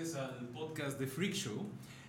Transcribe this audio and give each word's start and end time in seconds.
Ustedes 0.00 0.14
al 0.14 0.48
podcast 0.48 0.98
de 0.98 1.06
Freak 1.06 1.34
Show. 1.34 1.66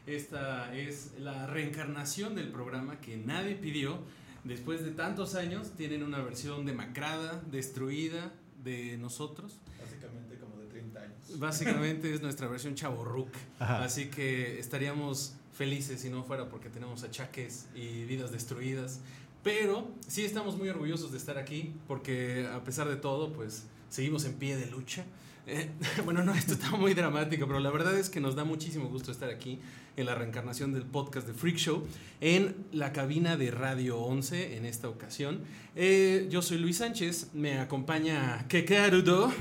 Esta 0.08 0.74
es 0.76 1.12
la 1.20 1.46
reencarnación 1.48 2.36
del 2.36 2.50
programa 2.50 3.02
que 3.02 3.18
nadie 3.18 3.56
pidió. 3.56 4.00
Después 4.46 4.84
de 4.84 4.92
tantos 4.92 5.36
años, 5.36 5.72
tienen 5.76 6.04
una 6.04 6.20
versión 6.20 6.66
demacrada, 6.66 7.42
destruida 7.52 8.32
de 8.64 8.98
nosotros. 8.98 9.60
Básicamente 9.80 10.38
como 10.38 10.58
de 10.58 10.68
30 10.68 11.00
años. 11.02 11.40
Básicamente 11.40 12.14
es 12.14 12.22
nuestra 12.22 12.48
versión 12.48 12.76
chaborruc. 12.76 13.30
Así 13.60 14.06
que 14.08 14.60
estaríamos 14.60 15.36
felices 15.54 16.00
si 16.00 16.10
no 16.10 16.24
fuera 16.24 16.48
porque 16.48 16.70
tenemos 16.70 17.04
achaques 17.04 17.68
y 17.76 18.06
vidas 18.06 18.32
destruidas. 18.32 19.02
Pero 19.44 19.92
sí 20.08 20.24
estamos 20.24 20.58
muy 20.58 20.70
orgullosos 20.70 21.12
de 21.12 21.18
estar 21.18 21.38
aquí 21.38 21.74
porque 21.88 22.48
a 22.48 22.64
pesar 22.64 22.88
de 22.88 22.96
todo, 22.96 23.34
pues 23.34 23.66
seguimos 23.90 24.24
en 24.24 24.36
pie 24.36 24.56
de 24.56 24.68
lucha. 24.68 25.04
Eh, 25.48 25.70
bueno, 26.06 26.24
no, 26.24 26.34
esto 26.34 26.54
está 26.54 26.72
muy 26.72 26.94
dramático, 26.94 27.48
pero 27.48 27.60
la 27.60 27.72
verdad 27.72 27.98
es 27.98 28.10
que 28.10 28.20
nos 28.20 28.36
da 28.36 28.44
muchísimo 28.44 28.88
gusto 28.90 29.12
estar 29.12 29.30
aquí 29.30 29.60
en 29.98 30.06
la 30.06 30.16
reencarnación 30.16 30.74
del 30.74 30.84
podcast 30.84 31.28
de 31.28 31.34
Freak 31.34 31.58
Show 31.58 31.86
en 32.22 32.56
la 32.72 32.94
cabina 32.94 33.38
de 33.38 33.52
Radio 33.52 34.00
11 34.00 34.58
en 34.58 34.66
esta 34.66 34.88
ocasión. 34.88 35.42
Eh, 35.76 36.28
yo 36.30 36.42
soy 36.42 36.60
Luis 36.60 36.78
Sánchez, 36.78 37.30
me 37.34 37.60
acompaña 37.60 38.46
Keke 38.48 38.78
Arudo. 38.78 39.32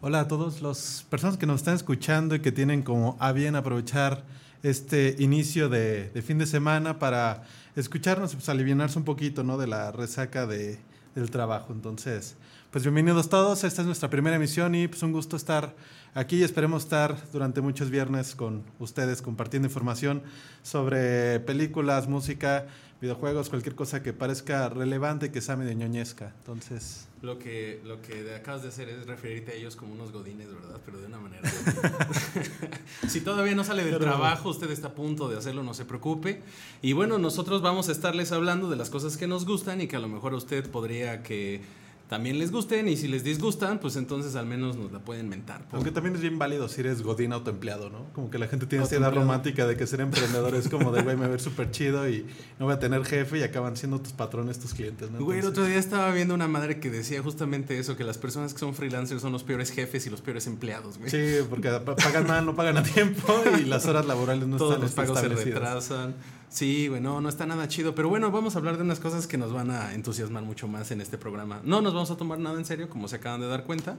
Hola 0.00 0.20
a 0.20 0.28
todos 0.28 0.60
las 0.60 1.06
personas 1.08 1.36
que 1.36 1.46
nos 1.46 1.60
están 1.60 1.74
escuchando 1.74 2.34
y 2.34 2.40
que 2.40 2.50
tienen 2.50 2.82
como 2.82 3.16
a 3.20 3.32
bien 3.32 3.54
aprovechar 3.54 4.24
este 4.64 5.14
inicio 5.20 5.68
de, 5.68 6.10
fin 6.26 6.38
de 6.38 6.46
semana 6.46 6.98
para 6.98 7.44
escucharnos 7.76 8.32
y 8.32 8.36
pues 8.36 8.48
aliviarse 8.48 8.98
un 8.98 9.04
poquito 9.04 9.44
¿no? 9.44 9.56
de 9.56 9.68
la 9.68 9.92
resaca 9.92 10.46
de, 10.46 10.80
del 11.20 11.30
trabajo. 11.30 11.72
Entonces, 11.72 12.36
pues 12.70 12.84
bienvenidos 12.84 13.28
todos, 13.28 13.64
esta 13.64 13.82
es 13.82 13.86
nuestra 13.86 14.10
primera 14.10 14.36
emisión 14.36 14.74
y 14.74 14.88
pues 14.88 15.02
un 15.02 15.12
gusto 15.12 15.36
estar 15.36 15.74
aquí 16.14 16.36
y 16.36 16.42
esperemos 16.42 16.84
estar 16.84 17.16
durante 17.32 17.60
muchos 17.60 17.90
viernes 17.90 18.34
con 18.34 18.62
ustedes 18.78 19.22
compartiendo 19.22 19.68
información 19.68 20.22
sobre 20.62 21.40
películas, 21.40 22.08
música, 22.08 22.66
videojuegos, 23.00 23.48
cualquier 23.48 23.74
cosa 23.74 24.02
que 24.02 24.12
parezca 24.12 24.68
relevante 24.68 25.30
que 25.30 25.40
sea 25.40 25.56
medio 25.56 25.72
ñoñesca. 25.74 26.32
Entonces, 26.38 27.06
Lo 27.22 27.38
que, 27.38 27.80
lo 27.84 28.00
que 28.02 28.34
acabas 28.34 28.62
de 28.62 28.68
hacer 28.68 28.88
es 28.88 29.06
referirte 29.06 29.52
a 29.52 29.54
ellos 29.54 29.76
como 29.76 29.92
unos 29.92 30.10
godines, 30.12 30.48
¿verdad? 30.52 30.80
Pero 30.84 30.98
de 31.00 31.06
una 31.06 31.18
manera. 31.18 31.42
si 33.08 33.20
todavía 33.20 33.54
no 33.54 33.64
sale 33.64 33.84
del 33.84 33.94
Pero- 33.94 34.04
trabajo, 34.06 34.48
usted 34.50 34.70
está 34.70 34.88
a 34.88 34.94
punto 34.94 35.28
de 35.28 35.36
hacerlo, 35.36 35.62
no 35.62 35.74
se 35.74 35.84
preocupe. 35.84 36.42
Y 36.82 36.92
bueno, 36.92 37.18
nosotros 37.18 37.62
vamos 37.62 37.88
a 37.88 37.92
estarles 37.92 38.32
hablando 38.32 38.68
de 38.68 38.76
las 38.76 38.90
cosas 38.90 39.16
que 39.16 39.26
nos 39.26 39.46
gustan 39.46 39.80
y 39.80 39.86
que 39.88 39.96
a 39.96 40.00
lo 40.00 40.08
mejor 40.08 40.32
a 40.32 40.36
usted 40.36 40.68
podría 40.70 41.22
que 41.22 41.60
también 42.08 42.38
les 42.38 42.50
gusten. 42.50 42.88
Y 42.88 42.96
si 42.96 43.06
les 43.08 43.22
disgustan, 43.24 43.78
pues 43.80 43.96
entonces 43.96 44.34
al 44.36 44.46
menos 44.46 44.76
nos 44.76 44.90
la 44.92 44.98
pueden 45.00 45.28
mentar. 45.28 45.64
por- 45.68 45.76
Aunque 45.76 45.90
también 45.90 46.14
es 46.14 46.20
bien 46.20 46.38
válido 46.38 46.68
si 46.68 46.80
eres 46.80 47.02
godín 47.02 47.32
autoempleado, 47.32 47.90
¿no? 47.90 48.06
Como 48.14 48.30
que 48.30 48.38
la 48.38 48.48
gente 48.48 48.66
tiene 48.66 48.84
esta 48.84 48.96
idea 48.96 49.10
romántica 49.10 49.66
de 49.66 49.76
que 49.76 49.86
ser 49.86 50.00
emprendedor 50.00 50.54
es 50.54 50.68
como 50.68 50.90
de, 50.92 51.02
güey, 51.02 51.16
me 51.16 51.20
va 51.22 51.26
a 51.26 51.30
ver 51.30 51.40
súper 51.40 51.70
chido 51.70 52.08
y 52.08 52.26
no 52.58 52.64
voy 52.66 52.74
a 52.74 52.78
tener 52.78 53.04
jefe 53.04 53.38
y 53.38 53.42
acaban 53.42 53.76
siendo 53.76 54.00
tus 54.00 54.12
patrones, 54.12 54.58
tus 54.58 54.74
clientes, 54.74 55.10
¿no? 55.10 55.20
Güey, 55.24 55.40
el 55.40 55.46
otro 55.46 55.64
día 55.64 55.78
estaba 55.78 56.10
viendo 56.12 56.34
una 56.34 56.48
madre 56.48 56.80
que 56.80 56.90
decía 56.90 57.22
justamente 57.22 57.78
eso, 57.78 57.96
que 57.96 58.04
las 58.04 58.18
personas 58.18 58.52
que 58.54 58.60
son 58.60 58.74
freelancers 58.74 59.20
son 59.22 59.32
los 59.32 59.44
peores 59.44 59.70
jefes 59.70 60.06
y 60.06 60.10
los 60.10 60.20
peores 60.20 60.46
empleados, 60.46 60.98
güey. 60.98 61.10
Sí, 61.10 61.44
porque 61.50 61.68
pa- 61.70 61.96
pagan 61.96 62.26
mal, 62.26 62.46
no 62.46 62.56
pagan 62.56 62.78
a 62.78 62.82
tiempo 62.82 63.34
y 63.60 63.64
las 63.64 63.86
horas 63.86 64.06
laborales 64.06 64.48
no 64.48 64.56
Todos 64.56 64.72
están 64.74 64.82
los 64.82 64.92
pagos 64.92 65.20
se 65.20 65.28
retrasan. 65.28 66.14
Sí, 66.50 66.88
güey, 66.88 67.00
no, 67.00 67.26
está 67.28 67.46
nada 67.46 67.68
chido. 67.68 67.94
Pero 67.94 68.08
bueno, 68.08 68.30
vamos 68.30 68.54
a 68.54 68.58
hablar 68.58 68.76
de 68.76 68.82
unas 68.82 69.00
cosas 69.00 69.26
que 69.26 69.36
nos 69.36 69.52
van 69.52 69.70
a 69.70 69.94
entusiasmar 69.94 70.42
mucho 70.42 70.66
más 70.66 70.90
en 70.90 71.00
este 71.00 71.18
programa. 71.18 71.60
No 71.64 71.82
nos 71.82 71.92
vamos 71.92 72.10
a 72.10 72.16
tomar 72.16 72.38
nada 72.38 72.58
en 72.58 72.64
serio, 72.64 72.88
como 72.88 73.06
se 73.08 73.16
acaban 73.16 73.40
de 73.40 73.48
dar 73.48 73.64
cuenta. 73.64 73.96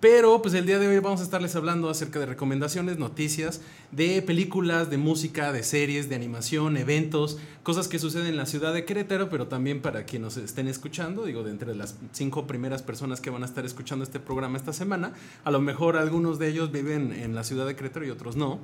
Pero 0.00 0.40
pues 0.40 0.54
el 0.54 0.64
día 0.64 0.78
de 0.78 0.86
hoy 0.86 1.00
vamos 1.00 1.20
a 1.20 1.24
estarles 1.24 1.56
hablando 1.56 1.90
acerca 1.90 2.20
de 2.20 2.26
recomendaciones, 2.26 2.98
noticias 2.98 3.60
de 3.90 4.22
películas, 4.22 4.90
de 4.90 4.96
música, 4.96 5.50
de 5.52 5.64
series, 5.64 6.08
de 6.08 6.14
animación, 6.14 6.76
eventos, 6.76 7.38
cosas 7.64 7.88
que 7.88 7.98
suceden 7.98 8.28
en 8.28 8.36
la 8.36 8.46
ciudad 8.46 8.72
de 8.72 8.84
Querétaro, 8.84 9.28
pero 9.28 9.48
también 9.48 9.82
para 9.82 10.04
quienes 10.04 10.36
nos 10.36 10.44
estén 10.44 10.68
escuchando, 10.68 11.24
digo, 11.24 11.42
de 11.42 11.50
entre 11.50 11.74
las 11.74 11.96
cinco 12.12 12.46
primeras 12.46 12.82
personas 12.82 13.20
que 13.20 13.30
van 13.30 13.42
a 13.42 13.46
estar 13.46 13.66
escuchando 13.66 14.04
este 14.04 14.20
programa 14.20 14.56
esta 14.56 14.72
semana, 14.72 15.14
a 15.42 15.50
lo 15.50 15.60
mejor 15.60 15.96
algunos 15.96 16.38
de 16.38 16.46
ellos 16.46 16.70
viven 16.70 17.12
en 17.12 17.34
la 17.34 17.42
ciudad 17.42 17.66
de 17.66 17.74
Querétaro 17.74 18.06
y 18.06 18.10
otros 18.10 18.36
no. 18.36 18.60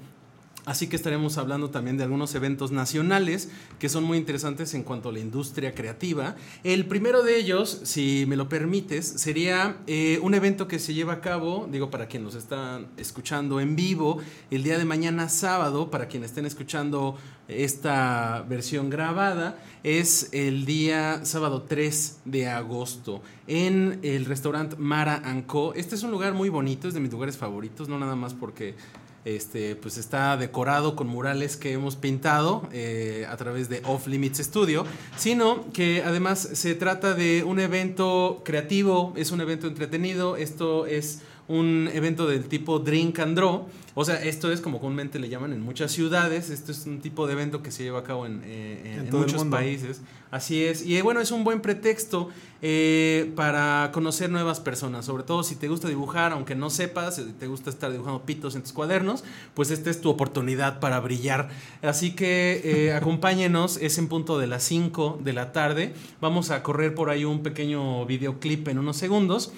Así 0.66 0.86
que 0.86 0.96
estaremos 0.96 1.36
hablando 1.36 1.68
también 1.68 1.98
de 1.98 2.04
algunos 2.04 2.34
eventos 2.34 2.72
nacionales 2.72 3.50
que 3.78 3.90
son 3.90 4.04
muy 4.04 4.16
interesantes 4.16 4.72
en 4.72 4.82
cuanto 4.82 5.10
a 5.10 5.12
la 5.12 5.18
industria 5.18 5.74
creativa. 5.74 6.36
El 6.62 6.86
primero 6.86 7.22
de 7.22 7.36
ellos, 7.36 7.80
si 7.82 8.24
me 8.28 8.36
lo 8.36 8.48
permites, 8.48 9.06
sería 9.06 9.76
eh, 9.86 10.18
un 10.22 10.32
evento 10.32 10.66
que 10.66 10.78
se 10.78 10.94
lleva 10.94 11.14
a 11.14 11.20
cabo, 11.20 11.68
digo, 11.70 11.90
para 11.90 12.08
quienes 12.08 12.34
nos 12.34 12.42
están 12.42 12.86
escuchando 12.96 13.60
en 13.60 13.76
vivo, 13.76 14.18
el 14.50 14.62
día 14.62 14.78
de 14.78 14.86
mañana 14.86 15.28
sábado, 15.28 15.90
para 15.90 16.08
quienes 16.08 16.30
estén 16.30 16.46
escuchando 16.46 17.18
esta 17.46 18.42
versión 18.48 18.88
grabada, 18.88 19.62
es 19.82 20.30
el 20.32 20.64
día 20.64 21.26
sábado 21.26 21.66
3 21.68 22.20
de 22.24 22.48
agosto 22.48 23.20
en 23.46 23.98
el 24.02 24.24
restaurante 24.24 24.76
Mara 24.78 25.22
Co. 25.46 25.74
Este 25.74 25.94
es 25.94 26.02
un 26.02 26.10
lugar 26.10 26.32
muy 26.32 26.48
bonito, 26.48 26.88
es 26.88 26.94
de 26.94 27.00
mis 27.00 27.12
lugares 27.12 27.36
favoritos, 27.36 27.86
no 27.86 27.98
nada 27.98 28.16
más 28.16 28.32
porque 28.32 28.74
este, 29.24 29.76
pues 29.76 29.96
está 29.96 30.36
decorado 30.36 30.96
con 30.96 31.06
murales 31.06 31.56
que 31.56 31.72
hemos 31.72 31.96
pintado 31.96 32.68
eh, 32.72 33.26
a 33.28 33.36
través 33.36 33.68
de 33.68 33.80
Off 33.84 34.06
Limits 34.06 34.38
Studio, 34.38 34.84
sino 35.16 35.64
que 35.72 36.02
además 36.04 36.40
se 36.52 36.74
trata 36.74 37.14
de 37.14 37.42
un 37.44 37.58
evento 37.58 38.42
creativo, 38.44 39.12
es 39.16 39.30
un 39.30 39.40
evento 39.40 39.66
entretenido, 39.66 40.36
esto 40.36 40.86
es 40.86 41.20
un 41.48 41.90
evento 41.92 42.26
del 42.26 42.44
tipo 42.46 42.78
Drink 42.78 43.18
and 43.18 43.36
Draw, 43.36 43.66
o 43.96 44.04
sea, 44.04 44.22
esto 44.24 44.50
es 44.50 44.60
como 44.60 44.80
comúnmente 44.80 45.18
le 45.18 45.28
llaman 45.28 45.52
en 45.52 45.60
muchas 45.60 45.92
ciudades, 45.92 46.50
esto 46.50 46.72
es 46.72 46.84
un 46.86 47.00
tipo 47.00 47.26
de 47.26 47.34
evento 47.34 47.62
que 47.62 47.70
se 47.70 47.82
lleva 47.84 48.00
a 48.00 48.02
cabo 48.04 48.26
en, 48.26 48.40
eh, 48.44 48.80
en- 48.84 49.00
En 49.00 49.10
muchos 49.20 49.34
países, 49.50 50.00
así 50.30 50.64
es, 50.64 50.84
y 50.86 50.96
eh, 50.96 51.02
bueno, 51.02 51.20
es 51.20 51.30
un 51.30 51.44
buen 51.44 51.60
pretexto 51.60 52.30
eh, 52.66 53.30
para 53.36 53.90
conocer 53.92 54.30
nuevas 54.30 54.58
personas, 54.58 55.04
sobre 55.04 55.22
todo 55.22 55.42
si 55.42 55.54
te 55.54 55.68
gusta 55.68 55.86
dibujar, 55.86 56.32
aunque 56.32 56.54
no 56.54 56.70
sepas, 56.70 57.18
eh, 57.18 57.26
te 57.38 57.46
gusta 57.46 57.68
estar 57.68 57.92
dibujando 57.92 58.22
pitos 58.22 58.56
en 58.56 58.62
tus 58.62 58.72
cuadernos, 58.72 59.22
pues 59.52 59.70
esta 59.70 59.90
es 59.90 60.00
tu 60.00 60.08
oportunidad 60.08 60.80
para 60.80 60.98
brillar. 61.00 61.50
Así 61.82 62.14
que 62.14 62.90
acompáñenos, 62.96 63.76
es 63.82 63.98
en 63.98 64.08
punto 64.08 64.38
de 64.38 64.46
las 64.46 64.62
5 64.64 65.20
de 65.22 65.34
la 65.34 65.52
tarde, 65.52 65.92
vamos 66.22 66.50
a 66.50 66.62
correr 66.62 66.94
por 66.94 67.10
ahí 67.10 67.26
un 67.26 67.42
pequeño 67.42 68.06
videoclip 68.06 68.66
en 68.68 68.78
unos 68.78 68.96
segundos. 68.96 69.52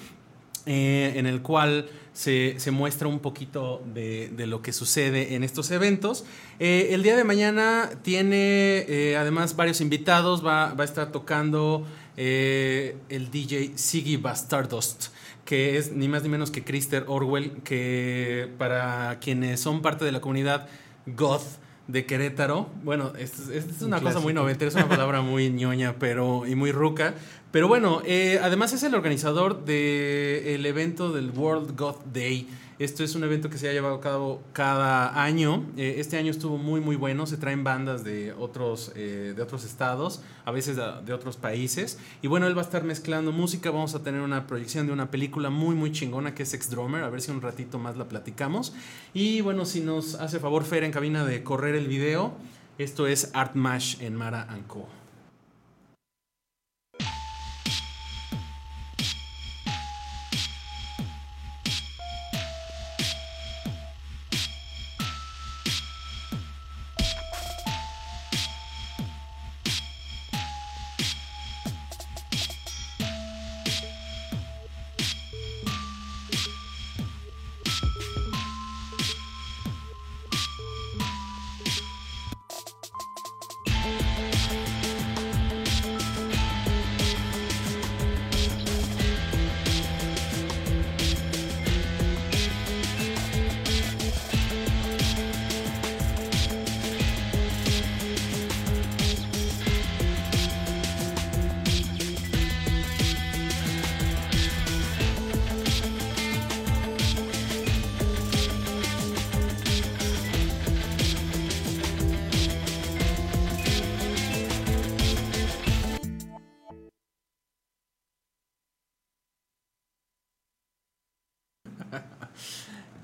Eh, 0.67 1.13
en 1.15 1.25
el 1.25 1.41
cual 1.41 1.89
se, 2.13 2.59
se 2.59 2.71
muestra 2.71 3.07
un 3.07 3.19
poquito 3.19 3.81
de, 3.93 4.29
de 4.29 4.47
lo 4.47 4.61
que 4.61 4.73
sucede 4.73 5.35
en 5.35 5.43
estos 5.43 5.71
eventos. 5.71 6.25
Eh, 6.59 6.89
el 6.91 7.03
día 7.03 7.15
de 7.15 7.23
mañana 7.23 7.89
tiene 8.01 8.85
eh, 8.87 9.15
además 9.17 9.55
varios 9.55 9.79
invitados, 9.81 10.45
va, 10.45 10.73
va 10.73 10.83
a 10.83 10.85
estar 10.85 11.11
tocando 11.11 11.87
el 12.17 13.29
DJ 13.31 13.77
Siggy 13.77 14.17
Bastardust, 14.17 15.09
que 15.45 15.77
es 15.77 15.91
ni 15.91 16.07
más 16.07 16.23
ni 16.23 16.29
menos 16.29 16.49
que 16.49 16.63
Christer 16.63 17.05
Orwell, 17.07 17.61
que 17.63 18.49
para 18.57 19.19
quienes 19.19 19.59
son 19.59 19.81
parte 19.81 20.03
de 20.03 20.11
la 20.11 20.19
comunidad 20.19 20.67
goth 21.05 21.59
de 21.87 22.05
Querétaro, 22.05 22.69
bueno, 22.83 23.13
es, 23.17 23.47
es 23.49 23.81
una 23.81 23.97
Un 23.97 24.03
cosa 24.03 24.19
muy 24.19 24.33
noventera, 24.33 24.67
es 24.67 24.75
una 24.75 24.89
palabra 24.89 25.21
muy 25.21 25.49
ñoña 25.49 25.95
pero, 25.97 26.45
y 26.45 26.55
muy 26.55 26.71
ruca, 26.71 27.15
Pero 27.51 27.69
bueno, 27.69 28.01
eh, 28.05 28.39
además 28.43 28.73
es 28.73 28.83
el 28.83 28.93
organizador 28.93 29.63
del 29.63 30.65
evento 30.65 31.13
del 31.13 31.31
World 31.31 31.77
Goth 31.77 32.03
Day. 32.13 32.47
Esto 32.77 33.03
es 33.03 33.15
un 33.15 33.23
evento 33.23 33.49
que 33.49 33.57
se 33.57 33.67
ha 33.69 33.73
llevado 33.73 33.95
a 33.95 34.01
cabo 34.01 34.43
cada 34.53 35.23
año. 35.23 35.65
Eh, 35.77 35.95
este 35.97 36.17
año 36.17 36.29
estuvo 36.29 36.57
muy 36.57 36.81
muy 36.81 36.95
bueno. 36.97 37.25
Se 37.25 37.37
traen 37.37 37.63
bandas 37.63 38.03
de 38.03 38.33
otros, 38.33 38.91
eh, 38.95 39.33
de 39.35 39.41
otros 39.41 39.63
estados, 39.63 40.21
a 40.45 40.51
veces 40.51 40.75
de, 40.75 41.13
otros 41.13 41.37
países. 41.37 41.97
Y 42.21 42.27
bueno, 42.27 42.45
él 42.47 42.55
va 42.55 42.61
a 42.61 42.65
estar 42.65 42.83
mezclando 42.83 43.31
música. 43.31 43.71
Vamos 43.71 43.95
a 43.95 44.03
tener 44.03 44.21
una 44.21 44.45
proyección 44.45 44.85
de 44.85 44.93
una 44.93 45.09
película 45.09 45.49
muy 45.49 45.73
muy 45.73 45.91
chingona 45.93 46.35
que 46.35 46.43
es 46.43 46.53
Ex 46.53 46.69
Drummer. 46.69 47.03
A 47.03 47.09
ver 47.09 47.21
si 47.21 47.31
un 47.31 47.41
ratito 47.41 47.79
más 47.79 47.95
la 47.97 48.09
platicamos. 48.09 48.75
Y 49.13 49.39
bueno, 49.39 49.65
si 49.65 49.79
nos 49.79 50.15
hace 50.15 50.39
favor 50.39 50.65
Fer 50.65 50.83
en 50.83 50.91
cabina 50.91 51.25
de 51.25 51.43
correr 51.43 51.75
el 51.75 51.87
video. 51.87 52.33
Esto 52.77 53.07
es 53.07 53.31
Art 53.33 53.55
Mash 53.55 54.03
en 54.03 54.15
Mara 54.15 54.47
Co. 54.67 54.87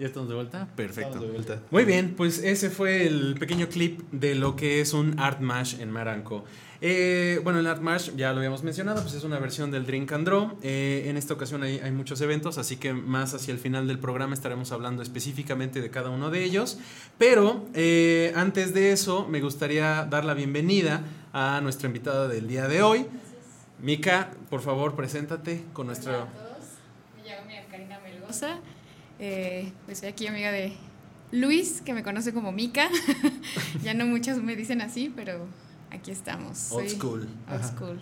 ¿Ya 0.04 0.08
estamos 0.08 0.28
de 0.28 0.36
vuelta? 0.36 0.68
Perfecto. 0.76 1.18
De 1.18 1.32
vuelta. 1.32 1.62
Muy 1.72 1.86
bien, 1.86 2.16
pues 2.18 2.40
ese 2.40 2.70
fue 2.70 3.08
el 3.08 3.36
pequeño 3.40 3.70
clip 3.70 4.02
de 4.12 4.36
lo 4.36 4.58
que 4.58 4.82
es 4.82 4.92
un 4.92 5.18
Art 5.18 5.40
Mash 5.40 5.80
en 5.80 5.92
Maranco. 5.92 6.44
Eh, 6.82 7.40
bueno, 7.42 7.60
el 7.60 7.68
Art 7.68 7.82
Mash 7.82 8.10
ya 8.18 8.34
lo 8.34 8.40
habíamos 8.40 8.64
mencionado, 8.64 9.02
pues 9.02 9.14
es 9.14 9.24
una 9.24 9.40
versión 9.40 9.72
del 9.72 9.86
Drink 9.86 10.12
and 10.12 10.26
Draw. 10.26 10.60
Eh, 10.62 11.06
en 11.06 11.16
esta 11.16 11.34
ocasión 11.34 11.64
hay, 11.64 11.80
hay, 11.80 11.92
muchos 11.92 12.20
eventos, 12.20 12.58
así 12.58 12.76
que 12.76 12.92
más 12.92 13.34
hacia 13.34 13.54
el 13.54 13.60
final 13.60 13.88
del 13.88 13.98
programa 13.98 14.34
estaremos 14.34 14.74
hablando 14.74 15.02
específicamente 15.02 15.80
de 15.80 15.90
cada 15.90 16.10
uno 16.10 16.30
de 16.30 16.44
ellos. 16.44 16.80
Pero 17.18 17.66
eh, 17.74 18.34
antes 18.36 18.74
de 18.74 18.92
eso, 18.92 19.26
me 19.30 19.40
gustaría 19.40 20.04
dar 20.04 20.26
la 20.26 20.34
bienvenida 20.34 21.02
a 21.32 21.62
nuestra 21.62 21.88
invitada 21.88 22.28
del 22.28 22.50
día 22.50 22.68
de 22.68 22.82
hoy. 22.82 23.06
Mica, 23.80 24.32
por 24.50 24.60
favor, 24.60 24.98
preséntate 24.98 25.64
con 25.72 25.88
nuestro... 25.88 26.12
Hola 26.12 26.24
a 26.24 26.34
todos, 26.34 26.58
me 27.16 27.24
llamo 27.24 27.70
Karina 27.72 28.00
Melgoza. 28.02 28.60
Eh, 29.20 29.72
pues 29.86 30.00
soy 30.00 30.10
aquí 30.10 30.28
amiga 30.28 30.52
de 30.52 30.74
Luis, 31.32 31.82
que 31.82 31.94
me 31.94 32.04
conoce 32.04 32.34
como 32.34 32.52
Mica. 32.52 32.90
ya 33.84 33.94
no 33.94 34.06
muchos 34.06 34.42
me 34.42 34.56
dicen 34.56 34.82
así, 34.82 35.12
pero 35.16 35.48
aquí 35.92 36.12
estamos. 36.12 36.72
Old 36.72 36.88
Soy 36.88 36.98
school. 36.98 37.20
Old 37.22 37.30
Ajá. 37.48 37.68
school. 37.68 38.00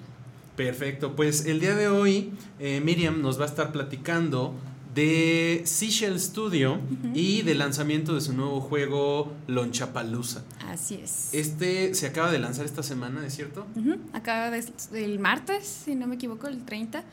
Perfecto, 0.55 1.15
pues 1.15 1.45
el 1.45 1.59
día 1.59 1.75
de 1.75 1.87
hoy 1.87 2.31
eh, 2.59 2.81
Miriam 2.81 3.21
nos 3.21 3.39
va 3.39 3.45
a 3.45 3.47
estar 3.47 3.71
platicando 3.71 4.53
de 4.93 5.61
Seashell 5.65 6.19
Studio 6.19 6.79
y 7.13 7.41
del 7.43 7.59
lanzamiento 7.59 8.13
de 8.13 8.21
su 8.21 8.33
nuevo 8.33 8.59
juego 8.59 9.31
Lonchapalooza. 9.47 10.43
Así 10.67 10.95
es. 10.95 11.33
Este 11.33 11.95
se 11.95 12.07
acaba 12.07 12.31
de 12.31 12.39
lanzar 12.39 12.65
esta 12.65 12.83
semana, 12.83 13.25
¿es 13.25 13.33
cierto? 13.33 13.65
Acaba 14.11 14.51
de, 14.51 14.63
el 14.93 15.19
martes, 15.19 15.65
si 15.85 15.95
no 15.95 16.07
me 16.07 16.15
equivoco, 16.15 16.47
el 16.47 16.65
30, 16.65 17.03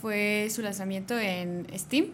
fue 0.00 0.48
su 0.50 0.60
lanzamiento 0.60 1.18
en 1.18 1.66
Steam. 1.74 2.06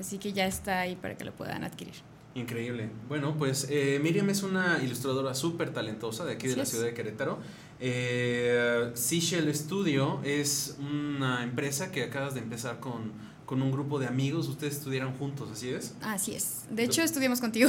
Así 0.00 0.18
que 0.18 0.32
ya 0.32 0.46
está 0.46 0.80
ahí 0.80 0.96
para 0.96 1.16
que 1.16 1.24
lo 1.24 1.32
puedan 1.32 1.62
adquirir. 1.64 1.94
Increíble. 2.34 2.90
Bueno, 3.08 3.36
pues 3.36 3.66
eh, 3.70 3.98
Miriam 4.02 4.28
es 4.30 4.42
una 4.42 4.80
ilustradora 4.82 5.34
súper 5.34 5.72
talentosa 5.72 6.24
de 6.24 6.32
aquí 6.34 6.46
de 6.48 6.56
la 6.56 6.62
es. 6.62 6.68
ciudad 6.68 6.84
de 6.86 6.94
Querétaro. 6.94 7.38
Eh, 7.80 8.90
Seashell 8.94 9.52
Studio 9.54 10.20
es 10.24 10.76
una 10.80 11.42
empresa 11.42 11.90
que 11.90 12.04
acabas 12.04 12.34
de 12.34 12.40
empezar 12.40 12.78
con, 12.78 13.10
con 13.46 13.62
un 13.62 13.72
grupo 13.72 13.98
de 13.98 14.06
amigos. 14.06 14.46
Ustedes 14.48 14.76
estudiaron 14.76 15.12
juntos, 15.18 15.48
¿así 15.52 15.70
es? 15.70 15.94
Así 16.02 16.34
es. 16.34 16.66
De 16.70 16.84
hecho, 16.84 17.02
estudiamos 17.02 17.40
contigo. 17.40 17.68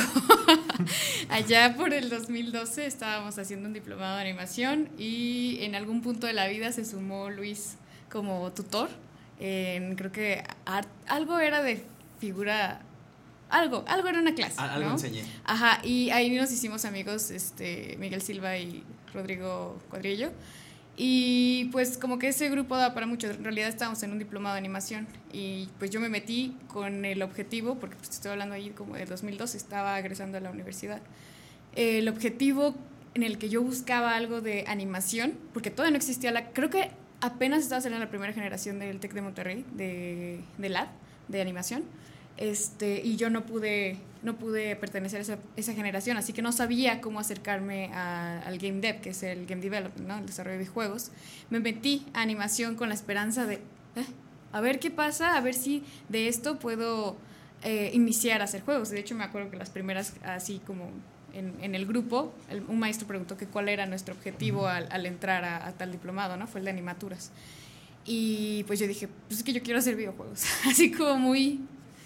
Allá 1.29 1.75
por 1.75 1.93
el 1.93 2.09
2012 2.09 2.85
estábamos 2.85 3.37
haciendo 3.37 3.67
un 3.67 3.73
diplomado 3.73 4.15
de 4.17 4.21
animación 4.21 4.89
y 4.97 5.57
en 5.61 5.75
algún 5.75 6.01
punto 6.01 6.27
de 6.27 6.33
la 6.33 6.47
vida 6.47 6.71
se 6.71 6.85
sumó 6.85 7.29
Luis 7.29 7.75
como 8.11 8.51
tutor. 8.51 8.89
En- 9.39 9.95
creo 9.95 10.11
que 10.11 10.43
art- 10.65 10.87
algo 11.07 11.39
era 11.39 11.63
de 11.63 11.83
figura, 12.21 12.81
algo, 13.49 13.83
algo 13.87 14.07
era 14.07 14.19
una 14.19 14.35
clase. 14.35 14.61
Algo 14.61 14.89
¿no? 14.89 14.91
enseñé. 14.93 15.23
Ajá, 15.43 15.81
y 15.83 16.11
ahí 16.11 16.29
nos 16.29 16.51
hicimos 16.51 16.85
amigos, 16.85 17.31
este, 17.31 17.97
Miguel 17.99 18.21
Silva 18.21 18.57
y 18.57 18.83
Rodrigo 19.13 19.81
Cuadrillo. 19.89 20.31
Y 20.95 21.65
pues 21.71 21.97
como 21.97 22.19
que 22.19 22.27
ese 22.27 22.49
grupo 22.49 22.77
da 22.77 22.93
para 22.93 23.07
mucho. 23.07 23.29
En 23.29 23.43
realidad 23.43 23.69
estábamos 23.69 24.03
en 24.03 24.11
un 24.11 24.19
diplomado 24.19 24.53
de 24.53 24.59
animación 24.59 25.07
y 25.33 25.67
pues 25.79 25.89
yo 25.89 25.99
me 25.99 26.09
metí 26.09 26.55
con 26.67 27.05
el 27.05 27.23
objetivo, 27.23 27.79
porque 27.79 27.95
pues 27.95 28.09
estoy 28.11 28.31
hablando 28.31 28.53
ahí 28.53 28.69
como 28.69 28.95
de 28.95 29.05
2012, 29.05 29.57
estaba 29.57 29.97
egresando 29.97 30.37
a 30.37 30.41
la 30.41 30.51
universidad. 30.51 31.01
El 31.75 32.07
objetivo 32.07 32.75
en 33.15 33.23
el 33.23 33.39
que 33.39 33.49
yo 33.49 33.63
buscaba 33.63 34.15
algo 34.15 34.41
de 34.41 34.65
animación, 34.67 35.33
porque 35.53 35.71
todavía 35.71 35.91
no 35.91 35.97
existía 35.97 36.31
la... 36.31 36.51
Creo 36.51 36.69
que 36.69 36.91
apenas 37.19 37.63
estaba 37.63 37.81
saliendo 37.81 38.05
la 38.05 38.11
primera 38.11 38.33
generación 38.33 38.77
del 38.77 38.99
TEC 38.99 39.13
de 39.13 39.21
Monterrey, 39.21 39.65
de, 39.73 40.39
de 40.57 40.69
LAB, 40.69 40.87
de 41.29 41.41
animación. 41.41 41.83
Este, 42.41 42.99
y 43.05 43.17
yo 43.17 43.29
no 43.29 43.45
pude, 43.45 43.97
no 44.23 44.35
pude 44.35 44.75
pertenecer 44.75 45.19
a 45.19 45.21
esa, 45.21 45.37
esa 45.57 45.73
generación, 45.73 46.17
así 46.17 46.33
que 46.33 46.41
no 46.41 46.51
sabía 46.51 46.99
cómo 46.99 47.19
acercarme 47.19 47.93
a- 47.93 48.39
al 48.39 48.57
game 48.57 48.79
dev, 48.81 48.99
que 48.99 49.11
es 49.11 49.21
el 49.21 49.45
game 49.45 49.61
development, 49.61 50.07
¿no? 50.07 50.17
el 50.17 50.25
desarrollo 50.25 50.57
de 50.57 50.65
juegos. 50.65 51.11
Me 51.51 51.59
metí 51.59 52.03
a 52.15 52.21
animación 52.21 52.75
con 52.75 52.89
la 52.89 52.95
esperanza 52.95 53.45
de, 53.45 53.55
"Eh, 53.95 54.05
a 54.53 54.59
ver 54.59 54.79
qué 54.79 54.89
pasa, 54.89 55.37
a 55.37 55.41
ver 55.41 55.53
si 55.53 55.83
de 56.09 56.27
esto 56.27 56.57
puedo 56.57 57.15
eh, 57.63 57.91
iniciar 57.93 58.41
a 58.41 58.45
hacer 58.45 58.61
juegos. 58.63 58.89
De 58.89 58.99
hecho, 58.99 59.13
me 59.13 59.23
acuerdo 59.23 59.51
que 59.51 59.55
las 59.57 59.69
primeras, 59.69 60.13
así 60.23 60.59
como 60.65 60.89
en, 61.31 61.53
en 61.61 61.75
el 61.75 61.85
grupo, 61.85 62.33
el- 62.49 62.63
un 62.67 62.79
maestro 62.79 63.07
preguntó 63.07 63.37
que 63.37 63.45
cuál 63.45 63.69
era 63.69 63.85
nuestro 63.85 64.15
objetivo 64.15 64.65
al, 64.65 64.87
al 64.91 65.05
entrar 65.05 65.45
a, 65.45 65.67
a 65.67 65.71
tal 65.73 65.91
diplomado, 65.91 66.37
¿no? 66.37 66.47
Fue 66.47 66.59
el 66.59 66.65
de 66.65 66.71
animaturas. 66.71 67.29
Y 68.03 68.63
pues 68.63 68.79
yo 68.79 68.87
dije, 68.87 69.07
pues 69.27 69.37
es 69.39 69.43
que 69.43 69.53
yo 69.53 69.61
quiero 69.61 69.77
hacer 69.77 69.95
videojuegos. 69.95 70.43
así 70.67 70.91
como 70.91 71.19
muy... 71.19 71.59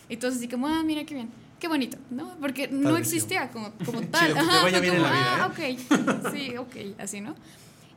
Y 0.10 0.18
todos 0.18 0.36
así 0.36 0.48
como, 0.48 0.68
ah, 0.68 0.84
mira 0.84 1.04
qué 1.06 1.16
bien. 1.16 1.30
Qué 1.60 1.68
bonito, 1.68 1.98
¿no? 2.10 2.36
Porque 2.42 2.68
no 2.68 2.90
Padrísimo. 2.90 2.98
existía 2.98 3.50
como, 3.50 3.72
como 3.86 4.02
tal. 4.12 4.34
Chido, 4.34 4.40
te 4.40 4.64
vaya 4.64 4.80
bien 4.80 4.96
en 4.96 5.02
la 5.04 5.10
como, 5.10 5.22
vida, 5.22 5.70
¿eh? 5.70 5.80
Ah, 5.98 6.28
ok. 6.28 6.32
Sí, 6.34 6.58
ok, 6.58 7.00
así, 7.00 7.22
¿no? 7.22 7.36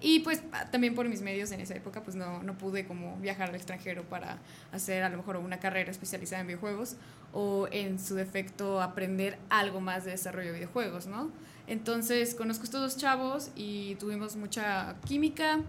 Y 0.00 0.20
pues 0.20 0.42
ah, 0.52 0.70
también 0.70 0.94
por 0.94 1.08
mis 1.08 1.22
medios 1.22 1.50
en 1.50 1.60
esa 1.60 1.74
época 1.74 2.02
pues 2.02 2.14
no, 2.14 2.42
no 2.42 2.56
pude 2.56 2.86
como 2.86 3.16
viajar 3.16 3.48
al 3.48 3.56
extranjero 3.56 4.04
para 4.04 4.38
hacer 4.70 5.02
a 5.02 5.08
lo 5.08 5.16
mejor 5.16 5.36
una 5.38 5.58
carrera 5.58 5.90
especializada 5.90 6.40
en 6.40 6.46
videojuegos 6.46 6.96
o 7.32 7.66
en 7.72 7.98
su 7.98 8.14
defecto 8.14 8.80
aprender 8.80 9.38
algo 9.50 9.80
más 9.80 10.04
de 10.04 10.12
desarrollo 10.12 10.52
de 10.52 10.58
videojuegos, 10.58 11.06
¿no? 11.06 11.30
Entonces 11.66 12.34
conozco 12.36 12.62
a 12.62 12.64
estos 12.66 12.80
dos 12.80 12.96
chavos 12.96 13.50
y 13.56 13.96
tuvimos 13.96 14.36
mucha 14.36 14.94
química 15.04 15.60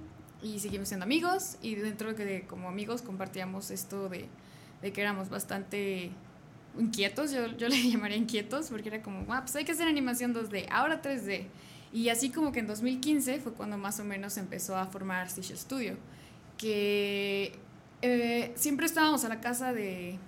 y 0.44 0.60
seguimos 0.60 0.90
siendo 0.90 1.06
amigos 1.06 1.58
y 1.62 1.76
dentro 1.76 2.14
de 2.14 2.16
que 2.16 2.48
como 2.48 2.70
amigos 2.70 3.02
compartíamos 3.02 3.72
esto 3.72 4.10
de, 4.10 4.28
de 4.82 4.94
que 4.94 5.02
éramos 5.02 5.30
bastante 5.30 6.12
inquietos, 6.80 7.32
yo, 7.32 7.48
yo 7.58 7.68
le 7.70 7.90
llamaría 7.90 8.18
inquietos 8.18 8.68
porque 8.70 8.90
era 8.90 9.02
como, 9.02 9.32
ah, 9.34 9.42
pues 9.42 9.56
hay 9.56 9.66
que 9.66 9.72
hacer 9.72 9.88
animación 9.88 10.34
2D, 10.34 10.68
ahora 10.72 11.02
3D. 11.02 11.46
Y 11.92 12.10
así 12.10 12.30
como 12.30 12.52
que 12.52 12.60
en 12.60 12.68
2015 12.68 13.40
fue 13.40 13.54
cuando 13.54 13.78
más 13.78 14.00
o 14.00 14.04
menos 14.04 14.38
empezó 14.38 14.78
a 14.78 14.86
formar 14.86 15.30
Stitch 15.30 15.56
Studio, 15.56 15.98
que 16.58 17.54
eh, 18.02 18.52
siempre 18.56 18.86
estábamos 18.86 19.26
a 19.26 19.30
la 19.30 19.42
casa 19.42 19.74
de, 19.74 20.20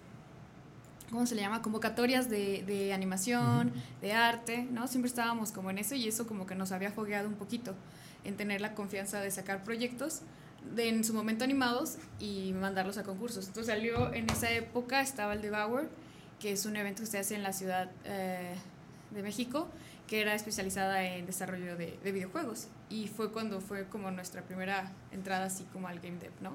¿cómo 1.12 1.26
se 1.28 1.36
le 1.36 1.42
llama? 1.42 1.62
Convocatorias 1.62 2.30
de, 2.30 2.64
de 2.64 2.94
animación, 2.94 3.72
de 4.02 4.14
arte, 4.14 4.68
¿no? 4.72 4.88
Siempre 4.88 5.08
estábamos 5.08 5.52
como 5.52 5.70
en 5.70 5.78
eso 5.78 5.94
y 5.94 6.08
eso 6.08 6.26
como 6.26 6.48
que 6.48 6.56
nos 6.56 6.72
había 6.72 6.92
fogueado 6.92 7.30
un 7.30 7.36
poquito 7.36 7.76
en 8.24 8.38
tener 8.38 8.62
la 8.62 8.74
confianza 8.74 9.20
de 9.20 9.30
sacar 9.30 9.64
proyectos 9.64 10.22
de 10.76 10.90
en 10.90 11.04
su 11.04 11.14
momento 11.14 11.44
animados 11.44 11.98
y 12.20 12.54
mandarlos 12.54 12.98
a 12.98 13.04
concursos. 13.04 13.48
Entonces 13.48 13.74
salió 13.74 14.14
en 14.14 14.30
esa 14.30 14.52
época, 14.52 15.02
estaba 15.02 15.34
el 15.34 15.42
Devour, 15.42 15.90
que 16.42 16.52
es 16.52 16.66
un 16.66 16.76
evento 16.76 17.02
que 17.04 17.08
se 17.08 17.20
hace 17.20 17.36
en 17.36 17.44
la 17.44 17.54
Ciudad 17.54 17.92
eh, 18.06 18.56
de 19.12 19.22
México, 19.22 19.68
que 20.08 20.22
era 20.22 20.34
especializada 20.34 21.04
en 21.04 21.26
desarrollo 21.26 21.78
de, 21.78 21.98
de, 22.04 22.12
videojuegos. 22.12 22.68
Y 22.90 23.08
fue 23.08 23.32
cuando 23.32 23.62
fue 23.62 23.88
como 23.88 24.12
nuestra 24.12 24.42
primera 24.42 24.92
entrada 25.12 25.46
así 25.46 25.64
como 25.72 25.88
al 25.88 26.00
Game 26.00 26.18
Dev, 26.18 26.32
¿no? 26.42 26.52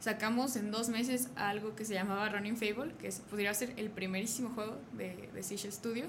Sacamos 0.00 0.56
en 0.56 0.70
dos 0.70 0.88
meses 0.88 1.28
algo 1.36 1.76
que 1.76 1.84
se 1.84 1.94
llamaba 1.94 2.28
Running 2.28 2.56
Fable, 2.56 2.94
que 2.98 3.10
podría 3.30 3.52
ser 3.54 3.72
el 3.76 3.90
primerísimo 3.90 4.50
juego 4.50 4.78
de, 4.92 5.28
de 5.32 5.42
Seashell 5.42 5.72
Studio, 5.72 6.06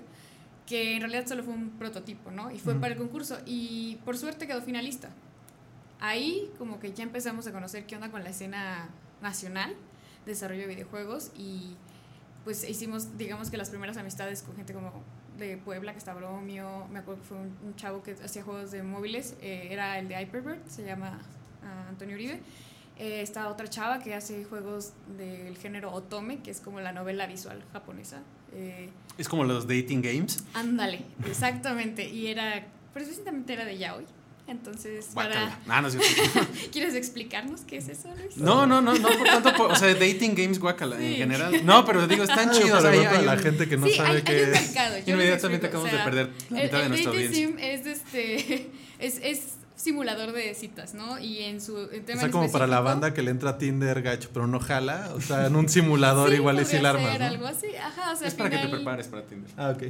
que 0.66 0.96
en 0.96 1.02
realidad 1.02 1.28
solo 1.28 1.44
fue 1.44 1.54
un 1.54 1.72
prototipo, 1.72 2.32
¿no? 2.32 2.52
Y 2.52 2.60
fue 2.60 2.76
para 2.76 2.94
el 2.94 2.98
concurso. 2.98 3.38
Y 3.46 3.98
por 4.06 4.18
suerte 4.18 4.48
quedó 4.48 4.62
finalista 4.62 5.10
ahí 6.00 6.52
como 6.58 6.80
que 6.80 6.94
ya 6.94 7.04
empezamos 7.04 7.48
a 7.48 7.52
conocer 7.52 7.86
qué 7.86 7.96
onda 7.96 8.12
con 8.12 8.24
la 8.24 8.30
escena 8.30 8.90
nacional 9.22 9.76
de 10.26 10.32
desarrollo 10.32 10.62
de 10.62 10.68
videojuegos 10.68 11.32
y 11.36 11.76
pues 12.48 12.64
hicimos 12.64 13.18
digamos 13.18 13.52
que 13.52 13.58
las 13.58 13.70
primeras 13.70 13.98
amistades 13.98 14.42
con 14.42 14.56
gente 14.56 14.72
como 14.72 15.04
de 15.38 15.58
Puebla 15.58 15.92
que 15.92 15.98
está 15.98 16.14
Bromio, 16.14 16.88
me 16.90 17.00
acuerdo 17.00 17.22
que 17.22 17.28
fue 17.28 17.38
un, 17.40 17.76
chavo 17.76 18.02
que 18.04 18.14
hacía 18.14 18.42
juegos 18.42 18.72
de 18.72 18.84
móviles, 18.84 19.36
eh, 19.42 19.68
era 19.70 20.00
el 20.00 20.08
de 20.08 20.22
Hyperbird, 20.22 20.66
se 20.66 20.86
llama 20.86 21.20
uh, 21.62 21.90
Antonio 21.90 22.16
Uribe. 22.16 22.40
Eh, 22.98 23.22
está 23.22 23.50
otra 23.50 23.70
chava 23.70 24.00
que 24.00 24.16
hace 24.16 24.46
juegos 24.46 24.94
del 25.18 25.58
género 25.58 25.92
otome, 25.92 26.40
que 26.40 26.50
es 26.50 26.62
como 26.62 26.80
la 26.80 26.94
novela 26.94 27.28
visual 27.28 27.62
japonesa. 27.74 28.22
Eh, 28.54 28.92
es 29.18 29.28
como 29.28 29.44
los 29.44 29.68
dating 29.68 30.02
games. 30.02 30.46
Ándale, 30.54 31.02
exactamente. 31.26 32.08
Y 32.08 32.28
era, 32.28 32.66
precisamente 32.94 33.52
era 33.52 33.66
de 33.66 33.78
yaoi. 33.78 34.06
Entonces, 34.48 35.10
para... 35.14 35.60
Ah, 35.68 35.82
no, 35.82 35.90
¿Quieres 36.72 36.96
explicarnos 36.96 37.62
qué 37.62 37.78
es 37.78 37.90
eso, 37.90 38.10
Luis? 38.18 38.38
No, 38.38 38.66
no, 38.66 38.82
no, 38.82 38.94
no, 38.94 39.10
por 39.10 39.28
tanto, 39.28 39.64
o 39.68 39.76
sea, 39.76 39.94
dating 39.94 40.36
games 40.36 40.60
guacala 40.60 40.98
en 41.00 41.16
general. 41.18 41.66
No, 41.66 41.84
pero 41.86 42.08
digo, 42.08 42.24
están 42.24 42.52
chidos. 42.52 42.82
Para, 42.84 42.90
hay, 42.90 43.26
la 43.26 43.38
gente 43.38 43.68
que 43.68 43.76
no 43.76 43.88
sabe 43.90 44.24
qué 44.24 44.52
es. 44.52 44.76
Inmediatamente 45.06 45.68
acabamos 45.68 45.92
de 45.92 45.98
perder 46.00 46.30
la 46.50 46.64
mitad 46.64 46.82
de 46.82 46.90
nuestra 46.90 47.12
audiencia. 47.12 47.48
Sim 47.48 47.58
es 47.60 47.86
este 47.86 48.70
es, 49.00 49.20
es 49.22 49.42
simulador 49.76 50.32
de 50.32 50.54
citas, 50.56 50.94
¿no? 50.94 51.20
Y 51.20 51.44
en 51.44 51.62
su 51.62 51.88
tema 52.06 52.20
O 52.20 52.22
sea, 52.22 52.32
como 52.32 52.52
para 52.52 52.68
la 52.68 52.80
banda 52.82 53.14
que 53.14 53.22
le 53.22 53.32
entra 53.32 53.52
a 53.52 53.58
Tinder 53.58 54.02
gacho, 54.02 54.30
pero 54.34 54.48
no 54.48 54.60
jala. 54.60 55.12
O 55.14 55.22
sea, 55.22 55.48
en 55.48 55.56
un 55.56 55.70
simulador 55.70 56.34
igual 56.34 56.60
es 56.60 56.74
el 56.74 56.86
arma. 56.86 57.18
¿no? 57.18 57.26
algo 57.26 57.48
así. 57.48 57.68
Ajá, 57.76 58.12
o 58.12 58.16
sea, 58.16 58.28
es 58.28 58.34
para 58.34 58.50
que 58.50 58.58
te 58.58 58.68
prepares 58.68 59.08
para 59.08 59.24
Tinder. 59.24 59.52
Ah, 59.56 59.76
ok. 59.76 59.84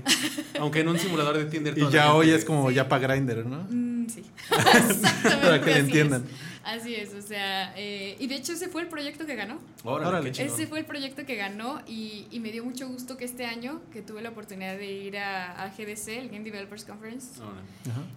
Aunque 0.60 0.82
en 0.82 0.90
un 0.90 1.00
simulador 1.00 1.38
de 1.38 1.46
Tinder. 1.46 1.78
Y 1.78 1.90
ya 1.90 2.14
hoy 2.14 2.32
es 2.32 2.44
como 2.44 2.70
ya 2.70 2.90
para 2.90 3.08
Grindr, 3.08 3.46
¿no? 3.46 3.66
Mm, 3.70 3.97
sí. 4.10 4.24
Exactamente. 4.52 5.38
para 5.46 5.62
que 5.62 5.72
le 5.72 5.80
entiendan. 5.80 6.24
Así 6.68 6.96
es, 6.96 7.14
o 7.14 7.22
sea, 7.22 7.74
eh, 7.78 8.18
y 8.20 8.28
de 8.28 8.36
hecho 8.36 8.52
ese 8.52 8.68
fue 8.68 8.82
el 8.82 8.90
proyecto 8.90 9.26
que 9.26 9.36
ganó. 9.36 9.58
Órale, 9.86 10.32
ese 10.32 10.68
fue 10.68 10.80
el 10.80 10.86
proyecto 10.86 11.26
que 11.26 11.38
ganó 11.38 11.80
y, 11.88 12.28
y, 12.30 12.42
me 12.42 12.52
dio 12.52 12.62
mucho 12.66 12.90
gusto 12.90 13.16
que 13.16 13.24
este 13.24 13.46
año, 13.46 13.80
que 13.94 14.02
tuve 14.02 14.22
la 14.22 14.32
oportunidad 14.32 14.76
de 14.78 14.92
ir 14.92 15.18
a, 15.18 15.64
a 15.64 15.70
GDC, 15.70 16.10
el 16.10 16.28
Game 16.28 16.44
Developers 16.44 16.84
Conference, 16.84 17.40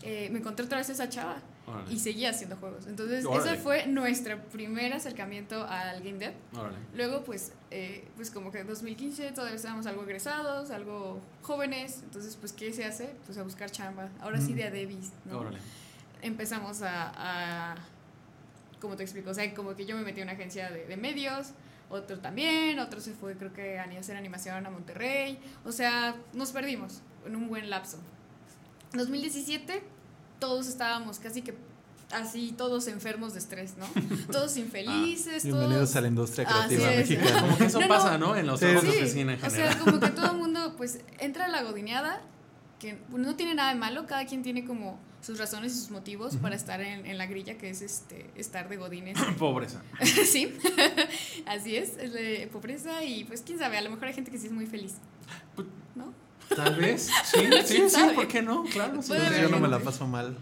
eh, 0.02 0.30
me 0.33 0.40
encontré 0.40 0.66
otra 0.66 0.78
vez 0.78 0.90
esa 0.90 1.09
chava 1.09 1.40
y 1.88 2.00
seguía 2.00 2.30
haciendo 2.30 2.57
juegos. 2.57 2.88
Entonces, 2.88 3.25
ese 3.25 3.54
fue 3.54 3.87
nuestro 3.87 4.42
primer 4.47 4.95
acercamiento 4.95 5.64
al 5.64 6.02
Game 6.02 6.19
Dev. 6.19 6.35
Luego, 6.97 7.23
pues, 7.23 7.52
eh, 7.71 8.09
pues 8.16 8.33
como 8.33 8.50
que 8.50 8.59
en 8.59 8.66
2015 8.66 9.30
todavía 9.30 9.54
estábamos 9.54 9.87
algo 9.87 10.02
egresados, 10.02 10.73
algo 10.73 11.21
jóvenes, 11.42 12.00
entonces, 12.02 12.35
pues, 12.35 12.52
¿qué 12.52 12.73
se 12.73 12.85
hace? 12.85 13.14
Pues 13.26 13.38
a 13.38 13.45
buscar 13.45 13.71
chamba. 13.71 14.09
Ahora 14.21 14.40
sí 14.40 14.54
de 14.54 14.64
a 14.64 14.73
Devis, 14.73 15.12
¿no? 15.25 15.45
Empezamos 16.21 16.83
a 16.83 17.76
como 18.81 18.97
te 18.97 19.03
explico, 19.03 19.31
o 19.31 19.35
sea, 19.35 19.53
como 19.55 19.75
que 19.75 19.87
yo 19.87 19.97
me 19.97 20.03
metí 20.03 20.21
en 20.21 20.29
una 20.29 20.33
agencia 20.33 20.71
de, 20.71 20.97
medios, 20.97 21.49
otro 21.89 22.19
también, 22.19 22.79
otro 22.79 23.01
se 23.01 23.13
fue 23.13 23.37
creo 23.37 23.53
que 23.53 23.79
a 23.79 23.85
hacer 23.99 24.17
animación 24.17 24.67
a 24.67 24.71
Monterrey, 24.71 25.39
o 25.65 25.73
sea, 25.73 26.17
nos 26.33 26.53
perdimos 26.53 27.03
en 27.27 27.37
un 27.37 27.49
buen 27.49 27.71
lapso. 27.71 27.99
2017 28.93 29.83
todos 30.41 30.67
estábamos 30.67 31.19
casi 31.19 31.43
que 31.43 31.55
así 32.13 32.53
todos 32.57 32.89
enfermos 32.89 33.35
de 33.35 33.39
estrés, 33.39 33.75
¿no? 33.77 33.87
Todos 34.33 34.57
infelices. 34.57 35.45
Ah, 35.45 35.49
bienvenidos 35.49 35.95
a 35.95 36.01
la 36.01 36.09
industria 36.09 36.45
creativa 36.45 36.87
mexicana. 36.89 37.41
Como 37.41 37.59
que 37.59 37.65
eso 37.67 37.81
pasa, 37.87 38.19
¿no? 38.19 38.35
En 38.35 38.47
los 38.47 38.59
trabajos 38.59 38.93
de 38.93 39.07
cine 39.07 39.35
en 39.35 39.41
general. 39.41 39.69
O 39.69 39.73
sea, 39.73 39.79
como 39.85 40.01
que 40.01 40.09
todo 40.09 40.33
el 40.33 40.39
mundo 40.39 40.75
pues 40.77 41.01
entra 41.19 41.45
a 41.45 41.49
la 41.49 41.63
godineada, 41.63 42.21
que 42.79 42.99
no 43.11 43.37
tiene 43.37 43.55
nada 43.55 43.73
de 43.73 43.79
malo, 43.79 44.07
cada 44.07 44.27
quien 44.27 44.43
tiene 44.43 44.65
como 44.65 44.99
sus 45.21 45.39
razones 45.39 45.73
y 45.73 45.79
sus 45.79 45.91
motivos 45.91 46.37
para 46.37 46.57
estar 46.57 46.81
en, 46.81 47.07
en, 47.07 47.19
la 47.19 47.27
grilla, 47.27 47.59
que 47.59 47.71
es 47.71 47.83
este 47.83 48.31
estar 48.37 48.69
de 48.69 48.77
godines. 48.77 49.19
Pobreza. 49.39 49.83
sí, 50.27 50.55
así 51.47 51.77
es, 51.77 51.97
es 51.99 52.12
de 52.12 52.49
pobreza 52.53 53.05
y 53.05 53.25
pues 53.25 53.43
quién 53.43 53.59
sabe, 53.59 53.79
a 53.79 53.83
lo 53.83 53.91
mejor 53.91 54.09
hay 54.09 54.15
gente 54.15 54.31
que 54.31 54.39
sí 54.39 54.47
es 54.47 54.53
muy 54.53 54.67
feliz. 54.67 54.95
Pues, 55.55 55.69
¿No? 55.95 56.12
Tal 56.55 56.75
vez, 56.77 57.09
sí, 57.25 57.49
sí, 57.65 57.89
sí, 57.89 58.00
¿por 58.15 58.27
qué 58.27 58.43
no? 58.43 58.65
Claro, 58.65 59.00
sí, 59.03 59.12
yo 59.41 59.49
no 59.49 59.61
me 59.61 59.69
la 59.69 59.79
paso 59.79 60.07
mal. 60.07 60.37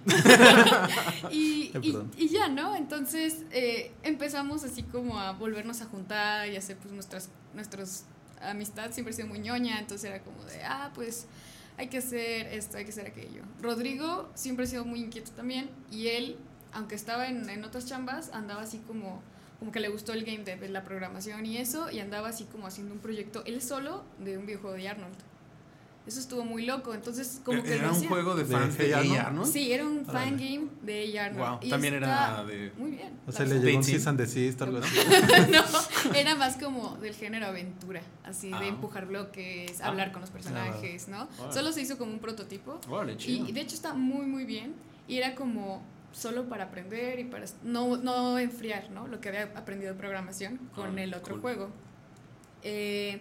y, 1.30 1.70
y, 1.82 1.98
y, 2.16 2.28
ya, 2.28 2.48
¿no? 2.48 2.74
Entonces 2.74 3.44
eh, 3.50 3.92
empezamos 4.02 4.64
así 4.64 4.84
como 4.84 5.18
a 5.18 5.32
volvernos 5.32 5.82
a 5.82 5.86
juntar 5.86 6.48
y 6.48 6.56
hacer 6.56 6.78
pues 6.78 6.94
nuestras, 6.94 7.28
nuestras 7.54 8.06
amistad 8.40 8.92
siempre 8.92 9.12
ha 9.12 9.16
sido 9.16 9.28
muy 9.28 9.40
ñoña, 9.40 9.78
entonces 9.78 10.10
era 10.10 10.22
como 10.22 10.42
de, 10.44 10.62
ah, 10.64 10.90
pues 10.94 11.26
hay 11.78 11.88
que 11.88 11.98
hacer 11.98 12.48
esto, 12.48 12.76
hay 12.76 12.84
que 12.84 12.90
hacer 12.90 13.06
aquello. 13.06 13.42
Rodrigo 13.62 14.28
siempre 14.34 14.64
ha 14.64 14.68
sido 14.68 14.84
muy 14.84 15.00
inquieto 15.00 15.30
también 15.30 15.70
y 15.90 16.08
él, 16.08 16.36
aunque 16.72 16.94
estaba 16.94 17.28
en, 17.28 17.48
en 17.48 17.64
otras 17.64 17.86
chambas, 17.86 18.30
andaba 18.34 18.62
así 18.62 18.78
como 18.86 19.22
como 19.58 19.72
que 19.72 19.80
le 19.80 19.88
gustó 19.88 20.12
el 20.12 20.24
game 20.24 20.44
dev, 20.44 20.70
la 20.70 20.84
programación 20.84 21.44
y 21.44 21.56
eso, 21.56 21.90
y 21.90 21.98
andaba 21.98 22.28
así 22.28 22.44
como 22.44 22.66
haciendo 22.66 22.94
un 22.94 23.00
proyecto 23.00 23.42
él 23.44 23.60
solo 23.60 24.04
de 24.18 24.38
un 24.38 24.46
videojuego 24.46 24.76
de 24.76 24.88
Arnold. 24.88 25.16
Eso 26.08 26.20
estuvo 26.20 26.42
muy 26.42 26.64
loco. 26.64 26.94
Entonces, 26.94 27.42
como 27.44 27.62
que. 27.62 27.76
¿Era 27.76 27.92
un 27.92 28.08
juego 28.08 28.34
de 28.34 28.46
fans 28.46 28.78
de, 28.78 28.94
AR, 28.94 29.30
¿no? 29.30 29.44
Sí, 29.44 29.70
era 29.70 29.86
un 29.86 30.06
fan 30.06 30.38
game 30.38 30.68
de 30.80 31.20
AR. 31.20 31.34
Wow, 31.34 31.68
también 31.68 31.92
era 31.92 32.42
de. 32.44 32.72
Muy 32.78 32.92
bien. 32.92 33.12
O 33.26 33.30
sea, 33.30 33.44
le 33.44 33.60
llegó 33.60 33.76
un 33.76 33.84
Season 33.84 34.16
de 34.16 34.24
Desist 34.24 34.62
algo 34.62 34.78
así. 34.78 34.96
no, 35.52 36.14
era 36.14 36.34
más 36.34 36.56
como 36.56 36.96
del 36.96 37.14
género 37.14 37.44
aventura. 37.44 38.00
Así, 38.24 38.48
de 38.48 38.54
ah. 38.54 38.66
empujar 38.66 39.04
bloques, 39.04 39.82
ah. 39.82 39.88
hablar 39.88 40.10
con 40.10 40.22
los 40.22 40.30
personajes, 40.30 41.08
¿no? 41.08 41.28
Solo 41.52 41.72
se 41.72 41.82
hizo 41.82 41.98
como 41.98 42.10
un 42.10 42.20
prototipo. 42.20 42.80
y, 43.18 43.52
de 43.52 43.60
hecho 43.60 43.74
está 43.74 43.92
muy, 43.92 44.24
muy 44.24 44.46
bien. 44.46 44.74
Y 45.08 45.18
era 45.18 45.34
como 45.34 45.82
solo 46.12 46.48
para 46.48 46.64
aprender 46.64 47.18
y 47.18 47.24
para 47.24 47.44
no, 47.62 47.98
no 47.98 48.38
enfriar, 48.38 48.90
¿no? 48.90 49.06
Lo 49.08 49.20
que 49.20 49.28
había 49.28 49.42
aprendido 49.54 49.92
de 49.92 49.98
programación 49.98 50.58
con 50.74 50.98
el 50.98 51.12
otro 51.12 51.38
juego. 51.38 51.68
Eh 52.62 53.20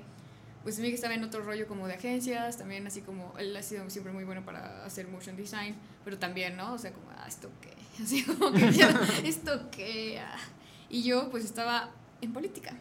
pues 0.67 0.79
Miguel 0.79 0.95
estaba 0.95 1.13
en 1.13 1.23
otro 1.23 1.43
rollo 1.43 1.65
como 1.65 1.87
de 1.87 1.93
agencias, 1.93 2.57
también 2.57 2.85
así 2.85 2.99
como 2.99 3.33
él 3.39 3.55
ha 3.55 3.63
sido 3.63 3.89
siempre 3.89 4.11
muy 4.11 4.25
bueno 4.25 4.43
para 4.43 4.83
hacer 4.83 5.07
motion 5.07 5.37
design, 5.37 5.73
pero 6.03 6.19
también, 6.19 6.57
¿no? 6.57 6.73
O 6.73 6.77
sea, 6.77 6.91
como, 6.91 7.09
ah, 7.11 7.23
esto 7.25 7.49
qué, 7.61 7.73
así 8.03 8.21
como 8.23 8.51
que, 8.51 8.67
esto 9.23 9.71
qué. 9.71 10.19
Ah. 10.19 10.35
Y 10.89 11.03
yo 11.03 11.29
pues 11.31 11.45
estaba 11.45 11.89
en 12.19 12.33
política. 12.33 12.73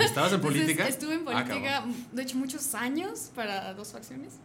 ¿Estabas 0.00 0.32
en 0.32 0.40
política? 0.40 0.88
estuve 0.88 1.16
en 1.16 1.28
ah, 1.28 1.44
política, 1.44 1.84
de 2.10 2.22
hecho, 2.22 2.38
muchos 2.38 2.74
años 2.74 3.30
para 3.34 3.74
dos 3.74 3.92
facciones. 3.92 4.38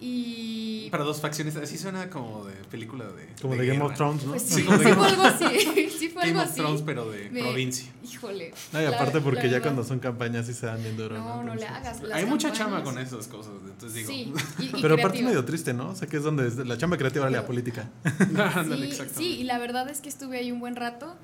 Y. 0.00 0.88
Para 0.90 1.04
dos 1.04 1.20
facciones, 1.20 1.56
así 1.56 1.76
suena 1.76 2.08
como 2.08 2.44
de 2.44 2.54
película 2.70 3.04
de. 3.04 3.28
Como 3.40 3.56
de, 3.56 3.66
Game 3.66 3.82
of 3.82 3.94
Thrones, 3.94 4.24
¿no? 4.24 4.30
Pues 4.30 4.42
sí, 4.42 4.62
sí, 4.62 4.62
fue 4.62 4.86
algo 4.86 5.22
así. 5.22 5.44
Sí 5.98 6.08
fue 6.10 6.22
Game 6.26 6.38
algo 6.38 6.50
of 6.50 6.56
Thrones, 6.56 6.82
pero 6.82 7.10
de 7.10 7.28
provincia. 7.28 7.90
Híjole. 8.04 8.54
No, 8.72 8.80
y 8.80 8.84
aparte, 8.84 9.20
porque 9.20 9.50
ya 9.50 9.60
cuando 9.60 9.82
son 9.82 9.98
campañas 9.98 10.46
sí 10.46 10.54
se 10.54 10.66
dan 10.66 10.80
bien 10.80 10.96
duro. 10.96 11.18
No, 11.18 11.42
no, 11.42 11.54
le 11.54 11.66
hagas. 11.66 12.00
Hay 12.12 12.26
mucha 12.26 12.52
chamba 12.52 12.84
con 12.84 12.98
esas 12.98 13.26
cosas. 13.26 13.54
Entonces 13.64 14.06
digo. 14.06 14.38
Sí, 14.56 14.72
pero 14.80 14.94
aparte 14.94 15.18
es 15.18 15.24
medio 15.24 15.44
triste, 15.44 15.74
¿no? 15.74 15.90
O 15.90 15.96
sea, 15.96 16.06
que 16.06 16.18
es 16.18 16.22
donde 16.22 16.64
la 16.64 16.78
chamba 16.78 16.96
creativa 16.96 17.24
vale 17.24 17.36
la 17.36 17.46
política. 17.46 17.88
sí, 18.64 18.98
sí, 19.14 19.26
y 19.40 19.44
la 19.44 19.58
verdad 19.58 19.88
es 19.90 20.00
que 20.00 20.08
estuve 20.08 20.38
ahí 20.38 20.52
un 20.52 20.60
buen 20.60 20.76
rato 20.76 21.16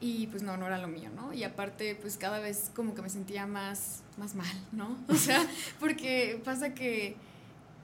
y 0.00 0.26
pues 0.28 0.42
no, 0.42 0.56
no 0.56 0.66
era 0.66 0.78
lo 0.78 0.88
mío, 0.88 1.10
¿no? 1.14 1.32
Y 1.32 1.44
aparte, 1.44 1.96
pues 2.00 2.16
cada 2.16 2.40
vez 2.40 2.70
como 2.74 2.94
que 2.94 3.02
me 3.02 3.10
sentía 3.10 3.46
más, 3.46 4.02
más 4.18 4.34
mal, 4.34 4.52
¿no? 4.72 4.96
O 5.08 5.14
sea, 5.14 5.46
porque 5.78 6.40
pasa 6.44 6.74
que 6.74 7.16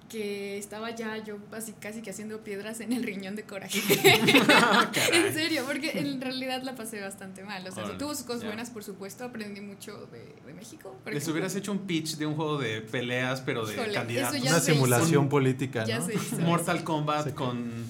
que 0.09 0.59
estaba 0.59 0.95
ya 0.95 1.17
yo 1.19 1.38
así 1.53 1.73
casi 1.73 2.03
que 2.03 2.11
haciendo 2.11 2.43
piedras 2.43 2.81
en 2.81 2.93
el 2.93 3.03
riñón 3.03 3.37
de 3.37 3.45
coraje. 3.45 3.79
en 5.12 5.35
serio, 5.35 5.65
porque 5.67 5.99
en 5.99 6.21
realidad 6.21 6.62
la 6.62 6.75
pasé 6.75 7.00
bastante 7.00 7.45
mal. 7.45 7.67
O 7.67 7.73
sea, 7.73 7.97
tuvo 7.99 8.15
sus 8.15 8.25
cosas 8.25 8.45
buenas, 8.45 8.71
por 8.71 8.85
supuesto. 8.85 9.25
Aprendí 9.25 9.61
mucho 9.61 10.07
de, 10.07 10.35
de 10.47 10.55
México. 10.55 10.97
Les 11.07 11.27
hubieras 11.29 11.55
hecho 11.55 11.73
un 11.73 11.81
pitch 11.81 12.17
de 12.17 12.27
un 12.27 12.35
juego 12.35 12.59
de 12.59 12.81
peleas, 12.81 13.41
pero 13.41 13.67
de 13.67 13.77
candidatos. 13.93 14.41
Una 14.41 14.61
simulación 14.61 15.29
política, 15.29 15.85
¿no? 15.87 16.45
Mortal 16.45 16.85
Kombat 16.85 17.35
con 17.35 17.85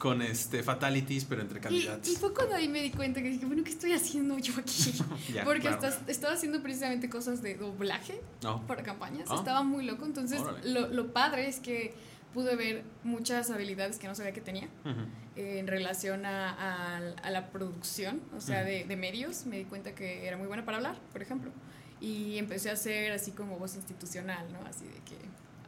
con 0.00 0.22
este 0.22 0.62
fatalities, 0.62 1.26
pero 1.26 1.42
entre 1.42 1.60
candidatos. 1.60 2.08
Y, 2.08 2.16
fue 2.16 2.32
cuando 2.32 2.54
ahí 2.54 2.68
me 2.68 2.80
di 2.80 2.90
cuenta 2.90 3.20
que 3.20 3.28
dije, 3.28 3.44
bueno, 3.44 3.62
¿qué 3.62 3.68
estoy 3.68 3.92
haciendo 3.92 4.38
yo 4.38 4.54
aquí? 4.58 4.94
Porque 5.44 5.68
estaba 6.08 6.32
haciendo 6.32 6.62
precisamente 6.62 7.10
cosas 7.10 7.42
de 7.42 7.54
doblaje 7.54 8.18
para 8.66 8.82
campañas. 8.82 9.28
Ah. 9.30 9.34
Estaba 9.36 9.62
muy 9.62 9.84
loco. 9.84 10.06
Entonces, 10.06 10.40
lo, 10.64 10.88
lo, 10.88 11.12
padre 11.12 11.48
es 11.48 11.60
que 11.60 11.92
pude 12.32 12.56
ver 12.56 12.82
muchas 13.04 13.50
habilidades 13.50 13.98
que 13.98 14.08
no 14.08 14.14
sabía 14.14 14.32
que 14.32 14.40
tenía 14.40 14.68
eh, 15.36 15.58
en 15.58 15.66
relación 15.66 16.24
a, 16.24 16.48
a- 16.54 17.12
a 17.22 17.30
la 17.30 17.50
producción, 17.50 18.22
o 18.34 18.40
sea, 18.40 18.64
de, 18.64 18.84
de 18.84 18.96
medios. 18.96 19.44
Me 19.44 19.58
di 19.58 19.64
cuenta 19.64 19.94
que 19.94 20.26
era 20.26 20.38
muy 20.38 20.46
buena 20.46 20.64
para 20.64 20.78
hablar, 20.78 20.96
por 21.12 21.20
ejemplo. 21.20 21.50
Y 22.00 22.38
empecé 22.38 22.70
a 22.70 22.72
hacer 22.72 23.12
así 23.12 23.32
como 23.32 23.58
voz 23.58 23.76
institucional, 23.76 24.50
¿no? 24.50 24.60
Así 24.66 24.86
de 24.86 24.94
que... 25.04 25.18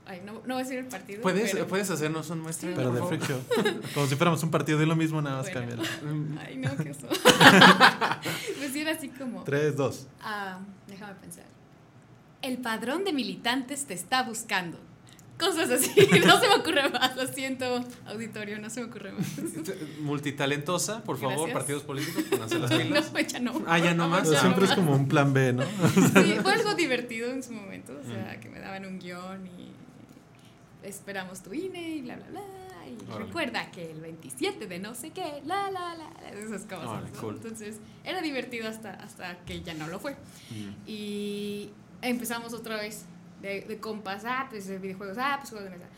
Ay, 0.05 0.21
no, 0.27 0.33
no 0.33 0.41
voy 0.55 0.55
a 0.55 0.59
decir 0.65 0.79
el 0.79 0.87
partido. 0.87 1.23
¿Puedes, 1.23 1.53
pero- 1.53 1.67
¿Puedes 1.69 1.89
hacernos 1.91 2.29
un 2.31 2.41
muestreo? 2.41 2.75
Pero 2.75 2.93
por 2.93 3.09
de? 3.11 3.19
Freak 3.19 3.29
Show. 3.29 3.41
Como 3.95 4.07
si 4.07 4.17
fuéramos 4.17 4.43
un 4.43 4.51
partido 4.51 4.79
de 4.79 4.87
lo 4.87 4.97
mismo, 4.97 5.23
nada 5.23 5.37
más 5.43 5.53
Bueno. 5.53 5.77
cambian. 5.77 6.39
Ay, 6.45 6.57
no, 6.57 6.77
qué 6.77 6.91
oso. 6.91 7.07
pues 8.59 8.73
sí, 8.73 8.81
era 8.81 8.93
así 8.93 9.09
como... 9.11 9.45
3, 9.45 9.77
2. 9.77 10.07
Ah, 10.23 10.59
déjame 10.89 11.15
pensar. 11.15 11.45
El 12.43 12.59
padrón 12.59 13.05
de 13.05 13.13
militantes 13.13 13.85
te 13.87 13.95
está 13.95 14.23
buscando. 14.25 14.79
Cosas 15.39 15.71
así. 15.71 15.91
No 16.27 16.41
se 16.41 16.49
me 16.49 16.55
ocurre 16.57 16.89
más. 16.91 17.17
Lo 17.17 17.27
siento, 17.29 17.85
auditorio, 18.07 18.59
no 18.59 18.71
se 18.71 18.81
me 18.81 18.87
ocurre 18.87 19.13
más. 19.13 19.27
Multitalentosa, 20.01 21.03
por 21.05 21.17
favor, 21.19 21.37
Gracias. 21.49 21.55
partidos 21.57 21.83
políticos, 21.85 22.25
pónganse 22.31 22.59
las 22.59 22.71
No, 22.71 22.79
pilas. 22.79 23.13
ya 23.29 23.39
no. 23.41 23.63
Ah, 23.67 23.79
ya 23.79 23.95
no 23.95 24.09
más. 24.09 24.23
Pero 24.23 24.33
Ya 24.35 24.41
siempre 24.41 24.65
no 24.67 24.71
es 24.71 24.77
como 24.77 24.95
un 24.95 25.09
plan 25.09 25.33
B, 25.33 25.53
¿no? 25.53 25.63
Sí, 25.63 26.35
fue 26.43 26.53
algo 26.53 26.75
divertido 26.75 27.31
en 27.31 27.43
su 27.43 27.53
momento. 27.53 27.93
O 27.93 28.07
Mm. 28.09 28.13
sea, 28.13 28.41
que 28.41 28.49
me 28.51 28.59
daban 28.61 28.85
un 28.87 28.99
guion 28.99 29.47
y 29.47 29.73
esperamos 30.83 31.43
tu 31.43 31.53
INE 31.53 31.97
y 31.97 32.03
bla, 32.03 32.17
bla, 32.17 32.27
bla. 32.29 32.43
Y 32.87 33.11
Órale. 33.11 33.27
recuerda 33.27 33.71
que 33.71 33.91
el 33.91 34.01
27 34.01 34.67
de 34.67 34.79
no 34.79 34.95
sé 34.95 35.11
qué, 35.11 35.41
la, 35.47 35.71
la, 35.71 35.95
la, 35.95 36.31
esas 36.31 36.63
cosas. 36.63 36.89
Órale, 36.89 37.11
¿no? 37.11 37.21
cool. 37.21 37.37
Entonces, 37.37 37.79
era 38.05 38.21
divertido 38.21 38.69
hasta, 38.69 38.93
hasta 38.95 39.39
que 39.45 39.63
ya 39.63 39.75
no 39.75 39.87
lo 39.87 39.99
fue. 39.99 40.13
Mm. 40.13 40.71
Y 40.87 41.71
empezamos 42.03 42.53
otra 42.53 42.77
vez 42.77 43.07
de, 43.41 43.63
de 43.63 43.79
compas, 43.79 44.25
ah, 44.27 44.47
pues 44.51 44.67
de 44.67 44.79
videojuegos, 44.79 45.17
ah, 45.19 45.37
pues 45.39 45.51
juegos 45.51 45.71
de 45.71 45.77
mesa. 45.77 45.91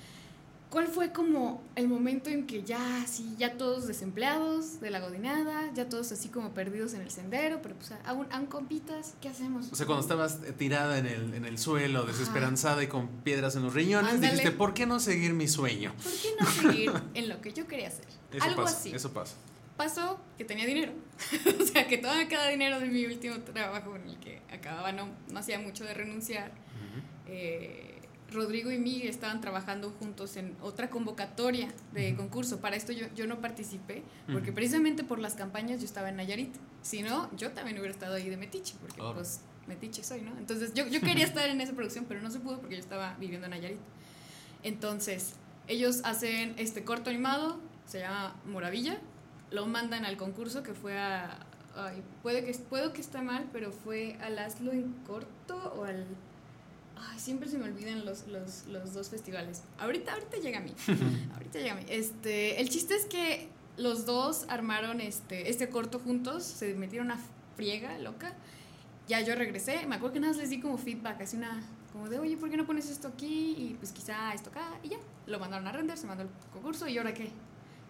¿Cuál 0.74 0.88
fue 0.88 1.12
como 1.12 1.62
el 1.76 1.86
momento 1.86 2.30
en 2.30 2.48
que 2.48 2.64
ya, 2.64 3.06
sí, 3.06 3.36
ya 3.38 3.56
todos 3.56 3.86
desempleados 3.86 4.80
de 4.80 4.90
la 4.90 4.98
godinada, 4.98 5.72
ya 5.72 5.88
todos 5.88 6.10
así 6.10 6.30
como 6.30 6.52
perdidos 6.52 6.94
en 6.94 7.00
el 7.00 7.12
sendero, 7.12 7.62
pero 7.62 7.76
pues 7.76 7.92
aún, 8.04 8.26
aún 8.32 8.46
compitas, 8.46 9.14
¿qué 9.20 9.28
hacemos? 9.28 9.70
O 9.70 9.76
sea, 9.76 9.86
cuando 9.86 10.02
estabas 10.02 10.40
eh, 10.44 10.50
tirada 10.50 10.98
en 10.98 11.06
el, 11.06 11.32
en 11.32 11.44
el 11.44 11.58
suelo, 11.58 12.02
desesperanzada 12.02 12.82
y 12.82 12.88
con 12.88 13.06
piedras 13.06 13.54
en 13.54 13.62
los 13.62 13.72
riñones, 13.72 14.14
Ándale. 14.14 14.32
dijiste, 14.32 14.50
¿por 14.50 14.74
qué 14.74 14.84
no 14.84 14.98
seguir 14.98 15.32
mi 15.32 15.46
sueño? 15.46 15.94
¿Por 16.02 16.12
qué 16.12 16.28
no 16.40 16.50
seguir 16.50 16.92
en 17.14 17.28
lo 17.28 17.40
que 17.40 17.52
yo 17.52 17.68
quería 17.68 17.86
hacer? 17.86 18.06
Eso 18.32 18.44
Algo 18.44 18.64
pasa, 18.64 18.76
así. 18.76 18.90
eso 18.90 19.12
pasa. 19.12 19.36
Pasó 19.76 20.18
que 20.36 20.44
tenía 20.44 20.66
dinero. 20.66 20.90
o 21.60 21.64
sea, 21.66 21.86
que 21.86 21.98
todavía 21.98 22.26
queda 22.26 22.48
dinero 22.48 22.80
de 22.80 22.86
mi 22.86 23.06
último 23.06 23.36
trabajo 23.38 23.94
en 23.94 24.08
el 24.08 24.18
que 24.18 24.42
acababa, 24.52 24.90
no, 24.90 25.06
no 25.30 25.38
hacía 25.38 25.60
mucho 25.60 25.84
de 25.84 25.94
renunciar. 25.94 26.50
Eh, 27.28 27.93
Rodrigo 28.34 28.70
y 28.70 28.78
Miguel 28.78 29.08
estaban 29.08 29.40
trabajando 29.40 29.90
juntos 29.90 30.36
en 30.36 30.56
otra 30.60 30.90
convocatoria 30.90 31.72
de 31.92 32.14
concurso. 32.14 32.60
Para 32.60 32.76
esto 32.76 32.92
yo, 32.92 33.06
yo 33.14 33.26
no 33.26 33.40
participé, 33.40 34.02
porque 34.30 34.52
precisamente 34.52 35.04
por 35.04 35.18
las 35.18 35.34
campañas 35.34 35.80
yo 35.80 35.86
estaba 35.86 36.08
en 36.08 36.16
Nayarit. 36.16 36.54
Si 36.82 37.02
no, 37.02 37.34
yo 37.36 37.52
también 37.52 37.78
hubiera 37.78 37.92
estado 37.92 38.14
ahí 38.14 38.28
de 38.28 38.36
Metiche, 38.36 38.74
porque 38.80 39.00
pues 39.14 39.40
Metiche 39.66 40.02
soy, 40.04 40.20
¿no? 40.20 40.36
Entonces 40.38 40.74
yo, 40.74 40.86
yo 40.88 41.00
quería 41.00 41.24
estar 41.32 41.48
en 41.48 41.60
esa 41.60 41.72
producción, 41.72 42.04
pero 42.06 42.20
no 42.20 42.30
se 42.30 42.40
pudo 42.40 42.60
porque 42.60 42.74
yo 42.74 42.80
estaba 42.80 43.16
viviendo 43.18 43.46
en 43.46 43.52
Nayarit. 43.52 43.80
Entonces, 44.62 45.34
ellos 45.68 46.00
hacen 46.04 46.54
este 46.58 46.84
corto 46.84 47.10
animado, 47.10 47.58
se 47.86 48.00
llama 48.00 48.34
Moravilla, 48.46 48.98
lo 49.50 49.66
mandan 49.66 50.04
al 50.04 50.16
concurso 50.16 50.62
que 50.62 50.74
fue 50.74 50.98
a... 50.98 51.38
ay, 51.76 52.02
puede 52.22 52.44
que, 52.44 52.52
puedo 52.52 52.92
que 52.92 53.00
esté 53.00 53.20
mal, 53.22 53.48
pero 53.52 53.72
fue 53.72 54.16
al 54.20 54.38
Hazlo 54.38 54.72
en 54.72 54.92
corto 55.06 55.74
o 55.78 55.84
al... 55.84 56.06
Ay, 56.96 57.18
siempre 57.18 57.48
se 57.48 57.58
me 57.58 57.64
olvidan 57.64 58.04
los, 58.04 58.26
los, 58.28 58.66
los 58.66 58.94
dos 58.94 59.08
festivales. 59.08 59.62
Ahorita, 59.78 60.12
ahorita 60.12 60.36
llega 60.38 60.58
a 60.58 60.62
mí. 60.62 60.72
ahorita 61.34 61.58
llega 61.58 61.72
a 61.72 61.76
mí. 61.76 61.84
Este, 61.88 62.60
el 62.60 62.68
chiste 62.68 62.94
es 62.94 63.06
que 63.06 63.48
los 63.76 64.06
dos 64.06 64.46
armaron 64.48 65.00
este, 65.00 65.50
este 65.50 65.68
corto 65.68 65.98
juntos, 65.98 66.44
se 66.44 66.74
metieron 66.74 67.10
a 67.10 67.18
friega 67.56 67.98
loca. 67.98 68.32
Ya 69.08 69.20
yo 69.20 69.34
regresé, 69.34 69.86
me 69.86 69.96
acuerdo 69.96 70.14
que 70.14 70.20
nada 70.20 70.32
más 70.32 70.40
les 70.40 70.50
di 70.50 70.60
como 70.60 70.78
feedback, 70.78 71.20
así 71.20 71.36
una, 71.36 71.62
como 71.92 72.08
de, 72.08 72.18
oye, 72.18 72.36
¿por 72.36 72.48
qué 72.48 72.56
no 72.56 72.64
pones 72.64 72.88
esto 72.88 73.08
aquí? 73.08 73.54
Y 73.58 73.76
pues 73.78 73.92
quizá 73.92 74.32
esto 74.32 74.50
acá, 74.50 74.66
y 74.82 74.88
ya. 74.88 74.98
Lo 75.26 75.38
mandaron 75.38 75.66
a 75.66 75.72
render, 75.72 75.98
se 75.98 76.06
mandó 76.06 76.22
el 76.22 76.30
concurso, 76.52 76.88
¿y 76.88 76.96
ahora 76.98 77.12
qué? 77.12 77.30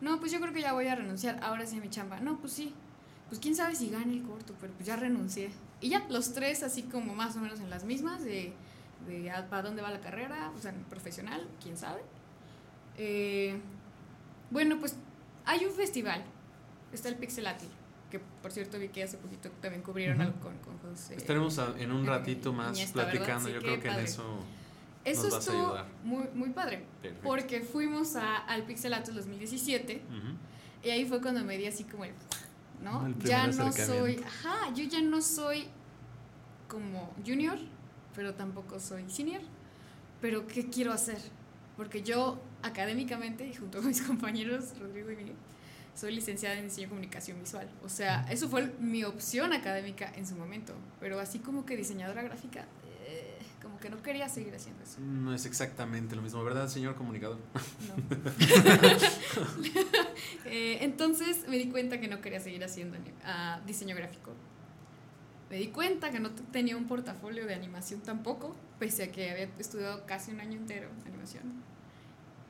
No, 0.00 0.18
pues 0.18 0.32
yo 0.32 0.40
creo 0.40 0.52
que 0.52 0.60
ya 0.60 0.72
voy 0.72 0.86
a 0.88 0.94
renunciar, 0.94 1.38
ahora 1.42 1.66
sí 1.66 1.76
a 1.76 1.80
mi 1.80 1.88
chamba. 1.88 2.20
No, 2.20 2.38
pues 2.38 2.52
sí. 2.52 2.74
Pues 3.28 3.40
quién 3.40 3.54
sabe 3.56 3.74
si 3.74 3.90
gane 3.90 4.12
el 4.12 4.22
corto, 4.22 4.54
pero 4.60 4.72
pues 4.72 4.86
ya 4.86 4.96
renuncié. 4.96 5.50
Y 5.80 5.88
ya, 5.88 6.04
los 6.08 6.32
tres 6.32 6.62
así 6.62 6.82
como 6.82 7.14
más 7.14 7.36
o 7.36 7.40
menos 7.40 7.60
en 7.60 7.70
las 7.70 7.84
mismas, 7.84 8.24
de, 8.24 8.52
de 9.06 9.30
a- 9.30 9.48
para 9.48 9.62
dónde 9.62 9.82
va 9.82 9.90
la 9.90 10.00
carrera, 10.00 10.50
o 10.56 10.60
sea, 10.60 10.72
profesional, 10.90 11.46
quién 11.62 11.76
sabe. 11.76 12.02
Eh, 12.96 13.58
bueno, 14.50 14.78
pues 14.78 14.96
hay 15.44 15.64
un 15.64 15.72
festival, 15.72 16.22
está 16.92 17.08
el 17.08 17.16
Pixelati, 17.16 17.66
que 18.10 18.20
por 18.42 18.52
cierto 18.52 18.78
vi 18.78 18.88
que 18.88 19.02
hace 19.02 19.16
poquito 19.18 19.50
también 19.60 19.82
cubrieron 19.82 20.20
algo 20.20 20.38
con, 20.40 20.56
con 20.58 20.78
José. 20.78 21.16
Estaremos 21.16 21.58
en 21.78 21.90
un 21.92 22.06
ratito 22.06 22.52
más 22.52 22.78
platicando. 22.92 23.48
Yo 23.48 23.60
creo 23.60 23.80
que 23.80 23.88
en 23.88 23.98
eso. 24.00 24.24
Eso 25.04 25.24
nos 25.24 25.32
vas 25.32 25.34
a 25.34 25.38
estuvo 25.50 25.66
ayudar. 25.66 25.86
muy, 26.02 26.24
muy 26.34 26.48
padre, 26.50 26.82
Perfecto. 27.02 27.28
porque 27.28 27.60
fuimos 27.60 28.16
a, 28.16 28.36
al 28.38 28.62
Pixelatos 28.62 29.14
2017 29.14 30.02
Ujú. 30.08 30.36
y 30.82 30.88
ahí 30.90 31.04
fue 31.04 31.20
cuando 31.20 31.44
me 31.44 31.58
di 31.58 31.66
así 31.66 31.84
como 31.84 32.06
el, 32.06 32.12
¿no? 32.82 33.06
El 33.06 33.18
ya 33.18 33.46
no 33.48 33.70
soy, 33.70 34.24
ajá, 34.26 34.72
yo 34.74 34.82
ya 34.84 35.02
no 35.02 35.20
soy 35.20 35.68
como 36.68 37.12
junior, 37.26 37.58
pero 38.14 38.34
tampoco 38.34 38.80
soy 38.80 39.10
senior. 39.10 39.42
Pero 40.20 40.46
¿qué 40.46 40.70
quiero 40.70 40.92
hacer? 40.92 41.18
Porque 41.76 42.02
yo 42.02 42.40
académicamente, 42.62 43.46
y 43.46 43.54
junto 43.54 43.78
con 43.78 43.88
mis 43.88 44.02
compañeros 44.02 44.78
Rodrigo 44.78 45.10
y 45.10 45.16
Miguel, 45.16 45.36
soy 45.94 46.14
licenciada 46.14 46.56
en 46.56 46.64
diseño 46.64 46.86
y 46.86 46.90
comunicación 46.90 47.38
visual. 47.38 47.68
O 47.84 47.88
sea, 47.88 48.26
eso 48.30 48.48
fue 48.48 48.72
mi 48.80 49.04
opción 49.04 49.52
académica 49.52 50.12
en 50.16 50.26
su 50.26 50.34
momento. 50.34 50.74
Pero 51.00 51.20
así 51.20 51.38
como 51.38 51.64
que 51.64 51.76
diseñadora 51.76 52.22
gráfica, 52.22 52.64
eh, 53.06 53.38
como 53.62 53.78
que 53.78 53.90
no 53.90 54.02
quería 54.02 54.28
seguir 54.28 54.54
haciendo 54.54 54.82
eso. 54.82 55.00
No 55.00 55.32
es 55.32 55.46
exactamente 55.46 56.16
lo 56.16 56.22
mismo, 56.22 56.42
¿verdad, 56.42 56.68
señor 56.68 56.96
comunicador? 56.96 57.38
No. 57.88 57.94
Eh, 60.46 60.78
entonces 60.82 61.48
me 61.48 61.56
di 61.56 61.68
cuenta 61.68 62.00
que 62.00 62.06
no 62.06 62.20
quería 62.20 62.38
seguir 62.38 62.62
haciendo 62.64 62.98
ah, 63.24 63.60
diseño 63.66 63.96
gráfico. 63.96 64.32
Me 65.50 65.56
di 65.56 65.68
cuenta 65.68 66.10
que 66.10 66.20
no 66.20 66.30
tenía 66.30 66.76
un 66.76 66.86
portafolio 66.86 67.46
de 67.46 67.54
animación 67.54 68.00
tampoco, 68.00 68.56
pese 68.78 69.04
a 69.04 69.12
que 69.12 69.30
había 69.30 69.48
estudiado 69.58 70.04
casi 70.06 70.32
un 70.32 70.40
año 70.40 70.58
entero 70.58 70.88
animación. 71.06 71.42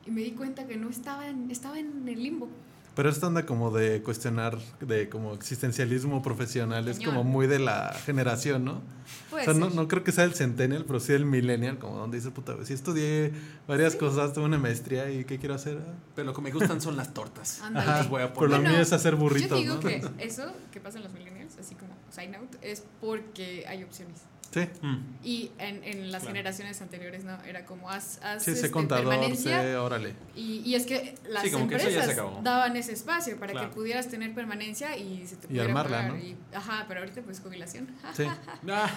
Y 0.05 0.11
me 0.11 0.21
di 0.21 0.31
cuenta 0.31 0.67
que 0.67 0.77
no 0.77 0.89
estaba 0.89 1.27
en, 1.27 1.51
estaba 1.51 1.79
en 1.79 2.07
el 2.07 2.23
limbo. 2.23 2.47
Pero 2.95 3.09
esta 3.09 3.27
onda 3.27 3.45
como 3.45 3.71
de 3.71 4.01
cuestionar, 4.01 4.57
de 4.79 5.09
como 5.09 5.33
existencialismo 5.33 6.21
profesional, 6.21 6.87
es 6.87 6.99
como 6.99 7.25
muy 7.25 7.45
de 7.45 7.59
la 7.59 7.93
generación, 8.05 8.63
¿no? 8.63 8.81
Puede 9.29 9.43
o 9.43 9.45
sea, 9.45 9.53
no, 9.53 9.67
ser. 9.67 9.75
no 9.75 9.87
creo 9.89 10.03
que 10.03 10.13
sea 10.13 10.23
el 10.23 10.33
centennial, 10.33 10.85
pero 10.87 11.01
sí 11.01 11.11
el 11.11 11.25
millennial, 11.25 11.77
como 11.77 11.97
donde 11.97 12.17
dice, 12.17 12.31
puta, 12.31 12.55
si 12.63 12.73
estudié 12.73 13.33
varias 13.67 13.95
cosas, 13.97 14.31
tuve 14.33 14.45
una 14.45 14.57
maestría 14.57 15.11
y 15.11 15.25
¿qué 15.25 15.37
quiero 15.37 15.55
hacer? 15.55 15.77
Ah, 15.85 15.93
Pero 16.15 16.27
lo 16.27 16.33
que 16.33 16.41
me 16.41 16.51
gustan 16.51 16.79
son 16.79 16.95
las 16.95 17.13
tortas. 17.13 17.61
Las 17.73 18.09
voy 18.09 18.21
a 18.21 18.33
Por 18.33 18.43
lo 18.43 18.49
poner. 18.51 18.61
Bueno, 18.61 18.69
mío 18.75 18.81
es 18.81 18.93
hacer 18.93 19.15
burritos, 19.17 19.49
Yo 19.51 19.57
digo 19.57 19.73
¿no? 19.75 19.79
que 19.81 20.01
eso 20.19 20.53
que 20.71 20.79
pasa 20.79 20.97
en 20.97 21.03
los 21.03 21.13
millennials, 21.13 21.57
así 21.59 21.75
como 21.75 21.93
side 22.09 22.29
note, 22.29 22.57
es 22.61 22.83
porque 23.01 23.65
hay 23.67 23.83
opciones. 23.83 24.21
Sí, 24.55 24.69
Mm. 24.81 24.97
Y 25.21 25.51
en, 25.59 25.83
en 25.83 26.11
las 26.11 26.21
Claro. 26.21 26.35
generaciones 26.35 26.81
anteriores, 26.81 27.25
¿no? 27.25 27.35
Era 27.43 27.65
como 27.65 27.89
haz, 27.89 28.19
haz 28.23 28.43
sí, 28.43 28.51
este, 28.51 28.71
contador, 28.71 29.09
permanencia 29.09 29.61
sé, 29.61 29.75
órale. 29.75 30.13
Y, 30.33 30.61
y 30.65 30.75
es 30.75 30.85
que 30.85 31.15
las 31.27 31.43
Sí, 31.43 31.51
como 31.51 31.67
que 31.67 31.75
eso 31.75 31.85
ya 31.89 31.91
se 31.91 31.99
empresas 31.99 32.23
acabó. 32.23 32.41
daban 32.41 32.77
ese 32.77 32.93
espacio 32.93 33.37
para 33.37 33.51
Claro. 33.51 33.69
que 33.69 33.75
pudieras 33.75 34.07
tener 34.07 34.33
permanencia 34.33 34.95
y 34.97 35.27
se 35.27 35.35
te 35.35 35.45
Y 35.45 35.47
pudiera 35.49 35.65
armarla, 35.65 35.97
pagar. 35.97 36.13
¿no? 36.13 36.19
Y- 36.19 36.37
ajá, 36.53 36.85
pero 36.87 37.01
ahorita 37.01 37.21
pues 37.23 37.41
jubilación. 37.41 37.87
Sí. 38.13 38.23
Ah, 38.69 38.89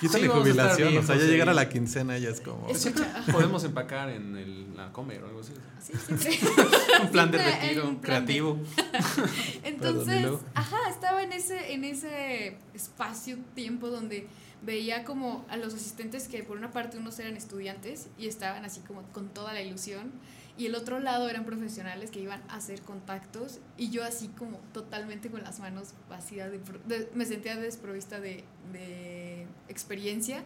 Quítale 0.00 0.24
sí, 0.24 0.28
jubilación, 0.28 0.96
o 0.98 1.02
sea, 1.02 1.14
ya 1.16 1.22
sí. 1.22 1.28
llegar 1.28 1.48
a 1.48 1.54
la 1.54 1.68
quincena 1.68 2.18
ya 2.18 2.28
es 2.28 2.40
como... 2.42 2.68
Es- 2.68 2.82
Siempre 2.82 3.04
podemos 3.32 3.64
empacar 3.64 4.10
en 4.10 4.36
el, 4.36 4.76
la 4.76 4.92
comer 4.92 5.22
o 5.24 5.28
algo 5.28 5.40
así. 5.40 5.52
Así, 5.78 5.92
siempre. 5.96 6.38
Un 7.02 7.08
plan 7.10 7.30
de 7.30 7.38
retiro 7.38 7.98
creativo. 8.02 8.58
Perdón, 8.76 9.30
Entonces, 9.64 10.22
luego. 10.22 10.40
ajá, 10.54 10.76
estaba 10.90 11.22
en 11.22 11.32
ese, 11.32 11.72
en 11.72 11.84
ese 11.84 12.56
espacio-tiempo 12.74 13.88
donde 13.88 14.26
veía 14.62 15.04
como 15.04 15.44
a 15.48 15.56
los 15.56 15.74
asistentes 15.74 16.28
que 16.28 16.42
por 16.42 16.56
una 16.56 16.70
parte 16.70 16.98
unos 16.98 17.18
eran 17.18 17.36
estudiantes 17.36 18.08
y 18.18 18.26
estaban 18.26 18.64
así 18.64 18.80
como 18.80 19.02
con 19.12 19.28
toda 19.28 19.52
la 19.52 19.62
ilusión 19.62 20.10
y 20.58 20.66
el 20.66 20.74
otro 20.74 20.98
lado 21.00 21.28
eran 21.28 21.44
profesionales 21.44 22.10
que 22.10 22.20
iban 22.20 22.42
a 22.48 22.56
hacer 22.56 22.80
contactos 22.80 23.60
y 23.76 23.90
yo 23.90 24.02
así 24.04 24.28
como 24.28 24.58
totalmente 24.72 25.30
con 25.30 25.42
las 25.42 25.60
manos 25.60 25.90
vacías, 26.08 26.50
de, 26.50 26.58
de- 26.86 27.10
me 27.14 27.26
sentía 27.26 27.56
desprovista 27.56 28.18
de, 28.20 28.42
de 28.72 29.46
experiencia, 29.68 30.42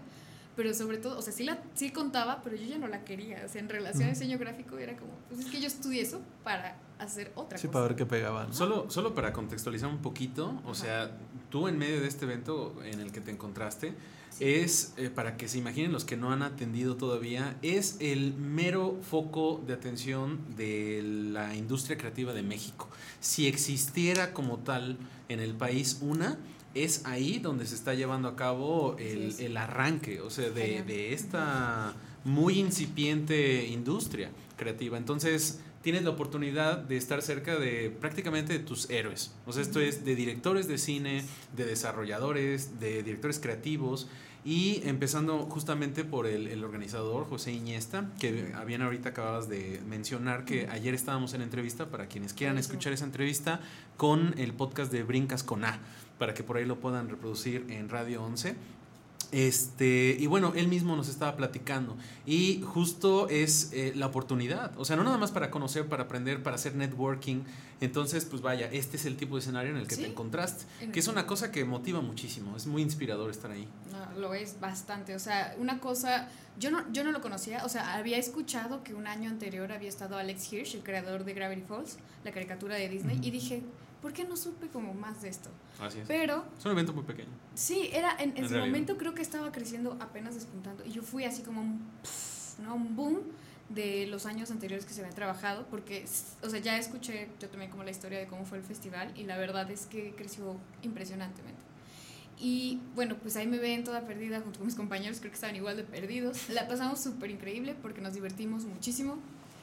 pero 0.57 0.75
sobre 0.75 0.99
todo, 0.99 1.16
o 1.16 1.23
sea, 1.23 1.33
sí, 1.33 1.44
la, 1.44 1.59
sí 1.75 1.90
contaba, 1.90 2.42
pero 2.42 2.57
yo 2.57 2.66
ya 2.66 2.79
no 2.79 2.88
la 2.88 3.05
quería, 3.05 3.42
o 3.46 3.49
sea, 3.49 3.61
en 3.61 3.68
relación 3.68 4.03
a 4.09 4.11
Ujú. 4.11 4.18
diseño 4.18 4.38
gráfico 4.38 4.77
era 4.79 4.96
como, 4.96 5.12
pues 5.29 5.40
es 5.40 5.46
que 5.46 5.61
yo 5.61 5.68
estudié 5.68 6.03
eso 6.03 6.20
para 6.42 6.77
hacer 7.00 7.32
otra 7.34 7.58
Sí, 7.58 7.66
cosa. 7.66 7.72
para 7.72 7.86
ver 7.88 7.96
qué 7.96 8.06
pegaban. 8.06 8.52
Solo, 8.54 8.90
solo 8.90 9.14
para 9.14 9.32
contextualizar 9.32 9.88
un 9.88 9.98
poquito, 9.98 10.60
o 10.64 10.74
sea, 10.74 11.16
tú 11.50 11.68
en 11.68 11.78
medio 11.78 12.00
de 12.00 12.08
este 12.08 12.24
evento 12.24 12.74
en 12.84 13.00
el 13.00 13.10
que 13.12 13.20
te 13.20 13.30
encontraste, 13.30 13.94
es, 14.38 14.94
eh, 14.96 15.10
para 15.10 15.36
que 15.36 15.48
se 15.48 15.58
imaginen 15.58 15.92
los 15.92 16.04
que 16.04 16.16
no 16.16 16.32
han 16.32 16.42
atendido 16.42 16.96
todavía, 16.96 17.56
es 17.62 17.96
el 18.00 18.32
mero 18.34 18.96
foco 19.02 19.60
de 19.66 19.74
atención 19.74 20.38
de 20.56 21.02
la 21.32 21.54
industria 21.56 21.98
creativa 21.98 22.32
de 22.32 22.42
México. 22.42 22.88
Si 23.20 23.46
existiera 23.48 24.32
como 24.32 24.58
tal 24.58 24.96
en 25.28 25.40
el 25.40 25.54
país 25.54 25.98
una, 26.00 26.38
es 26.74 27.04
ahí 27.04 27.38
donde 27.40 27.66
se 27.66 27.74
está 27.74 27.94
llevando 27.94 28.28
a 28.28 28.36
cabo 28.36 28.96
el, 28.98 29.34
el 29.40 29.56
arranque, 29.56 30.20
o 30.20 30.30
sea, 30.30 30.48
de, 30.50 30.84
de 30.84 31.12
esta 31.12 31.94
muy 32.24 32.58
incipiente 32.60 33.66
industria 33.66 34.30
creativa. 34.56 34.96
Entonces, 34.96 35.60
tienes 35.82 36.04
la 36.04 36.10
oportunidad 36.10 36.78
de 36.78 36.96
estar 36.96 37.22
cerca 37.22 37.58
de 37.58 37.90
prácticamente 37.90 38.52
de 38.52 38.58
tus 38.58 38.88
héroes. 38.90 39.34
O 39.46 39.52
sea, 39.52 39.62
esto 39.62 39.80
es 39.80 40.04
de 40.04 40.14
directores 40.14 40.68
de 40.68 40.78
cine, 40.78 41.24
de 41.56 41.64
desarrolladores, 41.64 42.80
de 42.80 43.02
directores 43.02 43.38
creativos. 43.38 44.08
Y 44.42 44.80
empezando 44.84 45.40
justamente 45.40 46.02
por 46.02 46.26
el, 46.26 46.46
el 46.46 46.64
organizador 46.64 47.26
José 47.26 47.52
Iñesta, 47.52 48.10
que 48.18 48.54
bien 48.66 48.80
ahorita 48.80 49.10
acababas 49.10 49.50
de 49.50 49.82
mencionar 49.86 50.46
que 50.46 50.66
ayer 50.68 50.94
estábamos 50.94 51.34
en 51.34 51.42
entrevista, 51.42 51.90
para 51.90 52.06
quienes 52.06 52.32
quieran 52.32 52.56
escuchar 52.56 52.94
esa 52.94 53.04
entrevista, 53.04 53.60
con 53.98 54.34
el 54.38 54.54
podcast 54.54 54.90
de 54.90 55.02
Brincas 55.02 55.42
con 55.42 55.66
A, 55.66 55.78
para 56.18 56.32
que 56.32 56.42
por 56.42 56.56
ahí 56.56 56.64
lo 56.64 56.80
puedan 56.80 57.10
reproducir 57.10 57.66
en 57.68 57.90
Radio 57.90 58.22
11. 58.22 58.56
Este, 59.32 60.16
y 60.18 60.26
bueno, 60.26 60.52
él 60.56 60.68
mismo 60.68 60.96
nos 60.96 61.08
estaba 61.08 61.36
platicando. 61.36 61.96
Y 62.26 62.62
justo 62.62 63.28
es 63.28 63.70
eh, 63.72 63.92
la 63.94 64.06
oportunidad. 64.06 64.72
O 64.78 64.84
sea, 64.84 64.96
no 64.96 65.04
nada 65.04 65.18
más 65.18 65.30
para 65.30 65.50
conocer, 65.50 65.86
para 65.86 66.04
aprender, 66.04 66.42
para 66.42 66.56
hacer 66.56 66.74
networking. 66.74 67.42
Entonces, 67.80 68.24
pues 68.24 68.42
vaya, 68.42 68.68
este 68.72 68.96
es 68.96 69.04
el 69.06 69.16
tipo 69.16 69.36
de 69.36 69.40
escenario 69.40 69.70
en 69.70 69.76
el 69.78 69.86
que 69.86 69.94
Sí. 69.94 70.02
te 70.02 70.08
encontraste. 70.08 70.64
En 70.80 70.92
Que 70.92 71.00
es 71.00 71.08
una 71.08 71.26
cosa 71.26 71.50
que 71.50 71.64
motiva 71.64 72.00
muchísimo. 72.00 72.56
Es 72.56 72.66
muy 72.66 72.82
inspirador 72.82 73.30
estar 73.30 73.50
ahí. 73.50 73.66
No, 73.92 74.20
lo 74.20 74.34
es 74.34 74.58
bastante. 74.60 75.14
O 75.14 75.18
sea, 75.18 75.54
una 75.58 75.78
cosa, 75.80 76.28
yo 76.58 76.70
no, 76.70 76.84
yo 76.92 77.04
no 77.04 77.12
lo 77.12 77.20
conocía, 77.20 77.64
o 77.64 77.68
sea, 77.68 77.94
había 77.94 78.18
escuchado 78.18 78.82
que 78.84 78.94
un 78.94 79.06
año 79.06 79.30
anterior 79.30 79.72
había 79.72 79.88
estado 79.88 80.16
Alex 80.18 80.52
Hirsch, 80.52 80.74
el 80.74 80.82
creador 80.82 81.24
de 81.24 81.34
Gravity 81.34 81.62
Falls, 81.62 81.96
la 82.24 82.32
caricatura 82.32 82.74
de 82.74 82.88
Disney, 82.88 83.18
y 83.22 83.30
dije, 83.30 83.62
¿por 84.02 84.12
qué 84.12 84.24
no 84.24 84.36
supe 84.36 84.68
como 84.68 84.94
más 84.94 85.22
de 85.22 85.28
esto? 85.28 85.50
Así 85.80 86.00
es. 86.00 86.08
Pero 86.08 86.44
Es 86.58 86.64
un 86.64 86.72
evento 86.72 86.92
muy 86.92 87.04
pequeño. 87.04 87.28
sí, 87.54 87.90
era 87.92 88.12
en, 88.18 88.30
en 88.30 88.38
En 88.38 88.44
su 88.44 88.50
realidad. 88.54 88.66
momento 88.66 88.96
creo 88.96 89.14
que 89.14 89.22
estaba 89.22 89.50
creciendo 89.52 89.96
apenas 90.00 90.34
despuntando, 90.34 90.84
y 90.84 90.90
yo 90.92 91.02
fui 91.02 91.24
así 91.24 91.42
como 91.42 91.60
un, 91.60 91.78
pff, 92.02 92.58
¿no? 92.60 92.74
un 92.74 92.96
boom 92.96 93.18
de 93.68 94.06
los 94.08 94.26
años 94.26 94.50
anteriores 94.50 94.84
que 94.84 94.92
se 94.92 95.00
habían 95.00 95.14
trabajado, 95.14 95.64
porque, 95.70 96.04
o 96.42 96.50
sea, 96.50 96.58
ya 96.58 96.76
escuché 96.76 97.28
yo 97.38 97.48
también 97.48 97.70
como 97.70 97.84
la 97.84 97.90
historia 97.92 98.18
de 98.18 98.26
cómo 98.26 98.44
fue 98.44 98.58
el 98.58 98.64
festival, 98.64 99.12
y 99.16 99.24
la 99.24 99.36
verdad 99.36 99.70
es 99.70 99.86
que 99.86 100.12
creció 100.16 100.56
impresionantemente. 100.82 101.60
Y 102.42 102.80
bueno, 102.94 103.16
pues 103.18 103.36
ahí 103.36 103.46
me 103.46 103.58
ven 103.58 103.84
toda 103.84 104.00
perdida 104.06 104.40
junto 104.40 104.58
con 104.60 104.66
mis 104.66 104.74
compañeros, 104.74 105.18
creo 105.20 105.30
que 105.30 105.34
estaban 105.34 105.54
igual 105.56 105.76
de 105.76 105.84
perdidos. 105.84 106.48
La 106.48 106.66
pasamos 106.66 107.00
súper 107.02 107.30
increíble 107.30 107.76
porque 107.80 108.00
nos 108.00 108.14
divertimos 108.14 108.64
muchísimo, 108.64 109.18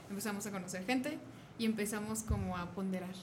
empezamos 0.10 0.46
a 0.46 0.52
conocer 0.52 0.86
gente 0.86 1.18
y 1.58 1.66
empezamos 1.66 2.22
como 2.22 2.56
a 2.56 2.70
ponderar. 2.72 3.16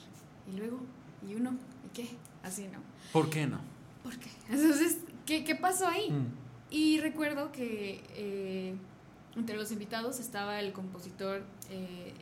Y 0.53 0.57
luego, 0.57 0.81
y 1.27 1.35
uno, 1.35 1.57
¿y 1.85 1.89
qué? 1.93 2.09
Así, 2.43 2.67
¿no? 2.67 2.79
¿Por 3.11 3.29
qué 3.29 3.47
no? 3.47 3.59
¿Por 4.03 4.17
qué? 4.17 4.29
Entonces, 4.49 4.99
¿qué, 5.25 5.43
qué 5.43 5.55
pasó 5.55 5.87
ahí? 5.87 6.11
Mm. 6.11 6.27
Y 6.71 6.99
recuerdo 6.99 7.51
que 7.51 8.03
eh, 8.15 8.75
entre 9.35 9.55
los 9.55 9.71
invitados 9.71 10.19
estaba 10.19 10.59
el 10.59 10.73
compositor 10.73 11.43
eh, 11.69 12.13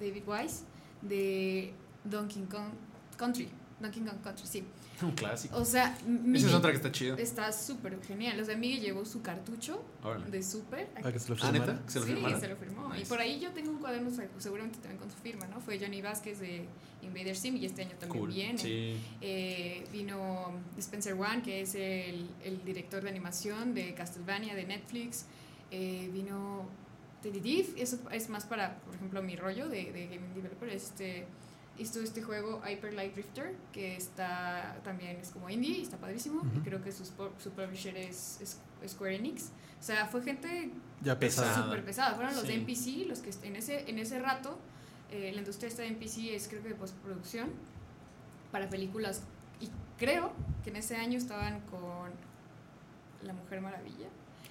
David 0.00 0.22
Wise 0.26 0.64
de 1.02 1.72
Donkey 2.04 2.42
Kong 2.44 2.72
Country. 3.16 3.48
Donkey 3.80 4.02
Kong 4.02 4.20
Country, 4.22 4.46
sí. 4.46 4.64
Un 5.06 5.12
clásico. 5.12 5.56
O 5.56 5.64
sea, 5.64 5.94
Esa 5.96 6.06
Miguel 6.08 6.48
es 6.48 6.54
otra 6.54 6.70
que 6.70 6.76
está 6.76 6.92
chida. 6.92 7.16
está 7.16 7.52
súper 7.52 7.98
genial. 8.04 8.38
O 8.40 8.44
sea, 8.44 8.56
Miguel 8.56 8.80
llevó 8.80 9.04
su 9.04 9.22
cartucho 9.22 9.82
Órale. 10.02 10.30
de 10.30 10.42
súper. 10.42 10.88
Ah, 11.02 11.10
que 11.12 11.18
se 11.18 11.28
lo 11.30 11.34
Ah, 11.42 11.50
firmara. 11.50 11.72
¿neta? 11.74 11.90
¿Se 11.90 11.98
lo 12.00 12.06
sí, 12.06 12.12
firmaron? 12.12 12.40
se 12.40 12.48
lo 12.48 12.56
firmó. 12.56 12.94
Y 12.96 13.04
por 13.04 13.20
ahí 13.20 13.40
yo 13.40 13.50
tengo 13.52 13.70
un 13.70 13.78
cuaderno 13.78 14.10
se- 14.10 14.28
seguramente 14.38 14.78
también 14.78 14.98
con 14.98 15.10
su 15.10 15.16
firma, 15.18 15.46
¿no? 15.48 15.60
Fue 15.60 15.78
Johnny 15.78 16.02
Vázquez 16.02 16.40
de 16.40 16.66
Invader 17.02 17.34
Sim 17.36 17.56
y 17.56 17.66
este 17.66 17.82
año 17.82 17.92
también 17.98 18.20
Cool. 18.20 18.30
viene. 18.32 18.58
Sí. 18.58 18.96
Eh, 19.20 19.84
vino 19.92 20.52
Spencer 20.78 21.14
Wan, 21.14 21.42
que 21.42 21.62
es 21.62 21.74
el, 21.74 22.28
el 22.44 22.64
director 22.64 23.02
de 23.02 23.10
animación 23.10 23.74
de 23.74 23.94
Castlevania 23.94 24.54
de 24.54 24.64
Netflix. 24.66 25.26
Eh, 25.70 26.10
vino 26.12 26.66
Teddy 27.22 27.40
Diff, 27.40 27.74
eso 27.76 27.98
es 28.10 28.28
más 28.28 28.44
para, 28.44 28.76
por 28.80 28.94
ejemplo, 28.94 29.22
mi 29.22 29.36
rollo 29.36 29.68
de, 29.68 29.92
de 29.92 30.06
Gaming 30.06 30.34
Developer. 30.34 30.68
Este, 30.68 31.24
hizo 31.78 32.00
este 32.00 32.22
juego 32.22 32.60
Hyper 32.66 32.92
Light 32.94 33.14
Drifter, 33.14 33.54
que 33.72 33.96
está 33.96 34.76
también 34.84 35.16
es 35.16 35.30
como 35.30 35.48
indie, 35.50 35.78
y 35.78 35.82
está 35.82 35.96
padrísimo. 35.96 36.42
Y 36.44 36.58
Ujú. 36.58 36.64
creo 36.64 36.82
que 36.82 36.92
su, 36.92 37.04
su 37.04 37.50
publisher 37.50 37.96
es, 37.96 38.40
es 38.40 38.58
Square 38.90 39.16
Enix. 39.16 39.50
O 39.80 39.82
sea, 39.84 40.06
fue 40.06 40.22
gente 40.22 40.70
Ya 41.02 41.18
Pesada. 41.18 41.64
súper 41.64 41.84
pesada. 41.84 42.14
Fueron 42.14 42.34
los 42.34 42.42
de 42.46 42.54
Sí. 42.54 42.54
NPC, 42.60 43.08
los 43.08 43.18
que 43.20 43.30
en 43.46 43.56
ese, 43.56 43.88
en 43.90 43.98
ese 43.98 44.18
rato, 44.20 44.58
eh, 45.10 45.30
la 45.32 45.40
industria 45.40 45.68
esta 45.68 45.82
de 45.82 45.88
NPC 45.88 46.34
es 46.34 46.46
creo 46.48 46.62
que 46.62 46.68
de 46.70 46.74
postproducción 46.76 47.50
para 48.52 48.68
películas. 48.70 49.22
Y 49.60 49.68
creo 49.98 50.32
que 50.62 50.70
en 50.70 50.76
ese 50.76 50.96
año 50.96 51.18
estaban 51.18 51.60
con 51.62 52.10
La 53.22 53.32
Mujer 53.32 53.60
Maravilla 53.60 54.08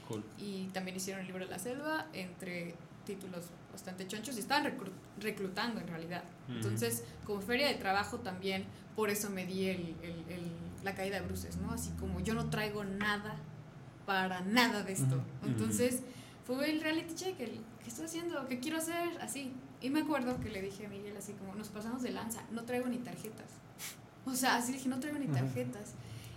Cool. 0.08 0.24
y 0.38 0.68
también 0.74 0.98
hicieron 0.98 1.22
el 1.22 1.28
libro 1.28 1.46
de 1.46 1.52
la 1.52 1.60
selva, 1.60 2.08
entre 2.14 2.76
títulos 3.06 3.46
bastante 3.72 4.08
chonchos 4.08 4.36
y 4.38 4.40
estaban 4.40 4.72
reclutando 5.20 5.80
en 5.80 5.88
realidad. 5.88 6.24
Entonces, 6.50 7.04
como 7.26 7.42
feria 7.42 7.68
de 7.68 7.76
trabajo 7.76 8.20
también, 8.20 8.66
por 8.96 9.10
eso 9.10 9.30
me 9.30 9.46
di 9.46 9.68
el, 9.70 9.96
el- 10.02 10.26
el- 10.30 10.52
la 10.84 10.96
caída 10.96 11.20
de 11.20 11.26
bruces, 11.28 11.58
¿no? 11.58 11.72
Así 11.72 11.92
como 12.00 12.20
yo 12.22 12.34
no 12.34 12.50
traigo 12.50 12.84
nada 12.84 13.36
para 14.06 14.42
nada 14.42 14.84
de 14.84 14.94
esto. 14.94 15.22
Entonces, 15.46 16.02
fue 16.46 16.70
el 16.72 16.82
reality 16.82 17.14
check, 17.16 17.40
el 17.40 17.62
¿qué 17.84 17.88
estoy 17.90 18.06
haciendo? 18.06 18.48
¿Qué 18.48 18.60
quiero 18.60 18.78
hacer? 18.78 19.20
Así. 19.22 19.54
Y 19.80 19.90
me 19.90 20.02
acuerdo 20.02 20.40
que 20.40 20.50
le 20.50 20.62
dije 20.62 20.86
a 20.86 20.90
Miguel 20.90 21.16
así 21.18 21.34
como, 21.34 21.56
nos 21.56 21.70
pasamos 21.70 22.02
de 22.04 22.12
lanza, 22.12 22.42
no 22.52 22.64
traigo 22.64 22.88
ni 22.88 22.98
tarjetas. 22.98 23.48
O 24.26 24.36
sea, 24.36 24.58
así 24.58 24.72
dije, 24.74 24.88
no 24.88 25.00
traigo 25.00 25.18
ni 25.18 25.26
tarjetas. 25.28 25.94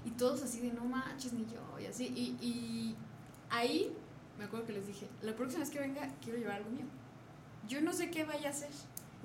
Y 0.07 0.11
todos 0.13 0.43
así 0.43 0.61
de, 0.61 0.73
no 0.73 0.85
manches, 0.87 1.33
ni 1.35 1.45
yo, 1.47 1.79
y 1.81 1.85
así. 1.87 2.07
Y, 2.07 2.37
y 2.47 2.95
ahí 3.51 3.93
me 4.39 4.45
acuerdo 4.45 4.67
que 4.67 4.73
les 4.73 4.87
dije, 4.87 5.07
la 5.23 5.35
próxima 5.37 5.61
vez 5.61 5.71
que 5.71 5.81
venga, 5.81 6.09
quiero 6.23 6.39
llevar 6.39 6.57
algo 6.57 6.71
mío. 6.71 6.85
Yo 7.69 7.81
no 7.81 7.93
sé 7.93 8.11
qué 8.11 8.25
vaya 8.25 8.49
a 8.49 8.53
hacer. 8.53 8.71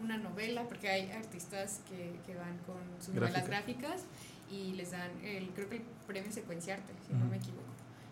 Una 0.01 0.17
novela, 0.17 0.63
porque 0.63 0.87
hay 0.89 1.11
artistas 1.11 1.81
que, 1.89 2.15
que 2.25 2.33
van 2.35 2.57
con 2.59 2.77
sus 3.03 3.13
novelas 3.13 3.45
Gráfica. 3.45 3.81
gráficas 3.89 4.05
y 4.49 4.71
les 4.73 4.91
dan, 4.91 5.11
el, 5.23 5.49
creo 5.49 5.67
que 5.69 5.75
el 5.77 5.81
premio 6.07 6.31
Secuenciarte, 6.31 6.93
si 7.05 7.11
no 7.13 7.19
Ujú. 7.19 7.27
me 7.31 7.37
equivoco. 7.37 7.63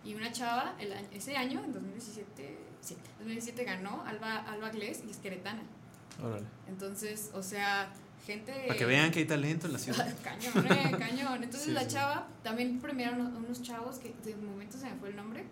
Y 0.04 0.14
una 0.14 0.30
chava, 0.30 0.74
el 0.78 0.92
ese 1.12 1.34
año, 1.36 1.64
en 1.64 1.72
2017, 1.72 2.58
sí, 2.82 2.96
2017 3.20 3.64
ganó 3.64 4.02
Alba, 4.06 4.36
Alba 4.40 4.68
Glés 4.70 5.02
y 5.06 5.10
es 5.10 5.16
queretana. 5.16 5.62
Órale. 6.22 6.44
Entonces, 6.68 7.30
o 7.32 7.42
sea, 7.42 7.90
gente... 8.26 8.52
Para 8.66 8.78
que 8.78 8.84
vean 8.86 9.10
que 9.10 9.20
hay 9.20 9.24
talento 9.24 9.66
en 9.66 9.72
la 9.72 9.78
ciudad. 9.78 10.14
cañón, 10.22 10.66
eh, 10.70 10.90
cañón. 10.98 11.42
Entonces 11.42 11.64
Sí, 11.68 11.72
la 11.72 11.82
sí. 11.84 11.88
chava 11.88 12.28
también 12.42 12.80
premiaron 12.80 13.22
a 13.22 13.38
unos 13.38 13.62
chavos 13.62 13.98
que 13.98 14.14
de 14.24 14.36
momento 14.36 14.76
se 14.76 14.84
me 14.90 14.96
fue 14.96 15.08
el 15.08 15.16
nombre, 15.16 15.44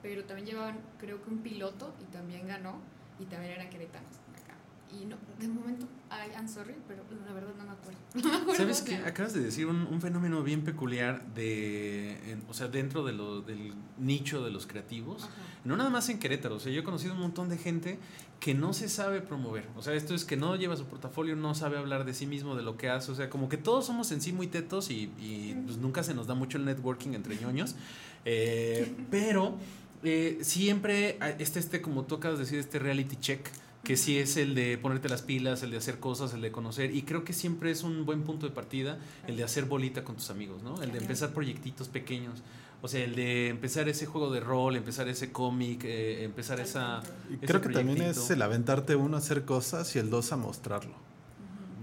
pero 0.00 0.24
también 0.24 0.46
llevaban 0.46 0.78
creo 0.98 1.20
que 1.22 1.28
un 1.30 1.38
piloto 1.38 1.92
y 2.00 2.04
también 2.12 2.46
ganó 2.46 2.80
y 3.20 3.24
también 3.26 3.52
eran 3.52 3.70
queretanos 3.70 4.12
acá. 4.32 4.54
Y 4.92 5.06
no, 5.06 5.16
de 5.38 5.48
momento, 5.48 5.86
ay, 6.10 6.30
I'm 6.34 6.48
sorry, 6.48 6.74
pero 6.86 7.02
la 7.26 7.32
verdad 7.32 7.54
no 7.56 7.64
me 7.64 7.70
acuerdo. 7.72 7.98
No 8.14 8.28
me 8.28 8.36
acuerdo 8.36 8.54
¿Sabes 8.54 8.82
qué? 8.82 8.96
Acabas 8.96 9.32
de 9.32 9.40
decir 9.40 9.66
un, 9.66 9.86
un 9.86 10.00
fenómeno 10.02 10.42
bien 10.42 10.62
peculiar 10.64 11.24
de, 11.34 12.30
en- 12.30 12.42
o 12.48 12.52
sea, 12.54 12.68
dentro 12.68 13.02
de 13.04 13.12
lo, 13.12 13.40
del 13.40 13.72
nicho 13.98 14.44
de 14.44 14.50
los 14.50 14.66
creativos. 14.66 15.24
Ajá. 15.24 15.32
No 15.64 15.76
nada 15.76 15.88
más 15.90 16.08
en 16.10 16.18
Querétaro, 16.18 16.56
o 16.56 16.60
sea, 16.60 16.72
yo 16.72 16.80
he 16.80 16.84
conocido 16.84 17.14
un 17.14 17.20
montón 17.20 17.48
de 17.48 17.56
gente 17.56 17.98
que 18.40 18.52
no 18.54 18.72
se 18.72 18.88
sabe 18.88 19.20
promover. 19.22 19.66
O 19.76 19.82
sea, 19.82 19.94
esto 19.94 20.14
es 20.14 20.24
que 20.24 20.36
no 20.36 20.56
lleva 20.56 20.76
su 20.76 20.84
portafolio, 20.84 21.36
no 21.36 21.54
sabe 21.54 21.78
hablar 21.78 22.04
de 22.04 22.12
sí 22.12 22.26
mismo, 22.26 22.56
de 22.56 22.62
lo 22.64 22.76
que 22.76 22.90
hace. 22.90 23.12
O 23.12 23.14
sea, 23.14 23.30
como 23.30 23.48
que 23.48 23.56
todos 23.56 23.86
somos 23.86 24.10
en 24.12 24.20
sí 24.20 24.32
muy 24.32 24.48
tetos 24.48 24.90
y, 24.90 25.10
y, 25.20 25.54
pues 25.64 25.78
nunca 25.78 26.02
se 26.02 26.12
nos 26.12 26.26
da 26.26 26.34
mucho 26.34 26.58
el 26.58 26.64
networking 26.64 27.10
entre 27.14 27.36
ñoños. 27.36 27.76
Eh, 28.24 28.92
pero 29.10 29.56
eh, 30.02 30.38
siempre 30.42 31.18
está 31.38 31.58
este, 31.58 31.80
como 31.80 32.04
tú 32.04 32.16
acabas 32.16 32.38
de 32.38 32.44
decir, 32.44 32.58
este 32.58 32.78
reality 32.78 33.16
check. 33.16 33.48
Que 33.82 33.96
sí 33.96 34.16
es 34.16 34.36
el 34.36 34.54
de 34.54 34.78
ponerte 34.78 35.08
las 35.08 35.22
pilas, 35.22 35.64
el 35.64 35.72
de 35.72 35.76
hacer 35.76 35.98
cosas, 35.98 36.32
el 36.34 36.40
de 36.40 36.52
conocer. 36.52 36.94
Y 36.94 37.02
creo 37.02 37.24
que 37.24 37.32
siempre 37.32 37.72
es 37.72 37.82
un 37.82 38.06
buen 38.06 38.22
punto 38.22 38.46
de 38.46 38.54
partida 38.54 38.96
el 39.26 39.36
de 39.36 39.42
hacer 39.42 39.64
bolita 39.64 40.04
con 40.04 40.14
tus 40.14 40.30
amigos, 40.30 40.62
¿no? 40.62 40.80
El 40.82 40.92
de 40.92 40.98
empezar 40.98 41.32
proyectitos 41.32 41.88
pequeños. 41.88 42.42
O 42.80 42.86
sea, 42.86 43.02
el 43.02 43.16
de 43.16 43.48
empezar 43.48 43.88
ese 43.88 44.06
juego 44.06 44.32
de 44.32 44.38
rol, 44.38 44.76
empezar 44.76 45.08
ese 45.08 45.32
cómic, 45.32 45.82
eh, 45.82 46.22
empezar 46.22 46.60
esa... 46.60 47.02
Y 47.28 47.34
ese 47.34 47.46
creo 47.46 47.60
que 47.60 47.70
también 47.70 48.02
es 48.02 48.30
el 48.30 48.40
aventarte 48.42 48.94
uno 48.94 49.16
a 49.16 49.18
hacer 49.18 49.44
cosas 49.44 49.96
y 49.96 49.98
el 49.98 50.10
dos 50.10 50.30
a 50.30 50.36
mostrarlo. 50.36 50.94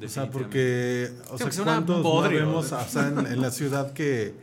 O 0.01 0.07
sea, 0.07 0.31
porque, 0.31 1.09
o 1.31 1.37
sea, 1.37 1.49
¿cuántos 1.65 2.01
no 2.01 2.21
vemos, 2.21 2.71
o 2.71 2.87
sea, 2.87 3.09
en, 3.09 3.27
en 3.27 3.41
la 3.41 3.51
ciudad 3.51 3.91
que, 3.91 4.35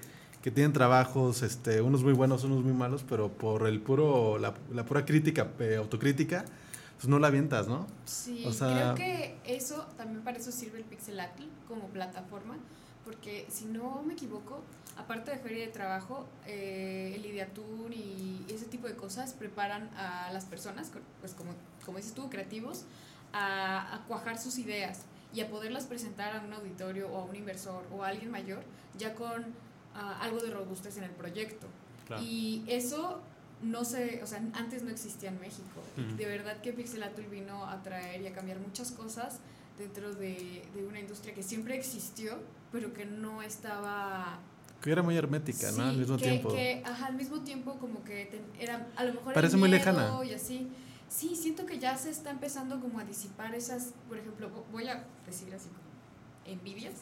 que 0.47 0.53
tienen 0.53 0.73
trabajos, 0.73 1.43
este, 1.43 1.81
unos 1.83 2.05
muy 2.05 2.13
buenos, 2.13 2.45
unos 2.45 2.63
muy 2.63 2.73
malos, 2.73 3.03
pero 3.09 3.33
por 3.33 3.67
el 3.67 3.81
puro, 3.81 4.39
la, 4.39 4.55
la 4.73 4.87
pura 4.87 5.05
crítica, 5.05 5.49
eh, 5.59 5.75
autocrítica, 5.75 6.45
pues 6.95 7.09
no 7.09 7.19
la 7.19 7.27
avientas, 7.27 7.67
¿no? 7.67 7.85
Sí, 8.05 8.45
O 8.47 8.53
sea- 8.53 8.95
creo 8.95 8.95
que 8.95 9.39
eso 9.45 9.85
también 9.97 10.23
para 10.23 10.39
eso 10.39 10.53
sirve 10.53 10.79
el 10.79 10.85
Pixelatl 10.85 11.43
como 11.67 11.89
plataforma, 11.89 12.55
porque 13.05 13.45
si 13.51 13.65
no 13.65 14.05
me 14.07 14.13
equivoco, 14.13 14.61
aparte 14.97 15.33
de 15.33 15.39
Feria 15.39 15.67
de 15.67 15.73
Trabajo, 15.73 16.29
eh, 16.47 17.15
el 17.17 17.27
Ideatun 17.27 17.93
y 17.93 18.47
ese 18.49 18.67
tipo 18.67 18.87
de 18.87 18.95
cosas 18.95 19.33
preparan 19.33 19.91
a 19.97 20.31
las 20.33 20.45
personas, 20.45 20.93
pues 21.19 21.33
como, 21.35 21.51
como 21.85 21.97
dices 21.99 22.13
tú, 22.15 22.31
creativos, 22.31 22.85
a, 23.33 23.97
a 23.97 24.05
cuajar 24.07 24.39
sus 24.39 24.59
ideas 24.59 25.07
y 25.35 25.41
a 25.41 25.51
poderlas 25.51 25.87
presentar 25.87 26.37
a 26.37 26.41
un 26.41 26.53
auditorio 26.53 27.09
o 27.09 27.19
a 27.21 27.25
un 27.25 27.35
inversor 27.35 27.83
o 27.93 28.05
a 28.05 28.09
alguien 28.11 28.31
mayor 28.31 28.63
ya 28.97 29.13
con 29.17 29.66
ah, 29.97 30.19
algo 30.21 30.39
de 30.41 30.51
robustez 30.51 30.97
en 30.99 31.05
el 31.05 31.11
proyecto. 31.11 31.67
Claro. 32.07 32.23
Y 32.23 32.63
eso 32.69 33.21
no 33.63 33.85
sé, 33.85 34.21
o 34.23 34.27
sea, 34.27 34.39
antes 34.55 34.83
no 34.83 34.91
existía 34.91 35.31
en 35.31 35.41
México. 35.41 35.81
Ujú. 35.97 36.17
De 36.17 36.27
verdad 36.27 36.61
que 36.61 36.73
Pixelatul 36.73 37.25
vino 37.27 37.65
a 37.67 37.83
traer 37.83 38.21
y 38.23 38.27
a 38.27 38.33
cambiar 38.33 38.59
muchas 38.61 38.91
cosas 38.93 39.39
dentro 39.79 40.15
de, 40.15 40.63
de 40.75 40.87
una 40.87 41.01
industria 41.01 41.35
que 41.35 41.43
siempre 41.43 41.77
existió, 41.77 42.39
pero 42.71 42.93
que 42.93 43.05
no 43.07 43.43
estaba... 43.43 44.39
Que 44.83 44.93
era 44.93 45.03
muy 45.03 45.17
hermética, 45.17 45.69
¿no? 45.73 45.77
Sí, 45.77 45.81
Al 45.81 45.97
mismo 45.97 46.17
que, 46.17 46.23
tiempo. 46.23 46.49
que, 46.51 46.83
ajá, 46.85 47.07
al 47.07 47.15
mismo 47.15 47.41
tiempo 47.41 47.79
como 47.79 48.05
que 48.05 48.27
ten- 48.27 48.45
era, 48.61 48.87
a 48.95 49.05
lo 49.05 49.15
mejor... 49.15 49.33
Parece 49.33 49.57
muy 49.57 49.69
lejana. 49.71 50.21
Y 50.25 50.33
así. 50.35 50.69
Sí, 51.09 51.35
siento 51.35 51.65
que 51.67 51.79
ya 51.79 51.97
se 51.97 52.11
está 52.11 52.31
empezando 52.31 52.79
como 52.81 52.99
a 52.99 53.05
disipar 53.05 53.55
esas, 53.55 53.95
por 54.09 54.19
ejemplo, 54.19 54.49
vo- 54.51 54.65
voy 54.73 54.87
a 54.89 55.05
decir 55.25 55.53
así 55.55 55.69
como 55.69 55.81
envidias, 56.45 56.95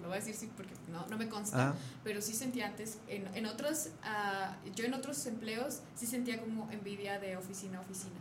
lo 0.00 0.08
voy 0.08 0.16
a 0.16 0.20
decir 0.20 0.34
sí 0.34 0.50
porque 0.56 0.72
no, 0.90 1.06
no 1.06 1.16
me 1.18 1.28
consta, 1.28 1.70
Ah, 1.70 1.74
pero 2.04 2.20
sí 2.22 2.34
sentía 2.34 2.66
antes, 2.66 2.98
en, 3.08 3.26
en 3.34 3.46
otros, 3.46 3.88
ah, 4.02 4.56
yo 4.74 4.84
en 4.84 4.94
otros 4.94 5.24
empleos 5.26 5.80
sí 5.94 6.06
sentía 6.06 6.40
como 6.40 6.70
envidia 6.70 7.18
de 7.18 7.36
oficina 7.36 7.78
a 7.78 7.82
oficina, 7.82 8.18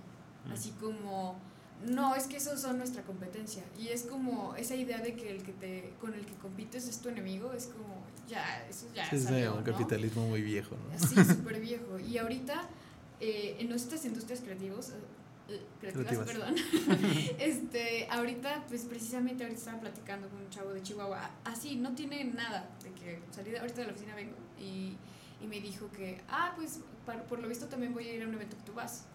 Mm. 0.47 0.51
así 0.53 0.71
como, 0.79 1.37
no, 1.85 2.15
es 2.15 2.27
que 2.27 2.37
esos 2.37 2.59
son 2.61 2.77
nuestra 2.77 3.03
competencia, 3.03 3.63
y 3.77 3.89
es 3.89 4.03
como 4.03 4.55
esa 4.55 4.75
idea 4.75 4.99
de 4.99 5.15
que 5.15 5.35
el 5.35 5.43
que 5.43 5.51
te, 5.53 5.93
con 5.99 6.13
el 6.13 6.25
que 6.25 6.33
compites 6.35 6.87
es 6.87 6.99
tu 6.99 7.09
enemigo, 7.09 7.51
es 7.53 7.65
como, 7.67 8.03
ya, 8.27 8.65
eso 8.69 8.85
ya 8.95 9.09
sí, 9.09 9.15
es 9.17 9.25
un 9.25 9.41
¿no? 9.57 9.63
capitalismo 9.63 10.27
muy 10.27 10.41
viejo, 10.41 10.75
¿no? 10.75 11.07
Sí, 11.07 11.15
súper 11.25 11.59
viejo. 11.59 11.99
Y 11.99 12.17
ahorita, 12.17 12.61
eh, 13.19 13.57
en 13.59 13.69
nuestras 13.69 14.05
industrias 14.05 14.39
creativas, 14.41 14.93
Creativas. 15.79 16.25
perdón, 16.27 16.55
este, 17.39 18.07
ahorita, 18.09 18.65
pues 18.67 18.83
precisamente 18.83 19.43
ahorita 19.43 19.59
estaba 19.59 19.79
platicando 19.79 20.27
con 20.29 20.39
un 20.41 20.49
chavo 20.49 20.71
de 20.71 20.81
Chihuahua, 20.83 21.29
así, 21.45 21.75
no 21.75 21.93
tiene 21.93 22.23
nada 22.25 22.69
de 22.83 22.91
que 22.93 23.19
salí 23.31 23.51
de, 23.51 23.59
ahorita 23.59 23.81
de 23.81 23.87
la 23.87 23.91
oficina 23.93 24.15
vengo 24.15 24.35
y, 24.59 24.97
y 25.41 25.47
me 25.47 25.59
dijo 25.61 25.89
que, 25.91 26.21
ah, 26.29 26.53
pues 26.55 26.79
par- 27.05 27.23
por 27.25 27.39
lo 27.39 27.47
visto 27.47 27.67
también 27.67 27.93
voy 27.93 28.07
a 28.07 28.13
ir 28.13 28.23
a 28.23 28.27
un 28.27 28.33
evento 28.33 28.57
que 28.57 28.63
tú 28.63 28.73
vas. 28.73 29.05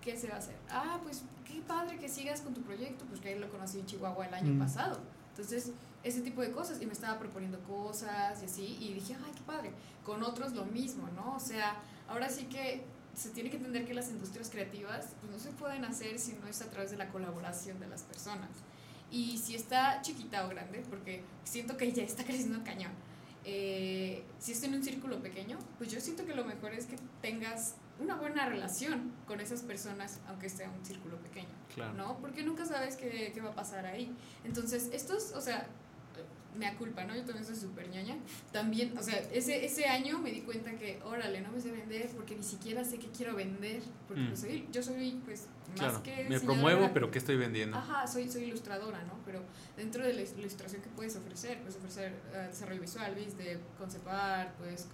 ¿Qué 0.00 0.16
se 0.16 0.28
va 0.28 0.34
a 0.34 0.38
hacer? 0.38 0.56
Ah, 0.68 0.98
pues 1.02 1.22
qué 1.46 1.60
padre 1.62 1.96
que 1.98 2.08
sigas 2.08 2.40
con 2.40 2.52
tu 2.54 2.62
proyecto, 2.62 3.04
pues 3.06 3.20
que 3.20 3.28
ahí 3.28 3.38
lo 3.38 3.48
conocí 3.50 3.78
en 3.78 3.86
Chihuahua 3.86 4.26
el 4.26 4.34
año 4.34 4.52
Mm. 4.54 4.58
pasado. 4.58 4.98
Entonces, 5.30 5.70
ese 6.02 6.20
tipo 6.22 6.42
de 6.42 6.50
cosas, 6.50 6.82
y 6.82 6.86
me 6.86 6.92
estaba 6.92 7.18
proponiendo 7.20 7.60
cosas 7.60 8.42
y 8.42 8.44
así, 8.46 8.76
y 8.80 8.94
dije, 8.94 9.16
ay, 9.24 9.30
qué 9.34 9.42
padre. 9.46 9.72
Con 10.04 10.22
otros 10.24 10.52
lo 10.54 10.64
mismo, 10.64 11.08
¿no? 11.14 11.36
O 11.36 11.40
sea, 11.40 11.76
ahora 12.08 12.28
sí 12.28 12.44
que 12.46 12.82
se 13.14 13.30
tiene 13.30 13.50
que 13.50 13.56
entender 13.56 13.84
que 13.84 13.94
las 13.94 14.10
industrias 14.10 14.48
creativas 14.50 15.08
pues, 15.20 15.32
no 15.32 15.38
se 15.38 15.50
pueden 15.50 15.84
hacer 15.84 16.18
si 16.18 16.32
no 16.34 16.46
es 16.46 16.62
a 16.62 16.70
través 16.70 16.90
de 16.90 16.96
la 16.96 17.08
colaboración 17.08 17.78
de 17.80 17.86
las 17.88 18.02
personas. 18.02 18.50
Y 19.10 19.38
si 19.38 19.54
está 19.54 20.00
chiquita 20.00 20.46
o 20.46 20.48
grande, 20.48 20.82
porque 20.88 21.22
siento 21.44 21.76
que 21.76 21.92
ya 21.92 22.02
está 22.02 22.24
creciendo 22.24 22.64
cañón, 22.64 22.92
eh, 23.44 24.22
si 24.38 24.52
está 24.52 24.66
en 24.66 24.74
un 24.74 24.82
círculo 24.82 25.20
pequeño, 25.22 25.58
pues 25.76 25.92
yo 25.92 26.00
siento 26.00 26.24
que 26.24 26.34
lo 26.34 26.44
mejor 26.44 26.72
es 26.72 26.86
que 26.86 26.96
tengas 27.20 27.74
una 28.00 28.14
buena 28.14 28.48
relación 28.48 29.12
con 29.26 29.40
esas 29.40 29.60
personas, 29.60 30.20
aunque 30.28 30.48
sea 30.48 30.70
un 30.70 30.84
círculo 30.84 31.18
pequeño. 31.18 31.48
Claro. 31.74 31.92
¿no? 31.94 32.18
Porque 32.18 32.42
nunca 32.42 32.64
sabes 32.64 32.96
qué, 32.96 33.32
qué 33.34 33.40
va 33.40 33.50
a 33.50 33.54
pasar 33.54 33.84
ahí. 33.84 34.14
Entonces, 34.44 34.88
estos, 34.92 35.32
o 35.32 35.40
sea, 35.40 35.66
me 36.58 36.66
da 36.66 36.74
culpa, 36.76 37.04
¿no? 37.04 37.14
Yo 37.16 37.24
también 37.24 37.44
soy 37.46 37.56
súper 37.56 37.88
ñoña. 37.88 38.16
También, 38.52 38.96
o 38.98 39.02
sea, 39.02 39.18
ese, 39.32 39.64
ese 39.64 39.86
año 39.86 40.18
me 40.18 40.30
di 40.30 40.40
cuenta 40.42 40.72
que, 40.72 41.00
órale, 41.04 41.40
no 41.40 41.50
me 41.50 41.60
sé 41.60 41.70
vender 41.72 42.08
porque 42.14 42.34
ni 42.36 42.42
siquiera 42.42 42.84
sé 42.84 42.98
qué 42.98 43.08
quiero 43.08 43.34
vender. 43.34 43.82
Porque 44.06 44.22
Mm. 44.22 44.28
pues, 44.28 44.40
soy, 44.40 44.68
yo 44.70 44.82
soy, 44.82 45.20
pues, 45.24 45.46
más 45.70 45.78
Claro. 45.78 46.02
que. 46.02 46.24
Me 46.28 46.38
promuevo, 46.40 46.90
pero 46.92 47.10
¿qué 47.10 47.18
estoy 47.18 47.36
vendiendo? 47.36 47.76
Ajá, 47.78 48.06
soy, 48.06 48.30
soy 48.30 48.44
ilustradora, 48.44 49.02
¿no? 49.04 49.18
Pero 49.24 49.42
dentro 49.76 50.04
de 50.04 50.12
la 50.12 50.20
ilustración 50.22 50.82
que 50.82 50.88
puedes 50.90 51.16
ofrecer, 51.16 51.58
puedes 51.60 51.76
ofrecer 51.76 52.12
eh, 52.34 52.46
desarrollo 52.48 52.80
visual, 52.82 53.14
¿vis? 53.14 53.36
De 53.38 53.58
concept 53.78 54.06
art, 54.08 54.50
puedes 54.58 54.88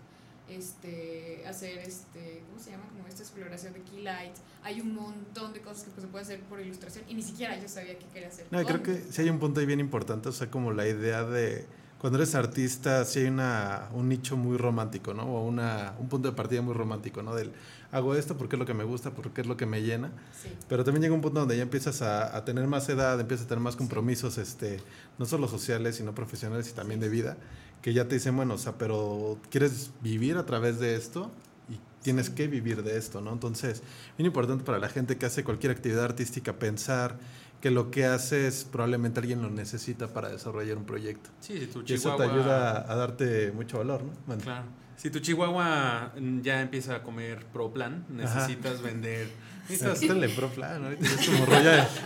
este, 0.48 1.44
hacer, 1.46 1.78
este, 1.78 2.42
¿cómo 2.48 2.62
se 2.62 2.70
llama? 2.70 2.84
Como 2.88 3.06
esta 3.06 3.22
exploración 3.22 3.72
de 3.72 3.80
key 3.82 4.02
light. 4.02 4.34
Hay 4.62 4.80
un 4.80 4.94
montón 4.94 5.52
de 5.52 5.60
cosas 5.60 5.84
que 5.84 5.90
pues, 5.90 6.02
se 6.02 6.08
puede 6.08 6.24
hacer 6.24 6.40
por 6.42 6.60
ilustración 6.60 7.04
y 7.08 7.14
ni 7.14 7.22
siquiera 7.22 7.60
yo 7.60 7.68
sabía 7.68 7.98
qué 7.98 8.06
quería 8.06 8.28
hacer. 8.28 8.46
No, 8.50 8.64
creo 8.64 8.82
que 8.82 8.96
sí 9.10 9.22
hay 9.22 9.30
un 9.30 9.38
punto 9.38 9.60
ahí 9.60 9.66
bien 9.66 9.80
importante, 9.80 10.28
o 10.28 10.32
sea, 10.32 10.50
como 10.50 10.72
la 10.72 10.86
idea 10.86 11.24
de 11.24 11.66
cuando 11.98 12.18
eres 12.18 12.34
artista, 12.36 13.04
sí 13.04 13.20
hay 13.20 13.26
una, 13.26 13.88
un 13.92 14.08
nicho 14.08 14.36
muy 14.36 14.56
romántico, 14.56 15.14
¿no? 15.14 15.24
O 15.24 15.44
una, 15.44 15.94
un 15.98 16.08
punto 16.08 16.30
de 16.30 16.36
partida 16.36 16.62
muy 16.62 16.74
romántico, 16.74 17.22
¿no? 17.22 17.34
Del 17.34 17.52
hago 17.90 18.14
esto 18.14 18.36
porque 18.36 18.54
es 18.54 18.60
lo 18.60 18.66
que 18.66 18.74
me 18.74 18.84
gusta, 18.84 19.10
porque 19.10 19.40
es 19.40 19.46
lo 19.46 19.56
que 19.56 19.66
me 19.66 19.82
llena. 19.82 20.12
Sí. 20.40 20.50
Pero 20.68 20.84
también 20.84 21.02
llega 21.02 21.14
un 21.14 21.22
punto 21.22 21.40
donde 21.40 21.56
ya 21.56 21.62
empiezas 21.62 22.02
a, 22.02 22.36
a 22.36 22.44
tener 22.44 22.66
más 22.68 22.88
edad, 22.88 23.18
empiezas 23.18 23.46
a 23.46 23.48
tener 23.48 23.62
más 23.62 23.74
compromisos, 23.74 24.38
este, 24.38 24.78
no 25.18 25.26
solo 25.26 25.48
sociales, 25.48 25.96
sino 25.96 26.14
profesionales 26.14 26.70
y 26.70 26.72
también 26.72 27.00
de 27.00 27.08
vida, 27.08 27.36
que 27.82 27.92
ya 27.92 28.08
te 28.08 28.16
dicen, 28.16 28.36
bueno, 28.36 28.54
o 28.54 28.58
sea, 28.58 28.76
pero 28.78 29.38
¿quieres 29.50 29.90
vivir 30.02 30.36
a 30.36 30.46
través 30.46 30.78
de 30.78 30.94
esto? 30.96 31.30
Y 31.68 31.78
tienes 32.02 32.30
que 32.30 32.48
vivir 32.48 32.82
de 32.82 32.96
esto, 32.98 33.20
¿no? 33.20 33.32
Entonces, 33.32 33.82
bien 34.16 34.26
importante 34.26 34.64
para 34.64 34.78
la 34.78 34.88
gente 34.88 35.16
que 35.16 35.26
hace 35.26 35.44
cualquier 35.44 35.72
actividad 35.72 36.04
artística 36.04 36.58
pensar 36.58 37.18
que 37.60 37.70
lo 37.70 37.90
que 37.90 38.06
haces 38.06 38.66
probablemente 38.70 39.20
alguien 39.20 39.42
lo 39.42 39.50
necesita 39.50 40.08
para 40.08 40.28
desarrollar 40.28 40.76
un 40.76 40.84
proyecto. 40.84 41.30
Sí, 41.40 41.58
si 41.58 41.66
tu 41.66 41.80
Y 41.80 41.94
eso 41.94 42.10
chihuahua... 42.10 42.16
te 42.24 42.30
ayuda 42.30 42.92
a 42.92 42.96
darte 42.96 43.52
mucho 43.52 43.78
valor, 43.78 44.04
¿no? 44.04 44.12
Bueno, 44.26 44.42
Claro. 44.42 44.66
Si 44.96 45.10
tu 45.10 45.20
chihuahua 45.20 46.12
ya 46.42 46.60
empieza 46.60 46.96
a 46.96 47.02
comer 47.04 47.46
pro 47.46 47.72
plan, 47.72 48.04
necesitas 48.08 48.82
vender... 48.82 49.28
necesitas- 49.68 50.02
Está 50.16 50.24
en 50.26 50.34
pro 50.34 50.48
plan, 50.48 50.84
ahorita 50.84 51.06
es 51.06 51.26
como 51.28 51.46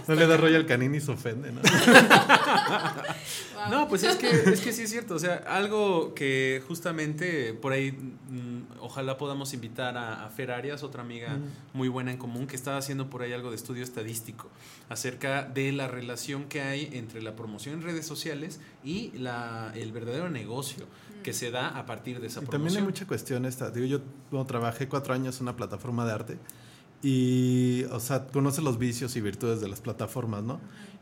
no 0.08 0.14
le 0.14 0.26
da 0.26 0.36
rollo 0.36 0.56
al 0.56 0.66
canín 0.66 0.94
y 0.94 1.00
se 1.00 1.10
ofende, 1.12 1.52
¿no? 1.52 1.60
Wow. 1.62 3.70
No, 3.70 3.88
pues 3.88 4.02
es 4.02 4.16
que, 4.16 4.28
es 4.30 4.60
que 4.60 4.72
sí 4.72 4.82
es 4.82 4.90
cierto. 4.90 5.14
O 5.14 5.18
sea, 5.18 5.36
algo 5.46 6.14
que 6.14 6.62
justamente 6.66 7.54
por 7.54 7.72
ahí 7.72 7.92
mm, 7.92 8.80
ojalá 8.80 9.16
podamos 9.18 9.52
invitar 9.54 9.96
a, 9.96 10.24
a 10.24 10.28
Fer 10.30 10.50
Arias, 10.50 10.82
otra 10.82 11.02
amiga 11.02 11.38
muy 11.72 11.88
buena 11.88 12.10
en 12.10 12.18
común, 12.18 12.46
que 12.46 12.56
estaba 12.56 12.78
haciendo 12.78 13.08
por 13.08 13.22
ahí 13.22 13.32
algo 13.32 13.50
de 13.50 13.56
estudio 13.56 13.84
estadístico 13.84 14.48
acerca 14.88 15.44
de 15.44 15.72
la 15.72 15.86
relación 15.88 16.44
que 16.44 16.60
hay 16.60 16.90
entre 16.92 17.22
la 17.22 17.36
promoción 17.36 17.76
en 17.76 17.82
redes 17.82 18.06
sociales 18.06 18.60
y 18.84 19.12
la, 19.16 19.72
el 19.76 19.92
verdadero 19.92 20.28
negocio 20.28 20.86
que 21.22 21.32
se 21.32 21.50
da 21.52 21.68
a 21.68 21.86
partir 21.86 22.20
de 22.20 22.26
esa 22.26 22.40
Y 22.40 22.46
promoción. 22.46 22.62
también 22.62 22.78
hay 22.78 22.84
mucha 22.84 23.06
cuestión 23.06 23.44
esta. 23.44 23.70
Digo, 23.70 23.86
yo 23.86 24.00
bueno, 24.30 24.44
trabajé 24.46 24.88
cuatro 24.88 25.14
años 25.14 25.36
en 25.36 25.42
una 25.44 25.54
plataforma 25.56 26.04
de 26.04 26.12
arte 26.12 26.38
y, 27.02 27.84
o 27.90 27.98
sea, 27.98 28.26
conoce 28.26 28.62
los 28.62 28.78
vicios 28.78 29.16
y 29.16 29.20
virtudes 29.20 29.60
de 29.60 29.68
las 29.68 29.80
plataformas, 29.80 30.42
¿no? 30.42 30.60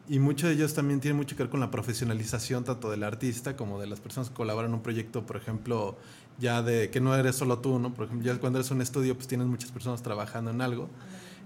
Y 0.09 0.19
muchos 0.19 0.49
de 0.49 0.57
ellos 0.57 0.75
también 0.75 0.99
tienen 0.99 1.17
mucho 1.17 1.37
que 1.37 1.45
ver 1.45 1.51
con 1.51 1.61
la 1.61 1.71
profesionalización 1.71 2.65
tanto 2.65 2.91
del 2.91 3.05
artista 3.05 3.55
como 3.55 3.79
de 3.79 3.87
las 3.87 4.01
personas 4.01 4.29
que 4.31 4.35
colaboran 4.35 4.71
en 4.71 4.75
un 4.75 4.83
proyecto, 4.83 5.25
por 5.25 5.37
ejemplo, 5.37 5.97
ya 6.39 6.63
de 6.63 6.91
que 6.91 7.01
no 7.01 7.15
eres 7.15 7.37
solo 7.37 7.59
tú, 7.59 7.79
¿no? 7.79 7.95
Por 7.95 8.07
ejemplo, 8.07 8.27
ya 8.27 8.41
cuando 8.41 8.59
eres 8.59 8.71
un 8.73 8.81
estudio, 8.81 9.15
pues 9.15 9.29
tienes 9.29 9.47
muchas 9.47 9.71
personas 9.71 10.03
trabajando 10.03 10.51
en 10.51 10.63
algo. 10.63 10.89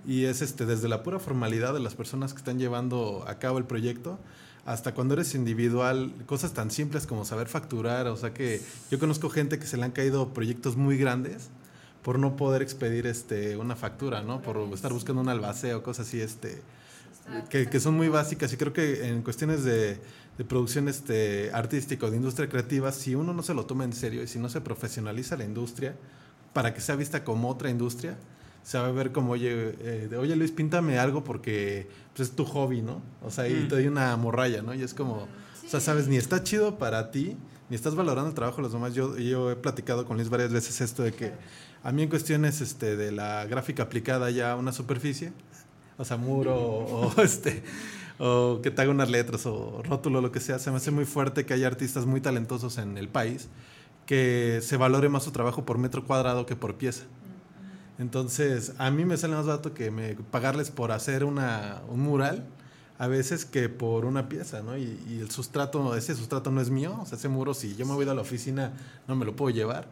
Y 0.06 0.24
es 0.24 0.40
este, 0.40 0.66
desde 0.66 0.88
la 0.88 1.02
pura 1.02 1.18
formalidad 1.18 1.74
de 1.74 1.80
las 1.80 1.94
personas 1.94 2.32
que 2.32 2.38
están 2.38 2.58
llevando 2.58 3.24
a 3.26 3.38
cabo 3.38 3.58
el 3.58 3.64
proyecto 3.64 4.18
hasta 4.64 4.94
cuando 4.94 5.12
eres 5.12 5.34
individual, 5.34 6.14
cosas 6.24 6.54
tan 6.54 6.70
simples 6.70 7.06
como 7.06 7.24
saber 7.24 7.48
facturar. 7.48 8.06
O 8.06 8.16
sea 8.16 8.32
que 8.32 8.62
yo 8.90 8.98
conozco 8.98 9.28
gente 9.28 9.58
que 9.58 9.66
se 9.66 9.76
le 9.76 9.84
han 9.84 9.92
caído 9.92 10.32
proyectos 10.32 10.76
muy 10.76 10.96
grandes 10.96 11.50
por 12.04 12.18
no 12.18 12.36
poder 12.36 12.62
expedir 12.62 13.06
este, 13.06 13.56
una 13.56 13.74
factura, 13.74 14.22
¿no? 14.22 14.40
Por 14.42 14.58
estar 14.74 14.92
buscando 14.92 15.22
un 15.22 15.28
albaceo, 15.28 15.82
cosas 15.82 16.06
así, 16.06 16.20
este, 16.20 16.60
que, 17.48 17.68
que 17.68 17.80
son 17.80 17.94
muy 17.94 18.08
básicas. 18.08 18.52
Y 18.52 18.56
creo 18.56 18.72
que 18.72 19.08
en 19.08 19.22
cuestiones 19.22 19.64
de, 19.64 19.98
de 20.36 20.44
producción 20.44 20.88
este, 20.88 21.50
artística 21.52 22.06
o 22.06 22.10
de 22.10 22.18
industria 22.18 22.48
creativa, 22.48 22.92
si 22.92 23.14
uno 23.14 23.32
no 23.32 23.42
se 23.42 23.54
lo 23.54 23.64
toma 23.64 23.84
en 23.84 23.92
serio 23.94 24.22
y 24.22 24.26
si 24.28 24.38
no 24.38 24.48
se 24.50 24.60
profesionaliza 24.60 25.36
la 25.36 25.44
industria 25.44 25.96
para 26.52 26.74
que 26.74 26.80
sea 26.82 26.94
vista 26.94 27.24
como 27.24 27.48
otra 27.48 27.70
industria, 27.70 28.16
se 28.62 28.78
va 28.78 28.86
a 28.86 28.92
ver 28.92 29.10
como, 29.12 29.32
oye, 29.32 29.74
eh, 29.80 30.08
de, 30.10 30.16
oye 30.18 30.36
Luis, 30.36 30.50
píntame 30.50 30.98
algo 30.98 31.24
porque 31.24 31.88
pues, 32.14 32.28
es 32.28 32.36
tu 32.36 32.44
hobby, 32.44 32.82
¿no? 32.82 33.00
O 33.22 33.30
sea, 33.30 33.48
y 33.48 33.54
Mm. 33.54 33.68
te 33.68 33.74
doy 33.76 33.86
una 33.88 34.14
morralla, 34.16 34.60
¿no? 34.62 34.74
Y 34.74 34.82
es 34.82 34.92
como, 34.94 35.14
o 35.22 35.68
sea, 35.68 35.80
Sí. 35.80 35.86
sabes, 35.86 36.06
ni 36.08 36.16
está 36.16 36.42
chido 36.42 36.76
para 36.78 37.10
ti, 37.10 37.36
ni 37.70 37.76
estás 37.76 37.94
valorando 37.94 38.28
el 38.28 38.34
trabajo 38.34 38.58
de 38.58 38.62
los 38.64 38.72
demás. 38.72 38.94
Yo, 38.94 39.16
yo 39.18 39.50
he 39.50 39.56
platicado 39.56 40.04
con 40.06 40.16
Luis 40.18 40.28
varias 40.28 40.52
veces 40.52 40.80
esto 40.82 41.02
de 41.02 41.12
que 41.12 41.32
a 41.84 41.92
mí 41.92 42.02
en 42.02 42.08
cuestiones 42.08 42.62
este, 42.62 42.96
de 42.96 43.12
la 43.12 43.44
gráfica 43.44 43.84
aplicada 43.84 44.30
ya 44.30 44.52
a 44.52 44.56
una 44.56 44.72
superficie, 44.72 45.32
o 45.98 46.04
sea, 46.04 46.16
muro 46.16 46.56
o, 46.56 47.22
este 47.22 47.62
o 48.18 48.60
que 48.62 48.70
te 48.70 48.80
haga 48.80 48.90
unas 48.90 49.10
letras 49.10 49.44
o 49.46 49.82
rótulo 49.84 50.20
lo 50.20 50.32
que 50.32 50.40
sea, 50.40 50.58
se 50.58 50.70
me 50.70 50.78
hace 50.78 50.90
muy 50.90 51.04
fuerte 51.04 51.44
que 51.44 51.52
haya 51.52 51.66
artistas 51.66 52.06
muy 52.06 52.20
talentosos 52.20 52.78
en 52.78 52.96
el 52.96 53.08
país 53.08 53.48
que 54.06 54.60
se 54.62 54.76
valore 54.76 55.08
más 55.08 55.24
su 55.24 55.30
trabajo 55.30 55.64
por 55.64 55.78
metro 55.78 56.04
cuadrado 56.04 56.46
que 56.46 56.56
por 56.56 56.74
pieza. 56.76 57.04
Entonces, 57.98 58.74
a 58.78 58.90
mí 58.90 59.04
me 59.04 59.16
sale 59.16 59.34
más 59.34 59.46
barato 59.46 59.72
que 59.72 59.90
me 59.90 60.14
pagarles 60.14 60.70
por 60.70 60.90
hacer 60.90 61.24
una, 61.24 61.82
un 61.88 62.00
mural 62.00 62.44
a 62.98 63.06
veces 63.06 63.44
que 63.44 63.68
por 63.68 64.04
una 64.04 64.28
pieza, 64.28 64.62
¿no? 64.62 64.76
Y, 64.76 65.00
y 65.08 65.20
el 65.20 65.30
sustrato, 65.30 65.96
ese 65.96 66.14
sustrato 66.14 66.50
no 66.50 66.60
es 66.60 66.70
mío, 66.70 66.98
o 67.00 67.06
sea, 67.06 67.18
ese 67.18 67.28
muro, 67.28 67.54
si 67.54 67.76
yo 67.76 67.86
me 67.86 67.94
voy 67.94 68.08
a 68.08 68.14
la 68.14 68.20
oficina, 68.20 68.72
no 69.08 69.16
me 69.16 69.24
lo 69.24 69.34
puedo 69.34 69.54
llevar. 69.54 69.88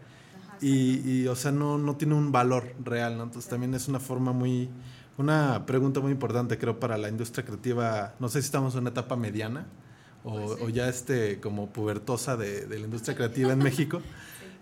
Y, 0.62 1.00
y, 1.04 1.26
o 1.26 1.34
sea, 1.34 1.50
no, 1.52 1.76
no 1.76 1.96
tiene 1.96 2.14
un 2.14 2.30
valor 2.32 2.74
real, 2.84 3.16
¿no? 3.18 3.24
Entonces 3.24 3.50
también 3.50 3.74
es 3.74 3.88
una 3.88 3.98
forma 4.00 4.32
muy, 4.32 4.70
una 5.18 5.66
pregunta 5.66 6.00
muy 6.00 6.12
importante, 6.12 6.56
creo, 6.56 6.78
para 6.80 6.96
la 6.96 7.08
industria 7.08 7.44
creativa. 7.44 8.14
No 8.20 8.28
sé 8.28 8.40
si 8.40 8.46
estamos 8.46 8.74
en 8.74 8.80
una 8.82 8.90
etapa 8.90 9.16
mediana 9.16 9.66
o, 10.24 10.34
Pues 10.46 10.58
sí. 10.58 10.64
o 10.64 10.68
ya 10.68 10.88
este 10.88 11.40
como 11.40 11.68
pubertosa 11.70 12.36
de, 12.36 12.66
de 12.66 12.78
la 12.78 12.84
industria 12.84 13.16
creativa 13.16 13.52
en 13.52 13.58
México. 13.58 14.00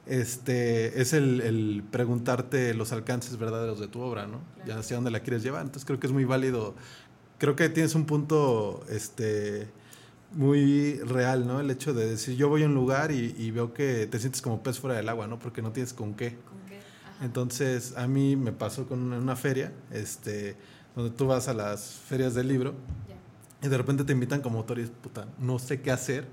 Este, 0.06 1.00
es 1.00 1.12
el, 1.12 1.40
el 1.40 1.84
preguntarte 1.88 2.74
los 2.74 2.90
alcances 2.90 3.36
verdaderos 3.38 3.78
de 3.78 3.86
tu 3.86 4.00
obra, 4.00 4.26
¿no? 4.26 4.40
Claro. 4.56 4.68
Ya 4.68 4.78
hacia 4.78 4.96
dónde 4.96 5.10
la 5.12 5.20
quieres 5.20 5.42
llevar. 5.44 5.60
Entonces 5.62 5.84
creo 5.84 6.00
que 6.00 6.08
es 6.08 6.12
muy 6.12 6.24
válido. 6.24 6.74
Creo 7.38 7.54
que 7.54 7.68
tienes 7.68 7.94
un 7.94 8.06
punto, 8.06 8.82
este, 8.88 9.68
muy 10.32 10.94
real, 11.00 11.46
¿no? 11.46 11.60
El 11.60 11.70
hecho 11.70 11.92
de 11.92 12.06
decir, 12.08 12.36
yo 12.36 12.48
voy 12.48 12.62
a 12.62 12.66
un 12.66 12.74
lugar 12.74 13.10
y, 13.12 13.34
y 13.38 13.50
veo 13.50 13.72
que 13.74 14.06
te 14.06 14.18
sientes 14.18 14.40
como 14.42 14.62
pez 14.62 14.78
fuera 14.78 14.96
del 14.96 15.08
agua, 15.08 15.26
¿no? 15.26 15.38
Porque 15.38 15.60
no 15.62 15.72
tienes 15.72 15.92
con 15.92 16.14
qué. 16.14 16.36
¿Con 16.48 16.58
qué? 16.68 16.78
Entonces, 17.24 17.94
a 17.96 18.06
mí 18.06 18.36
me 18.36 18.52
pasó 18.52 18.86
con 18.86 19.00
una, 19.02 19.18
una 19.18 19.36
feria, 19.36 19.72
este, 19.90 20.56
donde 20.94 21.10
tú 21.16 21.26
vas 21.26 21.48
a 21.48 21.54
las 21.54 21.84
ferias 22.08 22.34
del 22.34 22.48
libro 22.48 22.74
y 23.62 23.68
de 23.68 23.76
repente 23.76 24.04
te 24.04 24.12
invitan 24.12 24.40
como 24.40 24.58
autor 24.58 24.78
y 24.78 24.86
puta, 24.86 25.26
no 25.38 25.58
sé 25.58 25.82
qué 25.82 25.90
hacer 25.90 26.26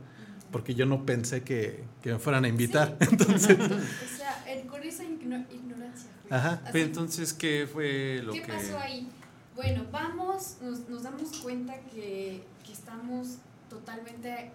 porque 0.52 0.74
yo 0.76 0.86
no 0.86 1.06
pensé 1.06 1.42
que, 1.44 1.84
que 2.02 2.14
me 2.14 2.20
fueran 2.20 2.46
a 2.46 2.48
invitar. 2.48 2.96
Entonces, 3.12 3.58
O 3.60 4.18
sea, 4.18 4.46
el- 4.48 4.66
con 4.68 4.82
esa 4.84 5.04
igno- 5.04 5.46
ignorancia. 5.52 6.10
güey. 6.24 6.34
Ajá. 6.40 6.62
Así, 6.66 6.80
entonces, 6.80 7.34
¿qué 7.34 7.68
fue 7.72 8.22
lo 8.24 8.32
¿Qué 8.32 8.42
que...? 8.44 8.54
pasó 8.54 8.78
ahí? 8.80 9.10
Bueno, 9.56 9.86
vamos, 9.92 10.58
nos, 10.62 10.88
nos 10.88 11.04
damos 11.04 11.36
cuenta 11.40 11.74
que, 11.92 12.44
que 12.66 12.72
estamos 12.72 13.40
totalmente 13.70 14.52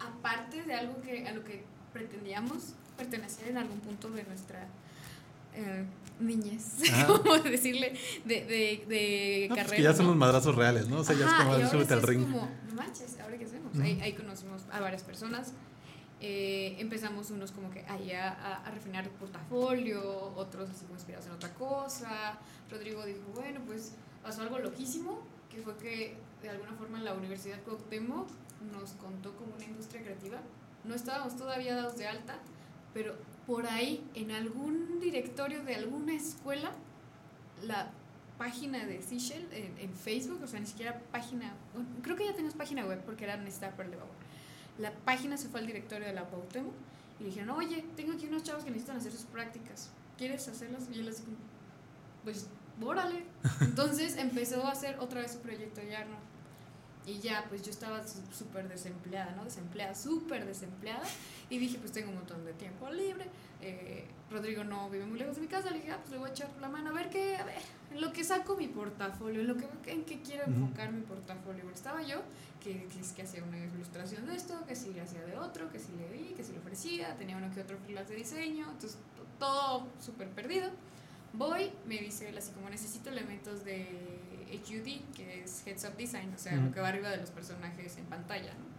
aparte 0.00 0.62
de 0.62 0.74
algo 0.74 1.00
que, 1.00 1.26
a 1.26 1.32
lo 1.32 1.44
que 1.44 1.64
pretendíamos 1.92 2.74
pertenecer 2.96 3.48
en 3.48 3.58
algún 3.58 3.80
punto 3.80 4.10
de 4.10 4.24
nuestra 4.24 4.66
eh, 5.54 5.84
niñez, 6.20 6.78
Ajá. 6.92 7.06
¿cómo 7.06 7.36
decirle? 7.38 7.92
De, 8.24 8.44
de, 8.44 8.84
de 8.88 9.46
no, 9.48 9.54
pues 9.54 9.64
carrera. 9.64 9.76
que 9.76 9.82
ya 9.82 9.94
son 9.94 10.06
¿no? 10.06 10.10
los 10.12 10.18
madrazos 10.18 10.54
reales, 10.56 10.88
¿no? 10.88 10.98
O 10.98 11.04
sea, 11.04 11.14
ya 11.16 11.26
es 11.26 11.32
Ajá, 11.32 11.44
como 11.44 11.68
súbete 11.68 11.94
al 11.94 12.02
ring. 12.02 12.22
como, 12.22 12.48
no 12.68 12.74
manches, 12.74 13.18
¿ahora 13.20 13.36
qué 13.38 13.44
hacemos? 13.44 13.78
Ahí, 13.78 14.00
ahí 14.02 14.12
conocimos 14.14 14.62
a 14.72 14.80
varias 14.80 15.02
personas. 15.02 15.52
eh, 16.20 16.76
empezamos 16.78 17.30
unos 17.30 17.50
como 17.50 17.70
que 17.70 17.84
ahí 17.88 18.12
a, 18.12 18.30
a, 18.30 18.64
a 18.66 18.70
refinar 18.70 19.04
el 19.04 19.10
portafolio, 19.10 20.32
otros 20.36 20.70
así 20.70 20.84
como 20.84 20.94
inspirados 20.94 21.26
en 21.26 21.32
otra 21.32 21.52
cosa. 21.54 22.38
Rodrigo 22.70 23.04
dijo, 23.04 23.20
bueno, 23.34 23.60
pues 23.66 23.92
pasó 24.22 24.42
algo 24.42 24.58
loquísimo, 24.60 25.20
que 25.52 25.60
fue 25.60 25.76
que 25.76 26.16
de 26.42 26.48
alguna 26.48 26.72
forma 26.72 27.00
la 27.00 27.14
Universidad 27.14 27.62
Cuauhtémoc 27.62 28.28
nos 28.72 28.92
contó 28.92 29.36
como 29.36 29.54
una 29.54 29.64
industria 29.64 30.02
creativa. 30.02 30.38
No 30.84 30.94
estábamos 30.94 31.36
todavía 31.36 31.76
dados 31.76 31.96
de 31.96 32.06
alta, 32.06 32.38
pero 32.94 33.14
por 33.46 33.66
ahí, 33.66 34.04
en 34.14 34.30
algún 34.30 34.98
directorio 35.00 35.62
de 35.62 35.74
alguna 35.74 36.14
escuela, 36.14 36.72
la 37.62 37.90
página 38.38 38.86
de 38.86 39.02
Seashell 39.02 39.46
en, 39.52 39.94
Facebook, 39.94 40.40
o 40.42 40.46
sea, 40.46 40.58
ni 40.58 40.66
siquiera 40.66 41.00
página, 41.12 41.52
creo 42.02 42.16
que 42.16 42.24
ya 42.24 42.34
tenías 42.34 42.54
página 42.54 42.84
web 42.86 43.00
porque 43.04 43.24
era 43.24 43.36
Nesta 43.36 43.70
Pearl 43.76 43.90
de 43.90 43.96
Babor. 43.96 44.14
La 44.78 44.92
página 44.92 45.36
se 45.36 45.48
fue 45.48 45.60
al 45.60 45.66
directorio 45.66 46.06
de 46.06 46.14
la 46.14 46.24
Cuauhtémoc 46.24 46.72
y 47.20 47.24
le 47.24 47.28
dijeron, 47.28 47.50
oye, 47.50 47.84
tengo 47.94 48.14
aquí 48.14 48.26
unos 48.26 48.42
chavos 48.42 48.64
que 48.64 48.70
necesitan 48.70 48.96
hacer 48.96 49.12
sus 49.12 49.24
prácticas, 49.24 49.90
¿quieres 50.16 50.48
hacerlas? 50.48 50.88
Y 50.92 51.00
él 51.00 51.08
así 51.08 51.22
como, 51.22 51.36
pues, 52.24 52.48
órale. 52.82 53.24
Entonces 53.60 54.16
empezó 54.16 54.64
a 54.66 54.72
hacer 54.72 54.98
otra 55.00 55.20
vez 55.20 55.32
su 55.32 55.38
proyecto 55.40 55.80
Yarno. 55.82 56.16
Y 57.04 57.18
ya, 57.18 57.44
pues 57.48 57.62
yo 57.62 57.72
estaba 57.72 58.00
súper 58.06 58.68
desempleada, 58.68 59.32
¿no? 59.32 59.42
Desempleada, 59.44 59.92
súper 59.92 60.46
desempleada. 60.46 61.02
Y 61.50 61.58
dije, 61.58 61.78
pues 61.78 61.90
tengo 61.90 62.10
un 62.10 62.14
montón 62.16 62.44
de 62.44 62.52
tiempo 62.52 62.88
libre. 62.90 63.26
Eh, 63.60 64.06
Rodrigo 64.30 64.62
no 64.62 64.88
vive 64.88 65.04
muy 65.04 65.18
lejos 65.18 65.34
de 65.34 65.42
mi 65.42 65.48
casa. 65.48 65.70
Le 65.70 65.78
dije, 65.78 65.90
ah, 65.90 65.98
pues 65.98 66.12
le 66.12 66.18
voy 66.18 66.28
a 66.28 66.32
echar 66.32 66.48
la 66.60 66.68
mano 66.68 66.90
a 66.90 66.92
ver 66.92 67.10
qué, 67.10 67.36
a 67.38 67.44
ver, 67.44 67.56
en 67.92 68.00
lo 68.00 68.12
que 68.12 68.22
saco 68.22 68.56
mi 68.56 68.68
portafolio, 68.68 69.40
en 69.40 69.48
lo 69.48 69.56
que 69.56 69.66
en 69.90 70.04
qué 70.04 70.22
quiero 70.22 70.44
enfocar 70.44 70.92
mi 70.92 71.00
portafolio. 71.02 71.68
Estaba 71.74 72.02
yo, 72.02 72.22
que, 72.62 72.86
que, 72.86 73.00
que 73.16 73.22
hacía 73.22 73.42
una 73.42 73.58
ilustración 73.58 74.24
de 74.26 74.36
esto, 74.36 74.64
que 74.68 74.76
si 74.76 74.92
le 74.94 75.00
hacía 75.00 75.22
de 75.24 75.36
otro, 75.36 75.72
que 75.72 75.80
si 75.80 75.90
le 75.96 76.08
di, 76.08 76.34
que 76.34 76.44
si 76.44 76.52
le 76.52 76.58
ofrecía, 76.60 77.16
tenía 77.16 77.36
uno 77.36 77.52
que 77.52 77.62
otro 77.62 77.78
freelance 77.78 78.12
de 78.12 78.18
diseño. 78.20 78.66
Entonces, 78.70 78.96
to- 79.16 79.26
todo 79.40 79.88
súper 80.00 80.28
perdido. 80.28 80.70
Voy, 81.34 81.72
me 81.86 81.98
dice 81.98 82.28
él 82.28 82.36
así 82.38 82.52
como 82.52 82.68
necesito 82.68 83.08
elementos 83.10 83.64
de 83.64 83.86
HUD, 84.52 85.14
que 85.16 85.42
es 85.42 85.66
Heads 85.66 85.84
Up 85.84 85.96
Design, 85.96 86.32
o 86.34 86.38
sea, 86.38 86.54
lo 86.56 86.64
Ujú. 86.64 86.72
que 86.74 86.80
va 86.80 86.88
arriba 86.88 87.08
de 87.10 87.16
los 87.16 87.30
personajes 87.30 87.96
en 87.96 88.04
pantalla, 88.06 88.52
¿no? 88.54 88.72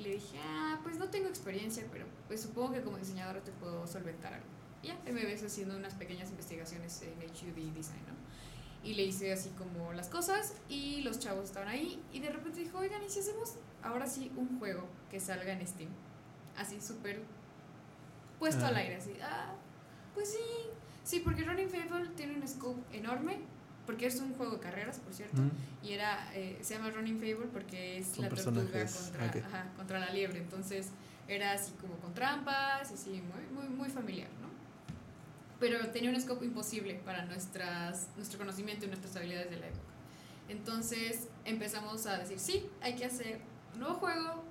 Y 0.00 0.02
le 0.04 0.10
dije, 0.14 0.38
ah, 0.42 0.78
pues 0.82 0.96
no 0.96 1.08
tengo 1.10 1.28
experiencia, 1.28 1.84
pero 1.92 2.06
pues 2.28 2.40
supongo 2.40 2.72
que 2.72 2.80
como 2.82 2.96
diseñadora 2.96 3.40
te 3.42 3.50
puedo 3.52 3.86
solventar 3.86 4.32
algo. 4.32 4.46
Y 4.82 4.86
ya, 4.88 4.98
me 5.12 5.24
ves 5.24 5.42
haciendo 5.42 5.76
unas 5.76 5.94
pequeñas 5.94 6.30
investigaciones 6.30 7.02
en 7.02 7.12
HUD 7.30 7.74
Design, 7.74 8.00
¿no? 8.06 8.88
Y 8.88 8.94
le 8.94 9.02
hice 9.02 9.32
así 9.32 9.50
como 9.50 9.92
las 9.92 10.08
cosas 10.08 10.54
y 10.68 11.00
los 11.02 11.18
chavos 11.18 11.44
estaban 11.46 11.68
ahí 11.68 12.00
y 12.12 12.20
de 12.20 12.30
repente 12.30 12.60
dijo, 12.60 12.78
oigan, 12.78 13.02
¿y 13.02 13.10
si 13.10 13.18
hacemos 13.20 13.54
ahora 13.82 14.06
sí 14.06 14.30
un 14.36 14.58
juego 14.60 14.86
que 15.10 15.18
salga 15.20 15.52
en 15.52 15.66
Steam? 15.66 15.90
Así 16.56 16.80
súper 16.80 17.20
puesto 18.38 18.64
Ah. 18.64 18.68
al 18.68 18.76
aire, 18.76 18.94
así, 18.96 19.12
ah, 19.20 19.52
pues 20.14 20.30
sí, 20.30 20.38
sí, 21.08 21.20
porque 21.20 21.42
Running 21.42 21.70
Fable 21.70 22.06
tiene 22.16 22.34
un 22.34 22.46
scope 22.46 22.82
enorme, 22.94 23.38
porque 23.86 24.06
es 24.06 24.20
un 24.20 24.34
juego 24.34 24.56
de 24.56 24.60
carreras, 24.60 24.98
por 24.98 25.14
cierto, 25.14 25.40
Ujú. 25.40 25.50
y 25.82 25.92
era, 25.92 26.30
eh, 26.34 26.58
se 26.60 26.74
llama 26.74 26.90
Running 26.90 27.18
Fable 27.18 27.48
porque 27.50 27.96
es 27.96 28.08
Son 28.08 28.24
la 28.24 28.28
tortuga 28.28 28.62
contra, 28.62 29.26
ok. 29.26 29.36
ajá, 29.46 29.72
contra 29.74 29.98
la 30.00 30.10
liebre, 30.12 30.38
entonces 30.40 30.88
era 31.26 31.52
así 31.52 31.72
como 31.80 31.94
con 31.96 32.12
trampas, 32.12 32.92
así 32.92 33.22
muy, 33.22 33.46
muy, 33.54 33.74
muy 33.74 33.88
familiar, 33.88 34.28
¿no? 34.42 34.48
Pero 35.58 35.88
tenía 35.88 36.10
un 36.10 36.20
scope 36.20 36.44
imposible 36.44 37.00
para 37.06 37.24
nuestras, 37.24 38.08
nuestro 38.16 38.38
conocimiento 38.38 38.84
y 38.84 38.88
nuestras 38.88 39.16
habilidades 39.16 39.50
de 39.50 39.56
la 39.56 39.66
época. 39.68 39.82
Entonces 40.50 41.28
empezamos 41.46 42.06
a 42.06 42.18
decir, 42.18 42.38
sí, 42.38 42.66
hay 42.82 42.94
que 42.96 43.06
hacer 43.06 43.40
un 43.72 43.80
nuevo 43.80 43.94
juego 43.94 44.44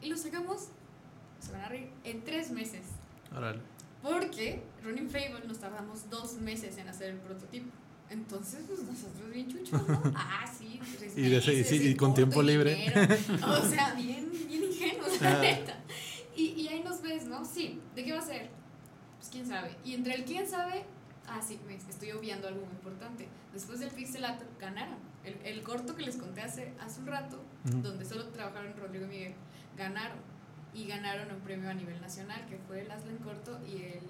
y 0.00 0.06
lo 0.08 0.16
sacamos, 0.16 0.68
se 1.40 1.50
van 1.50 1.62
a 1.62 1.68
reír, 1.68 1.90
en 2.04 2.22
tres 2.22 2.52
meses. 2.52 2.82
Órale. 3.36 3.60
Porque 4.02 4.62
Running 4.84 5.08
Fable 5.10 5.46
nos 5.46 5.58
tardamos 5.58 6.08
dos 6.10 6.34
meses 6.34 6.76
en 6.78 6.88
hacer 6.88 7.10
el 7.10 7.16
prototipo. 7.18 7.70
Entonces, 8.08 8.60
pues 8.68 8.80
nosotros 8.84 9.30
bien 9.32 9.48
chuchos, 9.48 9.86
¿no? 9.88 10.00
Ah, 10.14 10.44
sí, 10.56 10.78
tres 10.98 11.18
Y 11.18 11.34
ese- 11.34 11.54
y 11.54 11.64
sí, 11.64 11.96
con 11.96 12.14
tiempo 12.14 12.40
libre. 12.42 12.74
dinero. 12.76 13.14
O 13.48 13.62
sea, 13.68 13.94
bien, 13.96 14.30
bien 14.48 14.62
ingenuos, 14.64 15.20
la 15.20 15.38
Ah. 15.38 15.40
neta. 15.42 15.78
Y, 16.36 16.44
y 16.50 16.68
ahí 16.68 16.82
nos 16.84 17.02
ves, 17.02 17.24
¿no? 17.24 17.44
Sí, 17.44 17.80
¿de 17.96 18.04
qué 18.04 18.12
va 18.12 18.18
a 18.20 18.22
ser? 18.22 18.48
Pues 19.18 19.30
quién 19.30 19.46
sabe. 19.46 19.74
Y 19.84 19.94
entre 19.94 20.14
el 20.14 20.24
quién 20.24 20.46
sabe, 20.48 20.84
ah, 21.26 21.40
sí, 21.44 21.58
me 21.66 21.74
estoy 21.74 22.12
obviando 22.12 22.46
algo 22.46 22.60
muy 22.64 22.74
importante. 22.74 23.26
Después 23.52 23.80
del 23.80 23.90
pixel 23.90 24.24
art 24.24 24.40
ganaron. 24.60 24.98
El, 25.24 25.34
el 25.44 25.62
corto 25.64 25.96
que 25.96 26.04
les 26.04 26.16
conté 26.16 26.42
hace, 26.42 26.72
hace 26.78 27.00
un 27.00 27.06
rato, 27.08 27.42
donde 27.64 28.04
solo 28.04 28.26
trabajaron 28.28 28.72
Rodrigo 28.76 29.06
y 29.06 29.08
Miguel, 29.08 29.34
ganaron. 29.76 30.18
Y 30.76 30.86
ganaron 30.86 31.30
un 31.34 31.40
premio 31.40 31.70
a 31.70 31.74
nivel 31.74 31.98
nacional, 32.00 32.44
que 32.48 32.58
fue 32.68 32.82
el 32.82 32.90
Aslan 32.90 33.16
Corto 33.18 33.58
y 33.66 33.76
el. 33.82 34.00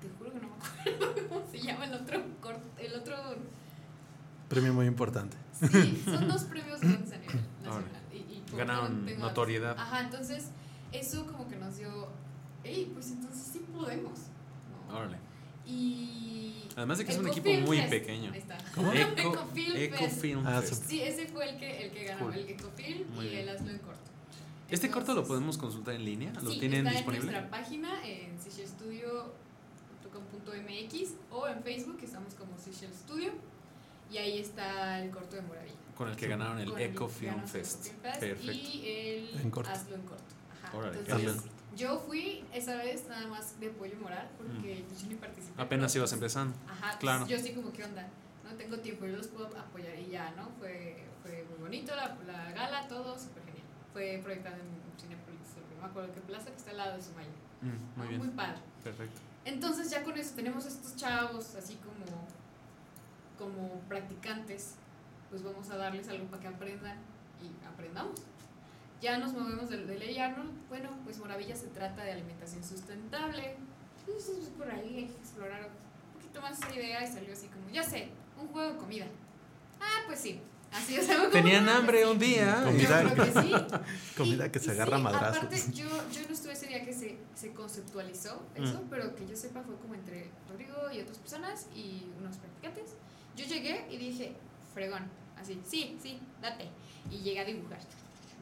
Te 0.00 0.08
juro 0.18 0.32
que 0.32 0.40
no 0.40 0.48
me 0.48 0.56
acuerdo 0.96 1.14
cómo 1.28 1.42
se 1.50 1.58
llama 1.60 1.86
el 1.86 1.94
otro 1.94 2.22
corto. 2.40 2.68
El 2.78 2.94
otro. 2.94 3.16
Premio 4.48 4.74
muy 4.74 4.86
importante. 4.86 5.36
Sí, 5.58 6.02
son 6.04 6.28
dos 6.28 6.42
premios 6.44 6.80
grandes 6.80 7.12
a 7.12 7.16
nivel 7.18 7.40
nacional. 7.62 8.02
Y, 8.12 8.16
y 8.16 8.44
Ganaron 8.56 9.06
tengo- 9.06 9.20
notoriedad. 9.20 9.76
Ajá, 9.78 10.00
entonces 10.00 10.50
eso 10.92 11.26
como 11.26 11.48
que 11.48 11.56
nos 11.56 11.76
dio. 11.78 12.08
¡Ey! 12.64 12.90
Pues 12.92 13.10
entonces 13.12 13.42
sí 13.52 13.60
podemos. 13.74 14.18
¿no? 14.90 14.96
Órale. 14.98 15.16
Y. 15.66 16.64
Además 16.76 16.98
de 16.98 17.04
que 17.06 17.12
es 17.12 17.18
un 17.18 17.28
equipo 17.28 17.50
muy 17.66 17.78
Fest, 17.78 17.90
pequeño. 17.90 18.32
Ahí 18.32 18.38
está. 18.38 18.58
¿Cómo? 18.74 18.92
Eco, 18.92 19.32
Ecofilm 19.32 19.72
Fest. 19.74 19.94
Ecofilm 20.02 20.46
Ah. 20.46 20.62
Sí, 20.62 21.00
ese 21.02 21.26
fue 21.28 21.48
el 21.50 21.58
que, 21.58 21.86
el 21.86 21.90
que 21.92 22.04
ganó, 22.04 22.20
Cool. 22.26 22.34
el 22.34 22.48
Ecofilm 22.50 23.06
y 23.16 23.20
bien. 23.28 23.38
el 23.38 23.48
Hazlo 23.48 23.70
en 23.70 23.78
Corto. 23.78 24.10
¿Este 24.72 24.90
corto 24.90 25.14
lo 25.14 25.24
podemos 25.24 25.56
consultar 25.58 25.94
en 25.94 26.04
línea? 26.04 26.32
¿Lo 26.42 26.50
sí, 26.50 26.58
tienen 26.58 26.86
está 26.86 26.98
disponible? 26.98 27.26
en 27.28 27.32
nuestra 27.32 27.50
página 27.50 28.04
en 28.06 28.38
seychellstudio.com.mx 28.40 31.14
o 31.30 31.46
en 31.48 31.62
Facebook, 31.62 31.98
que 31.98 32.06
estamos 32.06 32.34
como 32.34 32.56
Seychelles 32.58 32.96
Studio. 32.96 33.32
Y 34.10 34.18
ahí 34.18 34.38
está 34.38 35.00
el 35.00 35.10
corto 35.10 35.36
de 35.36 35.42
Moravilla. 35.42 35.74
Con 35.96 36.08
el 36.08 36.16
que 36.16 36.28
ganaron 36.28 36.58
el 36.58 36.70
Con 36.70 36.80
Eco 36.80 37.08
Film 37.08 37.42
Fest. 37.46 37.86
Ecofilm 37.86 38.02
Fest 38.02 38.20
Perfecto. 38.20 38.52
Y 38.52 38.84
el 38.86 39.40
En 39.40 39.50
corto. 39.50 39.70
Hazlo 39.70 39.94
en 39.94 40.02
Corto. 40.02 40.24
Ajá. 40.62 40.76
Órale, 40.76 40.98
Entonces, 40.98 41.28
Hazlo 41.28 41.42
en 41.42 41.52
yo 41.76 41.98
fui 42.06 42.44
esa 42.52 42.76
vez 42.76 43.06
nada 43.08 43.26
más 43.28 43.58
de 43.58 43.68
apoyo 43.68 43.94
moral 44.00 44.28
porque 44.36 44.84
yo 45.00 45.06
ni 45.08 45.14
participé. 45.14 45.56
Mm. 45.56 45.60
Apenas 45.60 45.94
ibas 45.96 46.10
pues, 46.10 46.20
empezando. 46.20 46.54
Ajá, 46.68 46.98
Claro. 46.98 47.24
pues, 47.26 47.40
yo 47.40 47.46
sí 47.46 47.54
como, 47.54 47.72
¿qué 47.72 47.84
onda? 47.84 48.06
No 48.44 48.50
tengo 48.56 48.76
tiempo, 48.78 49.06
yo 49.06 49.16
los 49.16 49.28
puedo 49.28 49.46
apoyar 49.46 49.98
y 49.98 50.10
ya, 50.10 50.32
¿no? 50.32 50.50
Fue, 50.58 51.02
fue 51.22 51.46
muy 51.48 51.58
bonito 51.60 51.96
la, 51.96 52.14
la 52.26 52.52
gala, 52.52 52.86
todo 52.88 53.18
súper 53.18 53.42
genial. 53.44 53.51
Fue 53.92 54.20
proyectado 54.22 54.56
en 54.56 55.00
Cinepolis, 55.00 55.40
no 55.74 55.82
me 55.82 55.88
acuerdo 55.88 56.14
qué 56.14 56.20
plaza, 56.20 56.50
que 56.50 56.56
está 56.56 56.70
al 56.70 56.78
lado 56.78 56.96
de 56.96 57.02
Sumaya. 57.02 57.28
Mm, 57.60 57.98
muy 57.98 58.04
¿no? 58.04 58.08
bien. 58.08 58.18
Muy 58.18 58.28
padre. 58.30 58.58
Perfecto. 58.82 59.20
Entonces 59.44 59.90
ya 59.90 60.02
con 60.02 60.16
eso 60.16 60.34
tenemos 60.34 60.64
estos 60.66 60.96
chavos 60.96 61.54
así 61.56 61.74
como 61.76 62.26
como 63.38 63.80
practicantes, 63.88 64.74
pues 65.30 65.42
vamos 65.42 65.68
a 65.70 65.76
darles 65.76 66.08
algo 66.08 66.26
para 66.26 66.42
que 66.42 66.48
aprendan 66.48 66.96
y 67.42 67.66
aprendamos. 67.66 68.20
Ya 69.00 69.18
nos 69.18 69.32
movemos 69.32 69.68
del 69.68 69.86
de 69.88 69.98
ley 69.98 70.16
Arnold. 70.18 70.52
Bueno, 70.68 70.90
pues 71.04 71.18
Moravilla 71.18 71.56
se 71.56 71.66
trata 71.68 72.04
de 72.04 72.12
alimentación 72.12 72.62
sustentable. 72.62 73.56
Pues, 74.06 74.30
pues, 74.32 74.48
por 74.50 74.70
ahí 74.70 74.98
hay 74.98 75.06
que 75.06 75.16
explorar 75.16 75.68
un 75.68 76.20
poquito 76.20 76.40
más 76.40 76.58
esa 76.58 76.72
idea 76.74 77.02
y 77.02 77.12
salió 77.12 77.32
así 77.32 77.48
como, 77.48 77.68
ya 77.70 77.82
sé, 77.82 78.10
un 78.40 78.46
juego 78.48 78.74
de 78.74 78.78
comida. 78.78 79.06
Ah, 79.80 80.02
pues 80.06 80.20
sí. 80.20 80.40
Así 80.72 80.96
es 80.96 81.08
algo 81.10 81.24
como, 81.24 81.32
Tenían 81.32 81.68
hambre 81.68 82.06
un 82.06 82.18
día. 82.18 82.62
Comida. 82.64 83.02
Yo 83.02 83.14
creo 83.14 83.24
que 83.34 83.40
sí. 83.42 83.52
Comida 84.16 84.46
Y- 84.46 84.50
que 84.50 84.58
se 84.58 84.66
y 84.68 84.70
agarra 84.70 84.96
sí, 84.96 85.02
madrazos. 85.02 85.36
Aparte, 85.44 85.62
yo, 85.74 85.86
yo 86.10 86.20
no 86.28 86.32
estuve 86.34 86.52
ese 86.52 86.66
día 86.66 86.84
que 86.84 86.92
se, 86.92 87.18
se 87.34 87.52
conceptualizó 87.52 88.42
eso, 88.54 88.80
Mm. 88.82 88.88
pero 88.90 89.14
que 89.14 89.26
yo 89.26 89.36
sepa 89.36 89.62
fue 89.62 89.76
como 89.76 89.94
entre 89.94 90.30
Rodrigo 90.48 90.74
y 90.92 91.00
otras 91.00 91.18
personas 91.18 91.66
y 91.74 92.06
unos 92.18 92.36
practicantes. 92.38 92.94
Yo 93.36 93.44
llegué 93.46 93.86
y 93.90 93.96
dije, 93.98 94.34
fregón, 94.74 95.02
así, 95.40 95.60
sí, 95.66 95.96
sí, 96.02 96.18
date. 96.40 96.68
Y 97.10 97.18
llegué 97.18 97.40
a 97.40 97.44
dibujar, 97.44 97.78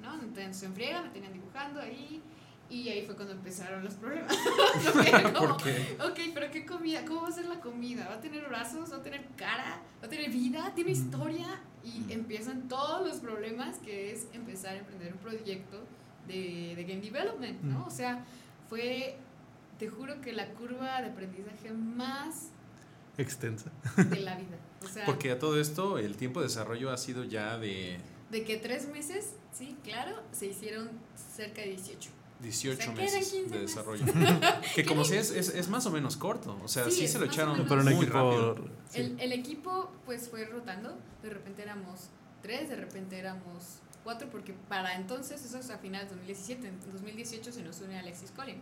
¿no? 0.01 0.15
Entonces 0.15 0.63
en 0.63 0.75
friega 0.75 1.03
me 1.03 1.09
tenían 1.11 1.33
dibujando 1.33 1.81
ahí 1.81 2.23
y 2.69 2.89
ahí 2.89 3.05
fue 3.05 3.17
cuando 3.17 3.35
empezaron 3.35 3.83
los 3.85 3.95
problemas. 3.95 4.37
Como, 5.35 5.57
¿Por 5.57 5.57
qué? 5.65 5.97
Ok, 6.05 6.19
pero 6.35 6.51
¿qué 6.53 6.65
comida? 6.65 7.05
¿Cómo 7.05 7.23
va 7.23 7.29
a 7.29 7.33
ser 7.33 7.47
la 7.47 7.59
comida? 7.61 8.07
¿Va 8.09 8.15
a 8.15 8.21
tener 8.21 8.47
brazos? 8.49 8.93
¿Va 8.93 8.97
a 8.99 9.03
tener 9.03 9.27
cara? 9.37 9.81
¿Va 10.01 10.07
a 10.07 10.09
tener 10.09 10.31
vida? 10.31 10.73
¿Tiene 10.75 10.93
historia? 10.93 11.61
Y 11.85 12.13
empiezan 12.13 12.69
todos 12.69 13.07
los 13.07 13.19
problemas 13.19 13.79
que 13.79 14.13
es 14.13 14.27
empezar 14.33 14.75
a 14.75 14.79
emprender 14.79 15.13
un 15.13 15.19
proyecto 15.19 15.83
de, 16.27 16.75
de 16.77 16.85
game 16.85 17.01
development, 17.01 17.63
¿no? 17.63 17.81
Mm. 17.81 17.87
O 17.87 17.91
sea, 17.91 18.25
fue, 18.69 19.17
te 19.79 19.89
juro 19.89 20.21
que 20.21 20.33
la 20.33 20.47
curva 20.51 21.01
de 21.01 21.09
aprendizaje 21.09 21.73
más 21.73 22.51
Extensa. 23.17 23.71
de 23.97 24.21
la 24.21 24.37
vida. 24.37 24.59
O 24.85 24.89
sea, 24.89 25.05
Porque 25.07 25.31
a 25.31 25.39
todo 25.39 25.61
esto 25.61 25.99
el 25.99 26.17
tiempo 26.17 26.41
de 26.41 26.47
desarrollo 26.49 26.91
ha 26.91 26.97
sido 26.97 27.25
ya 27.25 27.59
de 27.59 27.99
de 28.31 28.45
que 28.45 28.57
tres 28.57 28.89
meses, 28.89 29.35
sí, 29.53 29.77
claro, 29.83 30.17
se 30.33 30.47
hicieron 30.47 30.89
cerca 31.37 31.63
de 31.63 31.71
18. 31.71 32.11
18 32.43 32.75
O 32.75 32.83
sea, 32.83 32.95
quedan 32.95 33.05
meses 33.05 33.33
15 33.33 33.55
de 33.55 33.61
desarrollo. 33.61 34.05
que 34.75 34.85
como 34.85 35.05
si 35.05 35.17
es, 35.17 35.31
es, 35.31 35.51
es 35.51 35.69
más 35.69 35.87
o 35.87 35.91
menos 35.91 36.17
corto. 36.17 36.59
O 36.65 36.69
sea, 36.69 36.91
Sí, 36.91 37.07
se 37.07 37.19
lo 37.19 37.27
echaron. 37.27 37.65
Pero 37.69 37.81
un 37.81 37.85
muy 37.85 37.95
equipo. 37.95 38.13
rápido. 38.13 38.55
sí. 38.89 39.01
El, 39.01 39.21
el 39.21 39.33
equipo 39.33 39.91
pues 40.07 40.29
fue 40.29 40.45
rotando, 40.47 40.97
de 41.23 41.31
repente 41.31 41.63
éramos 41.63 42.09
tres, 42.43 42.69
de 42.69 42.77
repente 42.77 43.19
éramos 43.19 43.81
cuatro, 44.03 44.29
porque 44.31 44.55
para 44.69 44.97
entonces, 44.97 45.45
eso 45.45 45.59
es 45.59 45.71
a 45.71 45.79
finales 45.79 46.09
de 46.09 46.17
2017, 46.17 46.69
en 46.69 46.81
2018 46.93 47.53
se 47.53 47.63
nos 47.63 47.81
une 47.83 47.99
Alexis 47.99 48.31
Colin, 48.31 48.57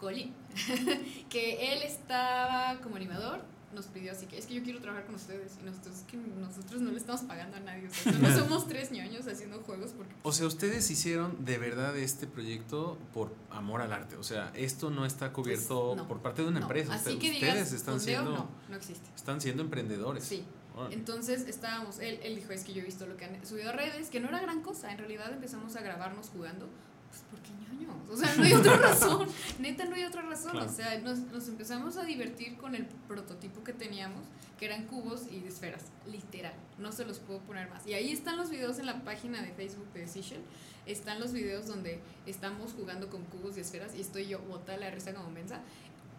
Colin, 0.00 0.34
que 1.30 1.72
él 1.72 1.82
estaba 1.82 2.80
como 2.82 2.96
animador, 2.96 3.40
nos 3.74 3.86
pidió 3.86 4.12
así 4.12 4.26
que 4.26 4.38
es 4.38 4.46
que 4.46 4.54
yo 4.54 4.62
quiero 4.62 4.80
trabajar 4.80 5.06
con 5.06 5.14
ustedes 5.14 5.52
y 5.60 5.64
nosotros 5.64 5.96
es 5.96 6.02
que 6.02 6.16
nosotros 6.16 6.80
no 6.82 6.90
le 6.90 6.98
estamos 6.98 7.22
pagando 7.22 7.56
a 7.56 7.60
nadie, 7.60 7.88
o 7.88 7.92
sea, 7.92 8.12
no 8.12 8.38
somos 8.38 8.68
tres 8.68 8.90
ñoños 8.92 9.26
haciendo 9.26 9.60
juegos 9.60 9.92
porque 9.96 10.12
O 10.22 10.32
sea, 10.32 10.46
ustedes 10.46 10.90
hicieron 10.90 11.44
de 11.44 11.58
verdad 11.58 11.96
este 11.96 12.26
proyecto 12.26 12.98
por 13.14 13.34
amor 13.50 13.80
al 13.80 13.92
arte. 13.92 14.16
O 14.16 14.22
sea, 14.22 14.52
esto 14.54 14.90
no 14.90 15.06
está 15.06 15.32
cubierto 15.32 15.88
Pues, 15.94 15.96
no, 15.96 16.08
por 16.08 16.20
parte 16.20 16.42
de 16.42 16.48
una 16.48 16.60
no. 16.60 16.66
empresa. 16.66 16.94
Así 16.94 17.10
Usted- 17.14 17.20
que 17.20 17.32
ustedes 17.32 17.72
están 17.72 18.00
siendo, 18.00 18.30
no, 18.32 18.48
no 18.68 18.76
existe. 18.76 19.08
están 19.16 19.40
siendo 19.40 19.62
emprendedores. 19.62 20.24
Sí. 20.24 20.44
Entonces 20.90 21.42
estábamos, 21.48 21.98
él, 21.98 22.18
él 22.22 22.34
dijo, 22.36 22.50
es 22.52 22.64
que 22.64 22.72
yo 22.72 22.80
he 22.80 22.84
visto 22.84 23.06
lo 23.06 23.16
que 23.18 23.26
han 23.26 23.46
subido 23.46 23.68
a 23.70 23.72
redes, 23.72 24.08
que 24.08 24.20
no 24.20 24.28
era 24.28 24.40
gran 24.40 24.62
cosa, 24.62 24.90
en 24.90 24.98
realidad 24.98 25.30
empezamos 25.32 25.76
a 25.76 25.82
grabarnos 25.82 26.28
jugando, 26.30 26.66
pues 27.12 27.22
porque 27.30 27.50
ñoños, 27.50 27.94
o 28.10 28.16
sea, 28.16 28.34
no 28.36 28.42
hay 28.44 28.54
otra 28.54 28.76
razón, 28.78 29.28
neta 29.58 29.84
no 29.84 29.94
hay 29.94 30.04
otra 30.04 30.22
razón, 30.22 30.52
Claro. 30.52 30.66
o 30.66 30.72
sea, 30.74 30.98
nos, 31.00 31.18
nos 31.18 31.46
empezamos 31.48 31.98
a 31.98 32.04
divertir 32.04 32.56
con 32.56 32.74
el 32.74 32.86
prototipo 33.06 33.62
que 33.62 33.74
teníamos, 33.74 34.24
que 34.58 34.64
eran 34.64 34.86
cubos 34.86 35.26
y 35.30 35.46
esferas, 35.46 35.82
literal, 36.10 36.54
no 36.78 36.90
se 36.90 37.04
los 37.04 37.18
puedo 37.18 37.40
poner 37.40 37.68
más. 37.68 37.86
Y 37.86 37.92
ahí 37.92 38.10
están 38.12 38.38
los 38.38 38.48
videos 38.48 38.78
en 38.78 38.86
la 38.86 39.04
página 39.04 39.42
de 39.42 39.52
Facebook 39.52 39.92
de 39.92 40.00
Decision, 40.00 40.40
están 40.86 41.20
los 41.20 41.32
videos 41.32 41.66
donde 41.66 42.00
estamos 42.26 42.72
jugando 42.72 43.10
con 43.10 43.24
cubos 43.26 43.56
y 43.58 43.60
esferas 43.60 43.94
y 43.94 44.00
estoy 44.00 44.26
yo 44.26 44.38
bota 44.40 44.76
la 44.78 44.90
risa 44.90 45.12
como 45.14 45.30
mensa. 45.30 45.60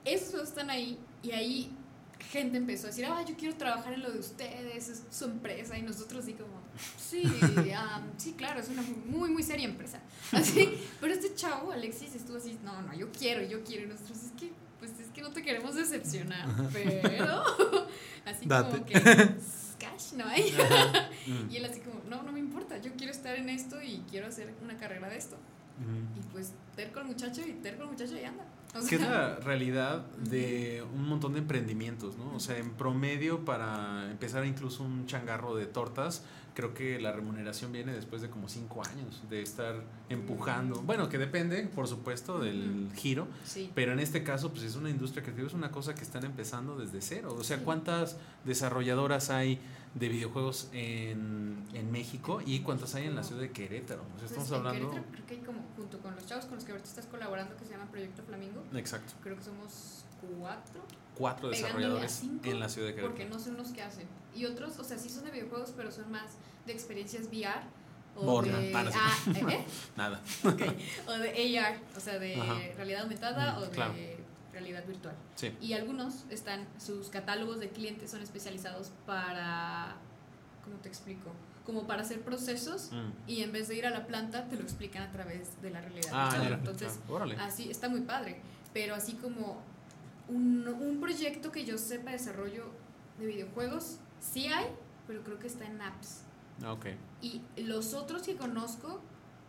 Esos 0.05 0.43
están 0.49 0.69
ahí 0.69 0.99
y 1.23 1.31
ahí 1.31 1.71
gente 2.31 2.57
empezó 2.57 2.87
a 2.87 2.89
decir, 2.89 3.05
ah, 3.05 3.23
yo 3.27 3.35
quiero 3.35 3.55
trabajar 3.55 3.93
en 3.93 4.01
lo 4.01 4.11
de 4.11 4.19
ustedes, 4.19 4.89
es 4.89 5.03
su 5.11 5.25
empresa, 5.25 5.77
y 5.77 5.81
nosotros 5.81 6.23
así 6.23 6.33
como, 6.33 6.61
sí, 6.97 7.23
am, 7.75 8.11
sí, 8.17 8.33
claro, 8.33 8.59
es 8.59 8.69
una 8.69 8.81
muy, 8.81 9.29
muy 9.29 9.43
seria 9.43 9.65
empresa. 9.65 9.99
Así, 10.31 10.79
pero 10.99 11.13
este 11.13 11.35
chavo, 11.35 11.71
Alexis, 11.71 12.15
estuvo 12.15 12.37
así, 12.37 12.57
no, 12.63 12.81
no, 12.81 12.93
yo 12.95 13.11
quiero, 13.11 13.43
yo 13.43 13.63
quiero, 13.63 13.83
y 13.83 13.87
nosotros 13.87 14.17
es 14.23 14.31
que, 14.31 14.51
pues 14.79 14.91
es 14.99 15.09
que 15.09 15.21
no 15.21 15.31
te 15.31 15.43
queremos 15.43 15.75
decepcionar, 15.75 16.47
pero, 16.71 17.43
así 18.25 18.45
Date. 18.47 18.71
como 18.71 18.85
que, 18.85 18.93
cash, 19.79 20.13
no 20.15 20.25
hay. 20.25 20.55
y 21.51 21.57
él 21.57 21.65
así 21.65 21.81
como, 21.81 22.01
no, 22.09 22.23
no 22.23 22.31
me 22.31 22.39
importa, 22.39 22.79
yo 22.79 22.93
quiero 22.97 23.11
estar 23.11 23.35
en 23.35 23.49
esto 23.49 23.79
y 23.81 24.03
quiero 24.09 24.27
hacer 24.27 24.51
una 24.63 24.75
carrera 24.77 25.07
de 25.09 25.17
esto. 25.17 25.37
Y 26.15 26.21
pues, 26.31 26.53
terco 26.75 26.99
el 26.99 27.05
muchacho 27.05 27.41
y 27.41 27.53
terco 27.53 27.83
el 27.83 27.89
muchacho 27.89 28.17
y 28.17 28.23
anda. 28.23 28.45
O 28.75 28.85
Que 28.87 28.95
es 28.95 29.01
la 29.01 29.35
realidad 29.43 30.05
de 30.17 30.83
un 30.93 31.07
montón 31.07 31.33
de 31.33 31.39
emprendimientos, 31.39 32.17
¿no? 32.17 32.33
O 32.35 32.39
sea, 32.39 32.57
en 32.57 32.71
promedio 32.71 33.45
para 33.45 34.09
empezar 34.09 34.45
incluso 34.45 34.83
un 34.83 35.05
changarro 35.05 35.55
de 35.55 35.65
tortas, 35.65 36.23
creo 36.53 36.73
que 36.73 36.99
la 36.99 37.11
remuneración 37.11 37.71
viene 37.71 37.93
después 37.93 38.21
de 38.21 38.29
como 38.29 38.47
cinco 38.47 38.83
años 38.83 39.23
de 39.29 39.41
estar 39.41 39.83
empujando. 40.09 40.81
Mm. 40.81 40.85
Bueno, 40.85 41.09
que 41.09 41.17
depende, 41.17 41.63
por 41.67 41.87
supuesto, 41.87 42.39
del 42.39 42.89
giro, 42.95 43.27
sí. 43.43 43.71
pero 43.73 43.93
en 43.93 43.99
este 43.99 44.23
caso, 44.23 44.51
pues 44.51 44.63
es 44.63 44.75
una 44.75 44.89
industria 44.89 45.23
creativa, 45.23 45.47
es 45.47 45.53
una 45.53 45.71
cosa 45.71 45.95
que 45.95 46.01
están 46.01 46.25
empezando 46.25 46.77
desde 46.77 47.01
cero. 47.01 47.35
O 47.37 47.43
sea. 47.43 47.59
¿cuántas 47.63 48.17
desarrolladoras 48.45 49.29
hay 49.29 49.59
de 49.95 50.09
videojuegos 50.09 50.69
en, 50.73 51.63
en 51.73 51.91
México 51.91 52.41
y 52.45 52.59
cuántas 52.61 52.95
hay 52.95 53.05
en 53.05 53.15
la 53.15 53.23
ciudad 53.23 53.41
de 53.41 53.51
Querétaro? 53.51 54.01
O 54.01 54.05
sea, 54.05 54.27
Pues, 54.27 54.31
estamos 54.31 54.49
en 54.49 54.55
hablando... 54.55 54.89
Querétaro 54.91 55.11
creo 55.13 55.25
que 55.27 55.33
hay 55.35 55.41
como, 55.41 55.59
junto 55.75 55.99
con 55.99 56.15
los 56.15 56.25
chavos 56.25 56.45
con 56.45 56.55
los 56.55 56.63
que 56.65 56.71
ahorita 56.71 56.89
estás 56.89 57.05
colaborando, 57.05 57.55
que 57.57 57.65
se 57.65 57.71
llama 57.71 57.85
Proyecto 57.91 58.23
Flamingo, 58.23 58.63
Exacto. 58.75 59.13
creo 59.21 59.35
que 59.37 59.43
somos 59.43 60.05
cuatro. 60.39 60.81
Cuatro 61.15 61.49
desarrolladores 61.49 62.23
en 62.43 62.59
la 62.59 62.69
ciudad 62.69 62.87
de 62.87 62.95
Querétaro. 62.95 63.15
Porque 63.15 63.29
no 63.29 63.39
son 63.39 63.55
los 63.57 63.67
que 63.69 63.81
hacen. 63.83 64.07
Y 64.35 64.45
otros, 64.45 64.79
o 64.79 64.83
sea, 64.83 64.97
sí 64.97 65.09
son 65.09 65.25
de 65.25 65.31
videojuegos, 65.31 65.73
pero 65.77 65.91
son 65.91 66.11
más 66.11 66.37
de 66.65 66.73
experiencias 66.73 67.27
VR. 67.27 67.61
O 68.15 68.25
Borna. 68.25 68.59
de, 68.59 68.71
Ah, 68.75 68.85
ah, 68.93 69.23
¿eh? 69.49 69.65
Nada. 69.97 70.21
Ok. 70.43 70.61
o 71.07 71.11
de 71.13 71.59
AR, 71.59 71.77
o 71.95 71.99
sea, 71.99 72.19
de 72.19 72.35
Ajá. 72.39 72.59
realidad 72.75 73.01
aumentada 73.01 73.53
Mm, 73.53 73.57
o 73.57 73.61
de 73.61 73.69
claro. 73.69 73.93
Realidad 74.63 74.85
virtual. 74.87 75.15
Sí. 75.35 75.51
Y 75.61 75.73
algunos 75.73 76.23
están, 76.29 76.65
sus 76.79 77.09
catálogos 77.09 77.59
de 77.59 77.69
clientes 77.69 78.09
son 78.11 78.21
especializados 78.21 78.91
para, 79.05 79.95
¿cómo 80.63 80.77
te 80.77 80.89
explico? 80.89 81.31
Como 81.65 81.85
para 81.87 82.01
hacer 82.01 82.21
procesos 82.21 82.89
Mm. 82.91 83.11
y 83.29 83.41
en 83.41 83.51
vez 83.51 83.67
de 83.67 83.75
ir 83.77 83.85
a 83.85 83.89
la 83.89 84.05
planta 84.07 84.45
te 84.49 84.55
lo 84.55 84.63
explican 84.63 85.03
a 85.03 85.11
través 85.11 85.61
de 85.61 85.69
la 85.69 85.81
realidad. 85.81 86.09
Ah, 86.13 86.29
virtual. 86.31 86.53
Entonces. 86.59 86.99
Órale. 87.09 87.35
así 87.37 87.69
está 87.69 87.89
muy 87.89 88.01
padre, 88.01 88.41
pero 88.73 88.95
así 88.95 89.13
como 89.13 89.61
un, 90.27 90.67
un 90.67 90.99
proyecto 90.99 91.51
que 91.51 91.65
yo 91.65 91.77
sepa 91.77 92.11
de 92.11 92.17
desarrollo 92.17 92.65
de 93.19 93.25
videojuegos, 93.27 93.97
sí 94.19 94.47
hay, 94.47 94.65
pero 95.07 95.23
creo 95.23 95.39
que 95.39 95.47
está 95.47 95.65
en 95.65 95.81
apps. 95.81 96.21
Ah, 96.63 96.73
Ok. 96.73 96.87
Y 97.21 97.41
los 97.57 97.93
otros 97.93 98.21
que 98.23 98.35
conozco 98.35 99.01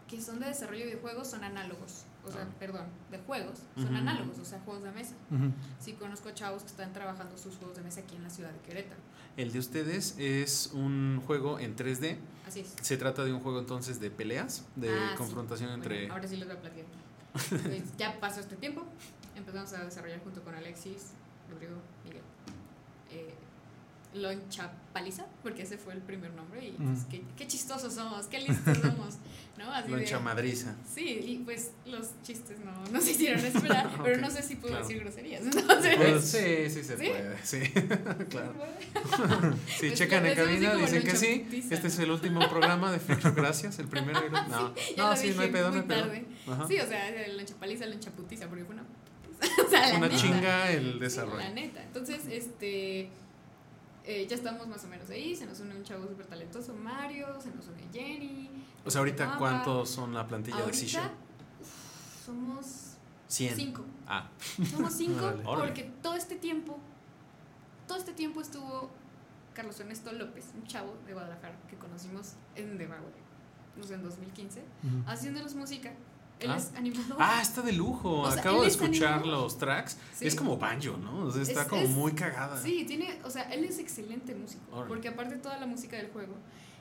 que 0.09 0.21
son 0.21 0.39
de 0.41 0.47
desarrollo 0.47 0.81
de 0.81 0.87
videojuegos 0.87 1.29
son 1.29 1.43
análogos. 1.45 2.05
O 2.27 2.31
sea, 2.33 2.43
Ah. 2.43 2.55
perdón, 2.59 2.87
de 3.11 3.19
juegos, 3.19 3.59
son 3.77 3.95
análogos, 3.95 4.39
o 4.39 4.45
sea, 4.45 4.59
juegos 4.61 4.83
de 4.83 4.93
mesa. 4.93 5.15
Ujú. 5.31 5.53
Sí 5.79 5.93
conozco 5.93 6.31
chavos 6.31 6.63
que 6.63 6.69
están 6.69 6.93
trabajando 6.93 7.37
sus 7.37 7.57
juegos 7.57 7.77
de 7.77 7.83
mesa 7.83 8.01
aquí 8.01 8.17
en 8.17 8.23
la 8.23 8.31
ciudad 8.31 8.51
de 8.51 8.59
Querétaro. 8.61 9.01
El 9.37 9.53
de 9.53 9.59
ustedes 9.59 10.15
es 10.19 10.71
un 10.73 11.21
juego 11.27 11.59
en 11.59 11.77
3D. 11.77 12.19
Así 12.47 12.61
es. 12.61 12.75
Se 12.81 12.97
trata 12.97 13.25
de 13.25 13.33
un 13.33 13.41
juego 13.41 13.59
entonces 13.59 14.01
de 14.01 14.11
peleas, 14.11 14.65
de 14.77 14.91
Ah, 14.91 15.09
sí. 15.13 15.17
confrontación 15.19 15.69
Bueno, 15.71 15.83
entre... 15.85 16.11
ahora 16.11 16.27
sí 16.29 16.37
les 16.37 16.47
voy 16.49 16.57
a 16.57 16.61
platicar. 16.61 16.87
Pues, 17.33 17.97
ya 17.99 18.19
pasó 18.21 18.41
este 18.41 18.57
tiempo, 18.57 18.85
empezamos 19.37 19.73
a 19.75 19.85
desarrollar 19.85 20.23
junto 20.23 20.43
con 20.43 20.55
Alexis, 20.55 21.13
Rodrigo, 21.51 21.75
Miguel. 22.05 22.23
Eh, 23.11 23.35
Loncha 24.15 24.71
Paliza, 24.93 25.27
porque 25.43 25.63
ese 25.63 25.77
fue 25.77 25.93
el 25.93 26.01
primer 26.01 26.33
nombre 26.35 26.65
y 26.69 26.71
pues, 26.73 27.01
Mm. 27.01 27.09
qué, 27.11 27.23
qué 27.37 27.47
chistosos 27.49 27.93
somos, 27.95 28.27
qué 28.27 28.39
listos 28.41 28.79
somos, 28.79 29.17
¿no? 29.59 29.73
Así 29.73 29.91
de- 29.91 29.97
Loncha 29.97 30.21
madriza. 30.21 30.75
Sí, 30.95 31.21
y 31.27 31.39
pues 31.45 31.73
los 31.85 32.11
chistes 32.23 32.59
no, 32.61 32.73
no 32.93 33.01
se 33.01 33.11
hicieron 33.11 33.45
esperar, 33.45 33.91
pero 34.05 34.19
no 34.21 34.31
sé 34.31 34.43
si 34.43 34.55
puedo 34.55 34.75
claro. 34.75 34.87
decir 34.87 35.03
groserías. 35.03 35.43
Entonces, 35.45 35.97
Pues, 35.97 36.25
sí, 36.25 36.71
sí 36.71 36.85
se 36.85 36.97
¿Sí? 36.97 37.07
puede, 37.09 37.37
sí. 37.43 37.61
claro. 38.31 38.55
Si 39.79 39.87
Pues, 39.89 39.95
checan 39.99 40.25
en 40.27 40.35
sí 40.35 40.41
cabina, 40.43 40.75
dicen 40.77 41.03
que 41.03 41.17
sí. 41.17 41.47
pizza. 41.51 41.75
Este 41.75 41.89
es 41.89 41.99
el 41.99 42.11
último 42.11 42.49
programa 42.49 42.93
de 42.93 43.01
Future 43.01 43.35
Gracias, 43.35 43.79
el 43.81 43.89
primero. 43.89 44.21
No, 44.49 44.75
ya 44.97 45.11
no 45.11 45.17
sí, 45.17 45.33
no 45.35 45.43
hay 45.43 45.51
pedo, 45.51 45.71
no 45.71 45.83
muy 45.83 45.95
hay 45.95 46.27
pedo. 46.47 46.69
Sí, 46.69 46.79
o 46.79 46.87
sea, 46.87 47.09
el 47.09 47.37
loncha 47.37 47.55
paliza, 47.57 47.87
loncha 47.87 48.11
putiza, 48.13 48.47
porque 48.49 48.65
fue 48.65 48.75
una 48.75 48.85
putiza. 48.85 49.63
O 49.67 49.69
sea, 49.71 49.87
Es 49.87 49.93
la 49.93 49.99
una 49.99 50.09
neta. 50.09 50.21
chinga 50.21 50.71
el 50.71 50.85
Sí, 50.85 50.93
la 50.95 51.05
desarrollo. 51.05 51.51
neta. 51.55 51.83
Entonces, 51.83 52.21
este. 52.31 53.11
Eh, 54.05 54.27
ya 54.29 54.37
estamos 54.37 54.67
más 54.69 54.85
o 54.85 54.89
menos 54.89 55.09
ahí. 55.11 55.35
Se 55.35 55.47
nos 55.47 55.61
une 55.61 55.75
un 55.75 55.83
chavo 55.85 56.07
súper 56.07 56.27
talentoso, 56.27 56.75
Mario. 56.75 57.41
Se 57.41 57.51
nos 57.55 57.67
une 57.69 57.83
Jenny. 57.93 58.51
O 58.85 58.91
sea, 58.91 59.01
ahorita. 59.01 59.37
¿cuántos 59.39 59.89
son 59.91 60.13
la 60.15 60.27
plantilla 60.27 60.59
de 60.59 60.63
Ahorita 60.65 61.13
uf, 61.61 62.25
somos 62.27 62.67
100. 63.29 63.57
cinco. 63.57 63.85
Ah, 64.07 64.29
Somos 64.71 64.93
cinco 64.97 65.33
porque 65.45 65.91
todo 66.03 66.15
este 66.15 66.37
tiempo, 66.37 66.79
todo 67.89 67.99
este 67.99 68.13
tiempo 68.13 68.41
estuvo 68.41 68.91
Carlos 69.55 69.79
Ernesto 69.81 70.13
López, 70.13 70.47
un 70.55 70.67
chavo 70.67 70.95
de 71.07 71.13
Guadalajara 71.15 71.57
que 71.69 71.77
conocimos 71.77 72.35
en 72.55 72.77
Debago, 72.77 73.07
no 73.77 73.85
sé, 73.85 73.95
en 73.95 74.03
2015, 74.03 74.63
haciéndonos 75.07 75.55
música. 75.55 75.93
Él 76.41 76.51
Ah. 76.51 76.57
es 76.57 76.73
animador. 76.77 77.17
Ah, 77.21 77.41
está 77.41 77.63
de 77.63 77.73
lujo. 77.73 78.21
O 78.23 78.31
sea, 78.31 78.41
Acabo 78.41 78.63
de 78.63 78.69
es 78.69 78.75
escuchar 78.75 79.15
animador. 79.15 79.43
los 79.45 79.59
tracks. 79.59 79.97
Sí. 80.15 80.27
Es 80.27 80.35
como 80.35 80.57
banjo, 80.59 80.97
¿no? 80.97 81.27
O 81.27 81.31
sea, 81.31 81.43
está 81.43 81.63
Es- 81.63 81.69
como 81.69 81.83
es- 81.83 81.91
muy 81.91 82.13
cagada. 82.13 82.61
Sí, 82.61 82.85
tiene, 82.87 83.19
o 83.25 83.31
sea, 83.31 83.43
él 83.53 83.65
es 83.65 83.79
excelente 83.79 84.35
músico, 84.35 84.85
porque 84.89 85.09
aparte 85.09 85.37
toda 85.37 85.59
la 85.59 85.67
música 85.67 85.97
del 85.97 86.09
juego 86.11 86.35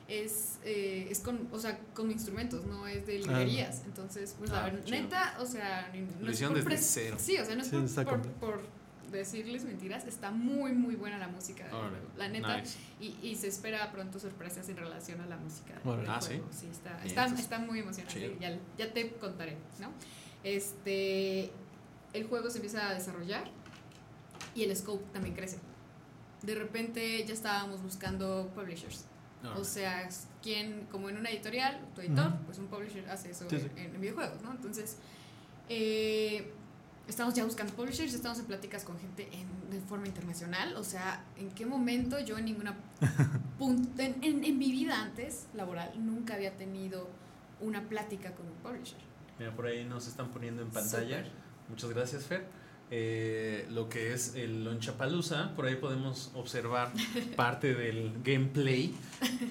es, 0.08 0.58
eh, 0.64 1.08
es 1.10 1.20
con, 1.20 1.48
o 1.50 1.58
sea, 1.58 1.78
con 1.94 2.10
instrumentos, 2.10 2.66
no 2.66 2.86
es 2.86 3.06
de 3.06 3.16
Ah. 3.16 3.20
librerías. 3.28 3.82
Entonces, 3.86 4.34
pues 4.38 4.50
la 4.50 4.60
Ah, 4.60 4.64
verdad, 4.64 4.84
chido. 4.84 5.00
neta, 5.00 5.36
o 5.40 5.46
sea, 5.46 5.90
no 5.94 6.30
es 6.30 6.40
por 6.40 6.72
desde 6.72 6.76
cero. 6.76 7.16
Sí, 7.18 7.38
o 7.38 7.44
sea, 7.44 7.54
no 7.54 7.62
es 7.62 7.68
Sí, 7.68 7.76
por, 7.76 7.84
está 7.84 8.04
por, 8.04 8.12
completo. 8.14 8.40
por 8.40 8.60
decirles 9.18 9.64
mentiras, 9.64 10.04
está 10.06 10.30
muy, 10.30 10.72
muy 10.72 10.94
buena 10.96 11.18
la 11.18 11.28
música 11.28 11.64
juego, 11.70 11.90
la 12.16 12.28
neta. 12.28 12.58
nice. 12.60 12.78
Y, 13.00 13.16
y 13.22 13.36
se 13.36 13.48
espera 13.48 13.90
pronto 13.92 14.18
sorpresas 14.18 14.68
en 14.68 14.76
relación 14.76 15.20
a 15.20 15.26
la 15.26 15.36
música 15.36 15.74
del 15.74 16.08
Ah, 16.08 16.20
juego. 16.20 16.46
Sí, 16.50 16.68
está, 16.70 17.04
está, 17.04 17.26
está 17.26 17.58
muy 17.58 17.80
emocionante. 17.80 18.36
Ya, 18.40 18.58
ya 18.78 18.92
te 18.92 19.10
contaré, 19.12 19.56
¿no? 19.80 19.90
Este, 20.42 21.50
el 22.12 22.26
juego 22.28 22.50
se 22.50 22.58
empieza 22.58 22.88
a 22.88 22.94
desarrollar 22.94 23.44
y 24.54 24.62
el 24.64 24.76
scope 24.76 25.04
también 25.12 25.34
crece. 25.34 25.58
De 26.42 26.54
repente 26.54 27.24
ya 27.26 27.32
estábamos 27.34 27.82
buscando 27.82 28.50
publishers. 28.54 29.06
Órale. 29.42 29.60
O 29.60 29.64
sea, 29.64 30.08
quien, 30.42 30.86
como 30.90 31.08
en 31.10 31.18
una 31.18 31.30
editorial, 31.30 31.78
tu 31.94 32.00
editor, 32.00 32.32
pues 32.46 32.58
un 32.58 32.66
publisher 32.68 33.08
hace 33.10 33.30
eso 33.30 33.48
Sí, 33.50 33.58
sí. 33.58 33.66
En, 33.76 33.94
en 33.94 34.00
videojuegos, 34.00 34.40
¿no? 34.42 34.52
Entonces, 34.52 34.96
eh, 35.68 36.50
estamos 37.08 37.34
ya 37.34 37.44
buscando 37.44 37.72
publishers, 37.74 38.14
estamos 38.14 38.38
en 38.38 38.46
pláticas 38.46 38.84
con 38.84 38.98
gente 38.98 39.28
en- 39.32 39.70
de 39.70 39.80
forma 39.80 40.06
internacional. 40.06 40.76
O 40.76 40.84
sea, 40.84 41.24
¿en 41.36 41.50
qué 41.50 41.66
momento 41.66 42.18
yo 42.20 42.38
en 42.38 42.44
ninguna 42.46 42.76
punto, 43.58 44.02
en, 44.02 44.16
en- 44.22 44.44
en 44.44 44.58
mi 44.58 44.70
vida 44.72 45.00
antes 45.02 45.46
laboral, 45.54 45.92
nunca 46.04 46.34
había 46.34 46.56
tenido 46.56 47.08
una 47.60 47.82
plática 47.88 48.32
con 48.34 48.46
un 48.46 48.54
publisher? 48.54 48.98
Mira, 49.38 49.54
por 49.54 49.66
ahí 49.66 49.84
nos 49.84 50.06
están 50.06 50.30
poniendo 50.30 50.62
en 50.62 50.70
pantalla. 50.70 51.24
Muchas 51.68 51.90
gracias, 51.90 52.24
Fer. 52.24 52.46
Eh, 52.90 53.66
lo 53.70 53.88
que 53.88 54.12
es 54.12 54.34
el 54.36 54.62
Lonchapalooza, 54.64 55.54
por 55.56 55.64
ahí 55.66 55.74
podemos 55.76 56.30
observar 56.34 56.92
parte 57.36 57.74
del 57.74 58.12
gameplay. 58.22 58.94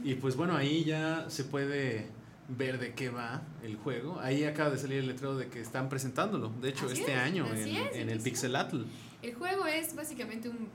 Y 0.03 0.13
pues 0.15 0.35
bueno, 0.35 0.55
ahí 0.55 0.83
ya 0.85 1.25
se 1.29 1.43
puede 1.43 2.07
ver 2.47 2.79
de 2.79 2.93
qué 2.93 3.09
va 3.09 3.41
el 3.63 3.75
juego. 3.77 4.19
Ahí 4.19 4.43
acaba 4.43 4.69
de 4.69 4.77
salir 4.77 4.99
el 4.99 5.07
letrero 5.07 5.37
de 5.37 5.47
que 5.47 5.61
están 5.61 5.89
presentándolo. 5.89 6.49
De 6.61 6.69
hecho, 6.69 6.85
Así 6.85 6.99
este 6.99 7.13
es, 7.13 7.19
año 7.19 7.47
en, 7.47 7.57
es, 7.57 7.95
en 7.95 8.09
el 8.09 8.15
aquí 8.15 8.29
Pixel 8.29 8.55
Atl. 8.55 8.83
El 9.21 9.33
juego 9.35 9.65
es 9.65 9.95
básicamente 9.95 10.49
un 10.49 10.67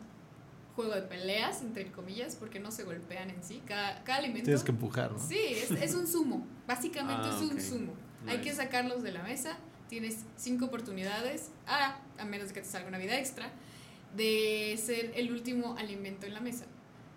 juego 0.74 0.94
de 0.94 1.02
peleas, 1.02 1.62
entre 1.62 1.90
comillas, 1.90 2.36
porque 2.36 2.60
no 2.60 2.70
se 2.70 2.84
golpean 2.84 3.30
en 3.30 3.42
sí. 3.42 3.60
Cada, 3.66 4.02
cada 4.04 4.18
alimento. 4.18 4.44
Tienes 4.44 4.62
que 4.62 4.70
empujar, 4.70 5.12
¿no? 5.12 5.18
Sí, 5.18 5.38
es, 5.38 5.70
es 5.70 5.94
un 5.94 6.06
sumo. 6.06 6.46
Básicamente 6.66 7.22
Ah, 7.30 7.36
es 7.36 7.50
un 7.50 7.60
sumo. 7.60 7.94
Hay 8.26 8.40
que 8.40 8.54
sacarlos 8.54 9.02
de 9.02 9.12
la 9.12 9.22
mesa. 9.22 9.58
Tienes 9.88 10.24
cinco 10.36 10.66
oportunidades, 10.66 11.50
a, 11.66 11.98
a 12.18 12.24
menos 12.24 12.48
de 12.48 12.54
que 12.54 12.60
te 12.60 12.68
salga 12.68 12.88
una 12.88 12.98
vida 12.98 13.18
extra, 13.18 13.50
de 14.16 14.78
ser 14.82 15.12
el 15.16 15.32
último 15.32 15.76
alimento 15.78 16.26
en 16.26 16.34
la 16.34 16.40
mesa. 16.40 16.66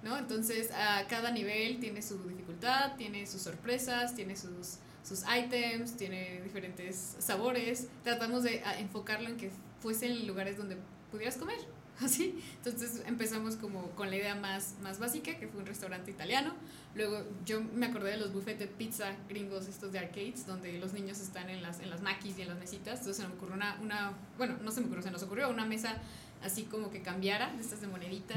¿No? 0.03 0.17
Entonces, 0.17 0.71
a 0.71 1.05
cada 1.07 1.31
nivel 1.31 1.79
tiene 1.79 2.01
su 2.01 2.17
dificultad, 2.27 2.95
tiene 2.97 3.25
sus 3.25 3.41
sorpresas, 3.41 4.15
tiene 4.15 4.35
sus, 4.35 4.77
sus 5.03 5.23
items, 5.23 5.95
tiene 5.97 6.41
diferentes 6.41 7.15
sabores. 7.19 7.87
Tratamos 8.03 8.43
de 8.43 8.61
a, 8.63 8.79
enfocarlo 8.79 9.29
en 9.29 9.37
que 9.37 9.51
fuesen 9.79 10.27
lugares 10.27 10.57
donde 10.57 10.77
pudieras 11.11 11.37
comer. 11.37 11.57
Así. 12.01 12.41
Entonces 12.57 13.03
empezamos 13.05 13.57
como 13.57 13.91
con 13.91 14.09
la 14.09 14.15
idea 14.15 14.33
más, 14.33 14.75
más 14.81 14.97
básica, 14.97 15.37
que 15.37 15.47
fue 15.47 15.59
un 15.59 15.67
restaurante 15.67 16.09
italiano. 16.09 16.53
Luego 16.95 17.23
yo 17.45 17.61
me 17.61 17.85
acordé 17.85 18.11
de 18.11 18.17
los 18.17 18.33
buffets 18.33 18.59
de 18.59 18.67
pizza 18.67 19.15
gringos, 19.29 19.67
estos 19.67 19.91
de 19.91 19.99
arcades, 19.99 20.47
donde 20.47 20.73
los 20.79 20.93
niños 20.93 21.19
están 21.19 21.49
en 21.49 21.61
las, 21.61 21.79
en 21.79 21.89
las 21.91 22.01
maquis 22.01 22.39
y 22.39 22.41
en 22.41 22.47
las 22.47 22.57
mesitas. 22.57 22.99
Entonces 22.99 23.17
se 23.17 23.27
me 23.27 23.35
ocurrió 23.35 23.55
una, 23.55 23.77
una, 23.81 24.13
bueno, 24.37 24.57
no 24.63 24.71
se 24.71 24.81
me 24.81 24.87
ocurrió, 24.87 25.03
se 25.03 25.11
nos 25.11 25.21
ocurrió 25.23 25.49
una 25.49 25.65
mesa 25.65 26.01
así 26.43 26.63
como 26.63 26.89
que 26.89 27.01
cambiara, 27.01 27.53
de 27.53 27.61
estas 27.61 27.81
de 27.81 27.87
monedita. 27.87 28.35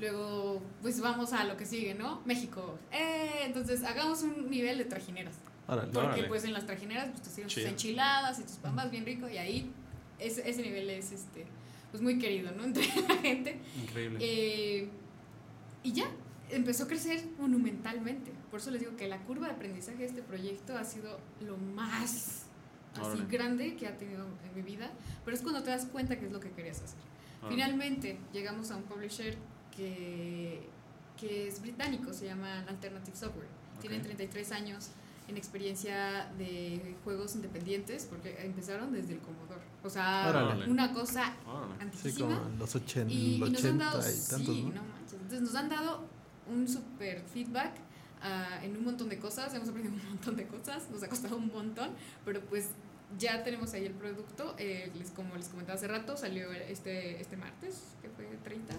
Luego, 0.00 0.62
pues 0.80 1.00
vamos 1.00 1.32
a 1.32 1.44
lo 1.44 1.56
que 1.56 1.66
sigue, 1.66 1.94
¿no? 1.94 2.22
México. 2.24 2.78
¡Eh! 2.90 3.42
Entonces 3.44 3.84
hagamos 3.84 4.22
un 4.22 4.50
nivel 4.50 4.78
de 4.78 4.84
trajineras. 4.84 5.36
Órale. 5.68 5.92
Porque 5.92 6.08
Órale. 6.08 6.28
pues 6.28 6.44
en 6.44 6.52
las 6.52 6.66
trajineras 6.66 7.08
pues 7.10 7.22
te 7.22 7.30
sirven 7.30 7.48
tus 7.48 7.64
enchiladas 7.64 8.38
y 8.40 8.42
tus 8.42 8.56
pambas 8.56 8.90
bien 8.90 9.06
rico 9.06 9.28
y 9.28 9.38
ahí 9.38 9.70
ese, 10.18 10.48
ese 10.48 10.62
nivel 10.62 10.90
es 10.90 11.12
este 11.12 11.46
pues 11.90 12.02
muy 12.02 12.18
querido, 12.18 12.50
¿no? 12.52 12.64
Entre 12.64 12.86
la 13.08 13.16
gente. 13.16 13.60
Increíble. 13.80 14.18
Eh, 14.20 14.88
y 15.82 15.92
ya, 15.92 16.06
empezó 16.50 16.84
a 16.84 16.88
crecer 16.88 17.22
monumentalmente. 17.38 18.32
Por 18.50 18.60
eso 18.60 18.70
les 18.70 18.80
digo 18.80 18.96
que 18.96 19.08
la 19.08 19.18
curva 19.18 19.46
de 19.48 19.54
aprendizaje 19.54 19.98
de 19.98 20.06
este 20.06 20.22
proyecto 20.22 20.76
ha 20.76 20.84
sido 20.84 21.20
lo 21.40 21.56
más 21.56 22.46
así 23.00 23.24
grande 23.30 23.76
que 23.76 23.86
ha 23.86 23.96
tenido 23.96 24.26
en 24.44 24.54
mi 24.54 24.62
vida, 24.62 24.90
pero 25.24 25.36
es 25.36 25.42
cuando 25.42 25.62
te 25.62 25.70
das 25.70 25.86
cuenta 25.86 26.18
que 26.18 26.26
es 26.26 26.32
lo 26.32 26.40
que 26.40 26.50
querías 26.50 26.82
hacer. 26.82 26.98
Órale. 27.42 27.54
Finalmente 27.54 28.18
llegamos 28.32 28.70
a 28.70 28.76
un 28.76 28.84
publisher 28.84 29.36
que, 29.76 30.68
que 31.20 31.48
es 31.48 31.60
británico, 31.60 32.12
se 32.12 32.26
llama 32.26 32.60
Alternative 32.68 33.16
Software. 33.16 33.48
Tienen 33.80 34.00
Ok. 34.00 34.06
33 34.06 34.52
años 34.52 34.90
en 35.28 35.36
experiencia 35.36 36.30
de 36.38 36.96
juegos 37.04 37.34
independientes 37.34 38.06
porque 38.08 38.36
empezaron 38.44 38.92
desde 38.92 39.14
el 39.14 39.20
Commodore. 39.20 39.62
O 39.82 39.90
sea, 39.90 40.26
Órale. 40.28 40.70
una 40.70 40.92
cosa 40.92 41.34
Órale. 41.46 41.74
Sí, 41.76 41.82
antiquísima. 41.82 42.36
como 42.36 42.48
en 42.48 42.58
los 42.58 42.74
80, 42.74 43.12
y, 43.12 43.34
y 43.34 43.38
nos 43.38 43.48
han 43.48 43.54
80 43.56 43.84
dado, 43.84 43.98
y 44.00 44.02
tantos, 44.02 44.54
sí, 44.54 44.62
¿no? 44.62 44.68
no 44.74 44.82
manches. 44.84 45.12
Entonces 45.14 45.40
nos 45.42 45.54
han 45.54 45.68
dado 45.68 46.04
un 46.52 46.68
super 46.68 47.22
feedback 47.32 47.72
ah, 48.22 48.60
en 48.62 48.76
un 48.76 48.84
montón 48.84 49.08
de 49.08 49.18
cosas, 49.18 49.54
hemos 49.54 49.68
aprendido 49.68 49.94
un 49.94 50.08
montón 50.10 50.36
de 50.36 50.46
cosas, 50.46 50.88
nos 50.90 51.02
ha 51.02 51.08
costado 51.08 51.36
un 51.36 51.48
montón, 51.48 51.90
pero 52.24 52.40
pues 52.42 52.70
ya 53.18 53.42
tenemos 53.42 53.72
ahí 53.74 53.84
el 53.86 53.92
producto, 53.94 54.54
eh, 54.58 54.90
les, 54.98 55.10
como 55.10 55.36
les 55.36 55.48
comentaba 55.48 55.76
hace 55.76 55.88
rato, 55.88 56.16
salió 56.16 56.52
este, 56.52 57.20
este 57.20 57.36
martes, 57.36 57.82
que 58.02 58.08
fue 58.10 58.26
30, 58.44 58.74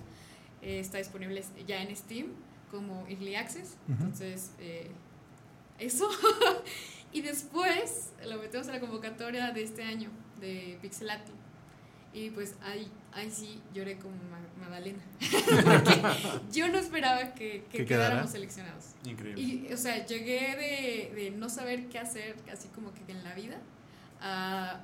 eh, 0.61 0.79
está 0.79 0.97
disponible 0.97 1.43
ya 1.67 1.81
en 1.81 1.95
Steam 1.95 2.27
como 2.71 3.05
Early 3.07 3.35
Access, 3.35 3.77
Ujú. 3.87 4.03
entonces 4.03 4.51
eh, 4.59 4.89
eso, 5.79 6.09
y 7.11 7.21
después 7.21 8.11
lo 8.25 8.37
metemos 8.39 8.67
a 8.67 8.71
la 8.73 8.79
convocatoria 8.79 9.51
de 9.51 9.63
este 9.63 9.83
año 9.83 10.09
de 10.39 10.77
Pixelatl. 10.81 11.31
Y 12.15 12.29
pues 12.29 12.53
ahí, 12.61 12.91
ahí 13.11 13.31
sí 13.31 13.59
lloré 13.73 13.97
como 13.97 14.13
Ma- 14.29 14.39
Magdalena. 14.61 15.01
Porque 15.19 15.99
yo 16.51 16.67
no 16.67 16.77
esperaba 16.77 17.33
que, 17.33 17.65
que 17.71 17.79
¿Que 17.79 17.85
quedáramos 17.87 18.29
seleccionados. 18.29 18.89
Increíble. 19.03 19.41
Y, 19.41 19.73
o 19.73 19.77
sea, 19.77 20.05
llegué 20.05 20.55
de, 20.55 21.15
de 21.19 21.31
no 21.31 21.49
saber 21.49 21.87
qué 21.89 21.97
hacer, 21.97 22.35
así 22.51 22.67
como 22.67 22.93
que 22.93 23.01
en 23.11 23.23
la 23.23 23.33
vida, 23.33 23.59
a 24.23 24.79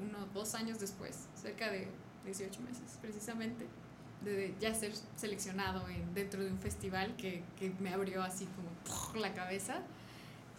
unos 0.00 0.32
dos 0.34 0.54
años 0.54 0.78
después, 0.78 1.26
cerca 1.34 1.70
de 1.70 1.88
18 2.24 2.60
meses 2.60 2.98
precisamente, 3.00 3.66
de 4.24 4.54
ya 4.60 4.74
ser 4.74 4.92
seleccionado 5.16 5.88
en, 5.88 6.12
dentro 6.12 6.42
de 6.42 6.50
un 6.50 6.58
festival 6.58 7.14
que, 7.16 7.42
que 7.58 7.72
me 7.80 7.92
abrió 7.92 8.22
así 8.22 8.46
como 8.46 8.68
¡puf! 8.84 9.16
la 9.20 9.32
cabeza. 9.32 9.80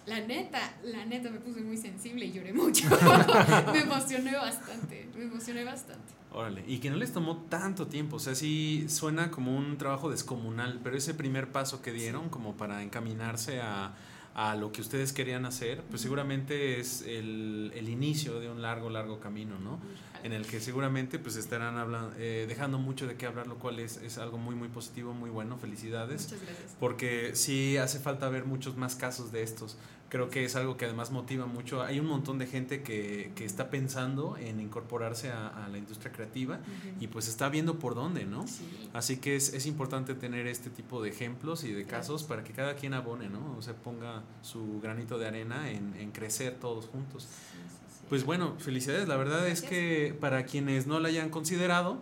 La 0.06 0.22
neta, 0.22 0.60
la 0.82 1.06
neta 1.06 1.30
me 1.30 1.40
puse 1.40 1.62
muy 1.62 1.78
sensible 1.78 2.26
y 2.26 2.32
lloré 2.32 2.54
mucho. 2.54 2.88
me 3.74 3.80
emocioné 3.80 4.36
bastante, 4.36 5.08
me 5.16 5.26
emocioné 5.26 5.64
bastante. 5.66 6.14
Órale, 6.32 6.64
y 6.68 6.80
que 6.80 6.90
no 6.90 6.96
les 6.96 7.12
tomó 7.12 7.38
tanto 7.50 7.88
tiempo, 7.88 8.16
o 8.16 8.20
sea, 8.20 8.34
sí 8.34 8.86
suena 8.88 9.30
como 9.30 9.56
un 9.56 9.78
trabajo 9.78 10.10
descomunal, 10.10 10.80
pero 10.84 10.96
ese 10.96 11.14
primer 11.14 11.52
paso 11.52 11.82
que 11.82 11.92
dieron 11.92 12.30
como 12.30 12.56
para 12.56 12.82
encaminarse 12.82 13.62
a, 13.62 13.94
a 14.40 14.56
lo 14.56 14.72
que 14.72 14.80
ustedes 14.80 15.12
querían 15.12 15.46
hacer, 15.46 15.84
pues 15.90 16.02
seguramente 16.02 16.80
es 16.80 17.02
el, 17.02 17.74
el 17.76 17.90
inicio 17.90 18.40
de 18.40 18.50
un 18.50 18.62
largo, 18.62 18.90
largo 18.90 19.20
camino, 19.20 19.60
¿no? 19.60 19.82
En 20.24 20.32
el 20.32 20.46
que 20.46 20.62
seguramente 20.62 21.20
pues 21.20 21.36
estarán 21.36 21.78
hablando, 21.78 22.16
eh, 22.18 22.46
dejando 22.48 22.78
mucho 22.78 23.06
de 23.06 23.16
qué 23.16 23.26
hablar, 23.26 23.48
lo 23.48 23.56
cual 23.56 23.80
es, 23.80 23.98
es 23.98 24.18
algo 24.18 24.38
muy, 24.38 24.56
muy 24.56 24.70
positivo, 24.70 25.14
muy 25.14 25.30
bueno, 25.30 25.58
felicidades. 25.58 26.32
Muchas 26.32 26.48
gracias. 26.48 26.78
Porque 26.80 27.32
sí 27.36 27.76
hace 27.76 28.00
falta 28.00 28.30
ver 28.30 28.46
muchos 28.46 28.78
más 28.78 28.96
casos 28.96 29.34
de 29.34 29.44
estos. 29.44 29.78
Creo 30.10 30.30
que 30.30 30.44
es 30.44 30.56
algo 30.56 30.76
que 30.76 30.86
además 30.86 31.12
motiva 31.12 31.46
mucho. 31.46 31.84
Hay 31.84 32.00
un 32.00 32.08
montón 32.08 32.40
de 32.40 32.48
gente 32.48 32.82
que, 32.82 33.32
que 33.36 33.46
está 33.46 33.70
pensando 33.70 34.38
en 34.38 34.60
incorporarse 34.60 35.30
a, 35.32 35.48
a 35.50 35.68
la 35.70 35.78
industria 35.78 36.12
creativa 36.12 36.60
y 37.00 37.08
pues 37.08 37.28
está 37.28 37.48
viendo 37.50 37.78
por 37.78 37.94
dónde, 37.94 38.26
¿no? 38.26 38.48
Sí. 38.48 38.66
Así 38.94 39.18
que 39.18 39.36
es, 39.36 39.54
es 39.54 39.68
importante 39.68 40.16
tener 40.16 40.48
este 40.48 40.72
tipo 40.72 41.02
de 41.04 41.10
ejemplos 41.10 41.64
y 41.64 41.72
de 41.74 41.84
Claro. 41.84 42.00
casos 42.02 42.24
para 42.24 42.44
que 42.44 42.54
cada 42.54 42.76
quien 42.76 42.94
abone, 42.96 43.30
¿no? 43.30 43.56
O 43.58 43.62
sea, 43.62 43.76
ponga 43.76 44.24
su 44.42 44.80
granito 44.82 45.18
de 45.20 45.28
arena 45.28 45.70
en, 45.70 45.94
en 46.00 46.12
crecer 46.12 46.56
todos 46.60 46.88
juntos. 46.88 47.24
Sí, 47.24 47.28
sí, 47.30 47.76
sí. 48.00 48.06
Pues 48.10 48.24
bueno, 48.26 48.56
felicidades. 48.58 49.08
La 49.08 49.16
verdad 49.16 49.48
es 49.48 49.62
que 49.62 50.16
para 50.20 50.44
quienes 50.46 50.88
no 50.88 51.00
la 51.00 51.10
hayan 51.10 51.30
considerado, 51.30 52.00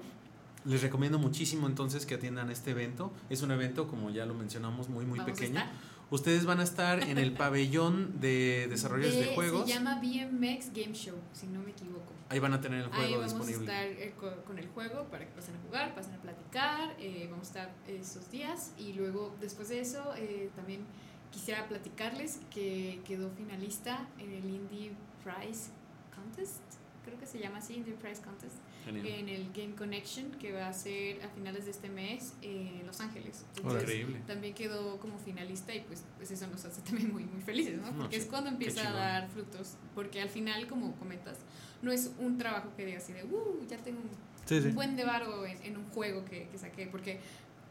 Les 0.67 0.81
recomiendo 0.81 1.17
muchísimo 1.17 1.65
entonces 1.67 2.05
que 2.05 2.15
atiendan 2.15 2.49
este 2.51 2.71
evento. 2.71 3.11
Es 3.29 3.41
un 3.41 3.51
evento, 3.51 3.87
como 3.87 4.09
ya 4.09 4.25
lo 4.25 4.33
mencionamos, 4.33 4.89
muy, 4.89 5.05
muy 5.05 5.19
pequeño. 5.21 5.61
Ustedes 6.09 6.45
van 6.45 6.59
a 6.59 6.63
estar 6.63 7.03
en 7.03 7.17
el 7.17 7.33
pabellón 7.37 8.19
de 8.19 8.67
desarrollos 8.69 9.13
de, 9.13 9.21
De- 9.25 9.35
juegos. 9.35 9.67
Se 9.67 9.73
llama 9.75 9.95
BMX 10.01 10.71
Game 10.73 10.93
Show, 10.93 11.15
si 11.33 11.47
no 11.47 11.59
me 11.61 11.71
equivoco. 11.71 12.13
Ahí 12.29 12.39
van 12.39 12.53
a 12.53 12.59
tener 12.61 12.79
el 12.79 12.85
Ahí 12.85 12.91
juego 13.13 13.21
vamos 13.21 13.47
disponible. 13.47 13.71
a 13.73 13.85
estar 13.85 14.01
eh, 14.07 14.13
co- 14.19 14.43
con 14.45 14.57
el 14.59 14.67
juego 14.69 15.03
para 15.05 15.25
que 15.25 15.31
pasen 15.31 15.55
a 15.55 15.59
jugar, 15.65 15.95
pasen 15.95 16.13
a 16.13 16.17
platicar, 16.21 16.95
eh, 16.99 17.27
vamos 17.31 17.47
a 17.47 17.49
estar 17.49 17.75
esos 17.87 18.29
días 18.31 18.71
y 18.77 18.93
luego 18.93 19.33
después 19.39 19.69
de 19.69 19.79
eso 19.79 20.13
eh, 20.17 20.49
también 20.55 20.81
quisiera 21.31 21.67
platicarles 21.67 22.39
que 22.53 22.99
quedó 23.05 23.29
finalista 23.31 24.07
en 24.19 24.31
el 24.31 24.43
Indie 24.45 24.91
Prize 25.23 25.69
Contest, 26.15 26.59
creo 27.05 27.17
que 27.19 27.25
se 27.27 27.39
llama 27.39 27.59
así, 27.59 27.75
Indie 27.75 27.93
Prize 27.93 28.21
Contest, 28.21 28.55
Genial. 28.87 29.07
en 29.07 29.29
el 29.29 29.51
Game 29.53 29.75
Connection 29.75 30.31
que 30.31 30.51
va 30.53 30.67
a 30.67 30.73
ser 30.73 31.23
a 31.23 31.29
finales 31.29 31.65
de 31.65 31.71
este 31.71 31.89
mes 31.89 32.33
en 32.41 32.85
Los 32.85 32.99
Ángeles. 33.01 33.45
Órale. 33.63 33.81
Increíble. 33.81 34.21
También 34.27 34.53
quedó 34.53 34.99
como 34.99 35.17
finalista 35.19 35.73
y 35.75 35.81
pues, 35.81 36.03
pues 36.17 36.31
eso 36.31 36.47
nos 36.47 36.65
hace 36.65 36.81
también 36.81 37.11
muy, 37.11 37.23
muy 37.25 37.41
felices, 37.41 37.79
¿no? 37.79 37.91
No, 37.91 37.97
Porque 37.99 38.15
sí, 38.17 38.23
es 38.23 38.27
cuando 38.29 38.49
empieza 38.49 38.87
a 38.89 38.93
dar 38.93 39.29
frutos, 39.29 39.75
porque 39.93 40.21
al 40.21 40.29
final, 40.29 40.67
como 40.67 40.95
comentas, 40.95 41.37
no 41.81 41.91
es 41.91 42.11
un 42.19 42.37
trabajo 42.37 42.71
que 42.75 42.85
diga 42.85 42.97
así 42.97 43.13
de, 43.13 43.23
uh, 43.23 43.67
ya 43.69 43.77
tengo 43.77 43.99
un, 44.01 44.09
Sí, 44.45 44.61
sí. 44.61 44.67
un 44.69 44.75
buen 44.75 44.95
de 44.95 45.03
varo 45.03 45.45
en, 45.45 45.61
en 45.63 45.77
un 45.77 45.85
juego 45.89 46.23
que, 46.25 46.47
que 46.47 46.57
saqué, 46.57 46.87
porque 46.87 47.19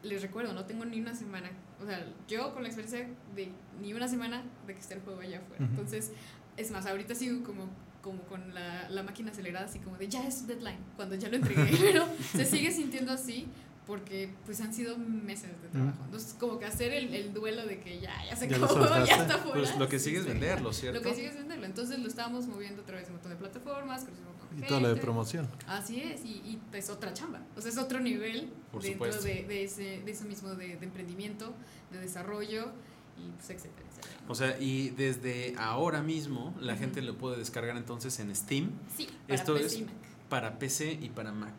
les 0.02 0.20
recuerdo, 0.22 0.52
no 0.52 0.66
tengo 0.66 0.84
ni 0.84 1.00
una 1.00 1.14
semana, 1.14 1.50
o 1.82 1.86
sea, 1.86 2.06
yo 2.28 2.52
con 2.52 2.62
la 2.62 2.68
experiencia 2.68 3.08
de 3.34 3.48
ni 3.80 3.94
una 3.94 4.06
semana 4.06 4.44
de 4.66 4.74
que 4.74 4.80
esté 4.80 4.94
el 4.94 5.00
juego 5.00 5.20
allá 5.20 5.38
afuera. 5.38 5.64
Ujú. 5.64 5.72
Entonces, 5.72 6.12
es 6.56 6.70
más, 6.70 6.86
ahorita 6.86 7.14
sigo 7.14 7.42
como 7.44 7.68
como 8.06 8.22
con 8.22 8.54
la, 8.54 8.88
la 8.88 9.02
máquina 9.02 9.32
acelerada, 9.32 9.66
así 9.66 9.80
como 9.80 9.96
de 9.98 10.06
ya 10.06 10.24
es 10.24 10.46
deadline, 10.46 10.78
cuando 10.94 11.16
ya 11.16 11.28
lo 11.28 11.34
entregué, 11.34 11.76
pero 11.80 12.06
se 12.32 12.44
sigue 12.44 12.70
sintiendo 12.70 13.10
así 13.10 13.48
porque 13.84 14.32
pues 14.44 14.60
han 14.60 14.72
sido 14.72 14.96
meses 14.96 15.50
de 15.60 15.68
trabajo. 15.68 15.98
Entonces, 16.04 16.36
como 16.38 16.56
que 16.60 16.66
hacer 16.66 16.92
el, 16.92 17.12
el 17.12 17.34
duelo 17.34 17.66
de 17.66 17.80
que 17.80 17.98
ya, 17.98 18.14
ya 18.24 18.36
se 18.36 18.44
acabó, 18.44 18.74
ya 19.04 19.22
está 19.22 19.38
fuera. 19.38 19.54
Pues 19.54 19.76
lo 19.76 19.88
que 19.88 19.98
sí, 19.98 20.06
sigue 20.06 20.18
es 20.18 20.26
venderlo, 20.26 20.72
¿cierto? 20.72 21.00
Lo 21.00 21.04
que 21.04 21.14
sigue 21.16 21.28
es 21.28 21.36
venderlo. 21.36 21.66
Entonces 21.66 21.98
lo 21.98 22.06
estábamos 22.06 22.46
moviendo 22.46 22.82
a 22.82 22.84
través 22.84 23.06
de 23.06 23.10
un 23.10 23.16
montón 23.16 23.32
de 23.32 23.38
plataformas, 23.38 24.04
montón 24.04 24.56
Y 24.56 24.60
de 24.60 24.66
todo 24.68 24.80
lo 24.80 24.88
de 24.88 25.00
promoción. 25.00 25.48
Así 25.66 26.00
es, 26.00 26.24
y, 26.24 26.42
y 26.44 26.60
es 26.72 26.90
otra 26.90 27.12
chamba. 27.12 27.42
O 27.56 27.60
sea, 27.60 27.72
es 27.72 27.78
otro 27.78 27.98
nivel 27.98 28.52
Por 28.70 28.82
dentro 28.82 29.06
supuesto. 29.10 29.24
de, 29.24 29.44
de, 29.44 29.64
ese, 29.64 30.02
de 30.04 30.10
eso 30.12 30.24
mismo 30.26 30.54
de, 30.54 30.76
de 30.76 30.84
emprendimiento, 30.84 31.54
de 31.90 31.98
desarrollo, 31.98 32.70
y 33.18 33.30
pues 33.32 33.50
etcétera. 33.50 33.85
O 34.28 34.34
sea, 34.34 34.58
y 34.60 34.90
desde 34.90 35.54
ahora 35.58 36.02
mismo 36.02 36.54
la 36.60 36.76
gente 36.76 37.02
lo 37.02 37.16
puede 37.16 37.36
descargar 37.38 37.76
entonces 37.76 38.18
en 38.20 38.34
Steam 38.34 38.70
sí, 38.96 39.08
para 39.26 39.34
esto 39.34 39.54
PC 39.54 39.66
es- 39.66 39.74
y 39.76 39.82
Mac. 39.84 39.94
para 40.28 40.58
PC 40.58 40.98
y 41.00 41.08
para 41.10 41.32
Mac. 41.32 41.54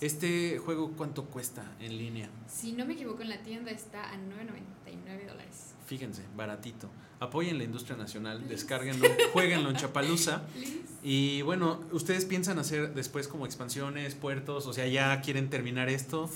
Este 0.00 0.58
juego, 0.58 0.92
¿cuánto 0.96 1.26
cuesta 1.26 1.62
en 1.78 1.98
línea? 1.98 2.30
Si 2.48 2.72
no 2.72 2.86
me 2.86 2.94
equivoco, 2.94 3.20
en 3.22 3.28
la 3.28 3.42
tienda 3.42 3.70
está 3.70 4.10
a 4.10 4.16
9.99 4.16 5.26
dólares. 5.28 5.74
Fíjense, 5.86 6.22
baratito. 6.36 6.88
Apoyen 7.18 7.58
la 7.58 7.64
industria 7.64 7.96
nacional, 7.98 8.48
descárguenlo, 8.48 9.06
jueguenlo 9.34 9.68
en 9.70 9.76
Chapalusa. 9.76 10.42
Liz. 10.58 10.76
Y 11.02 11.40
bueno, 11.42 11.80
¿ustedes 11.92 12.26
piensan 12.26 12.58
hacer 12.58 12.92
después 12.94 13.26
como 13.26 13.46
expansiones, 13.46 14.14
puertos? 14.14 14.66
O 14.66 14.72
sea, 14.74 14.86
¿ya 14.86 15.18
quieren 15.22 15.48
terminar 15.48 15.88
esto? 15.88 16.28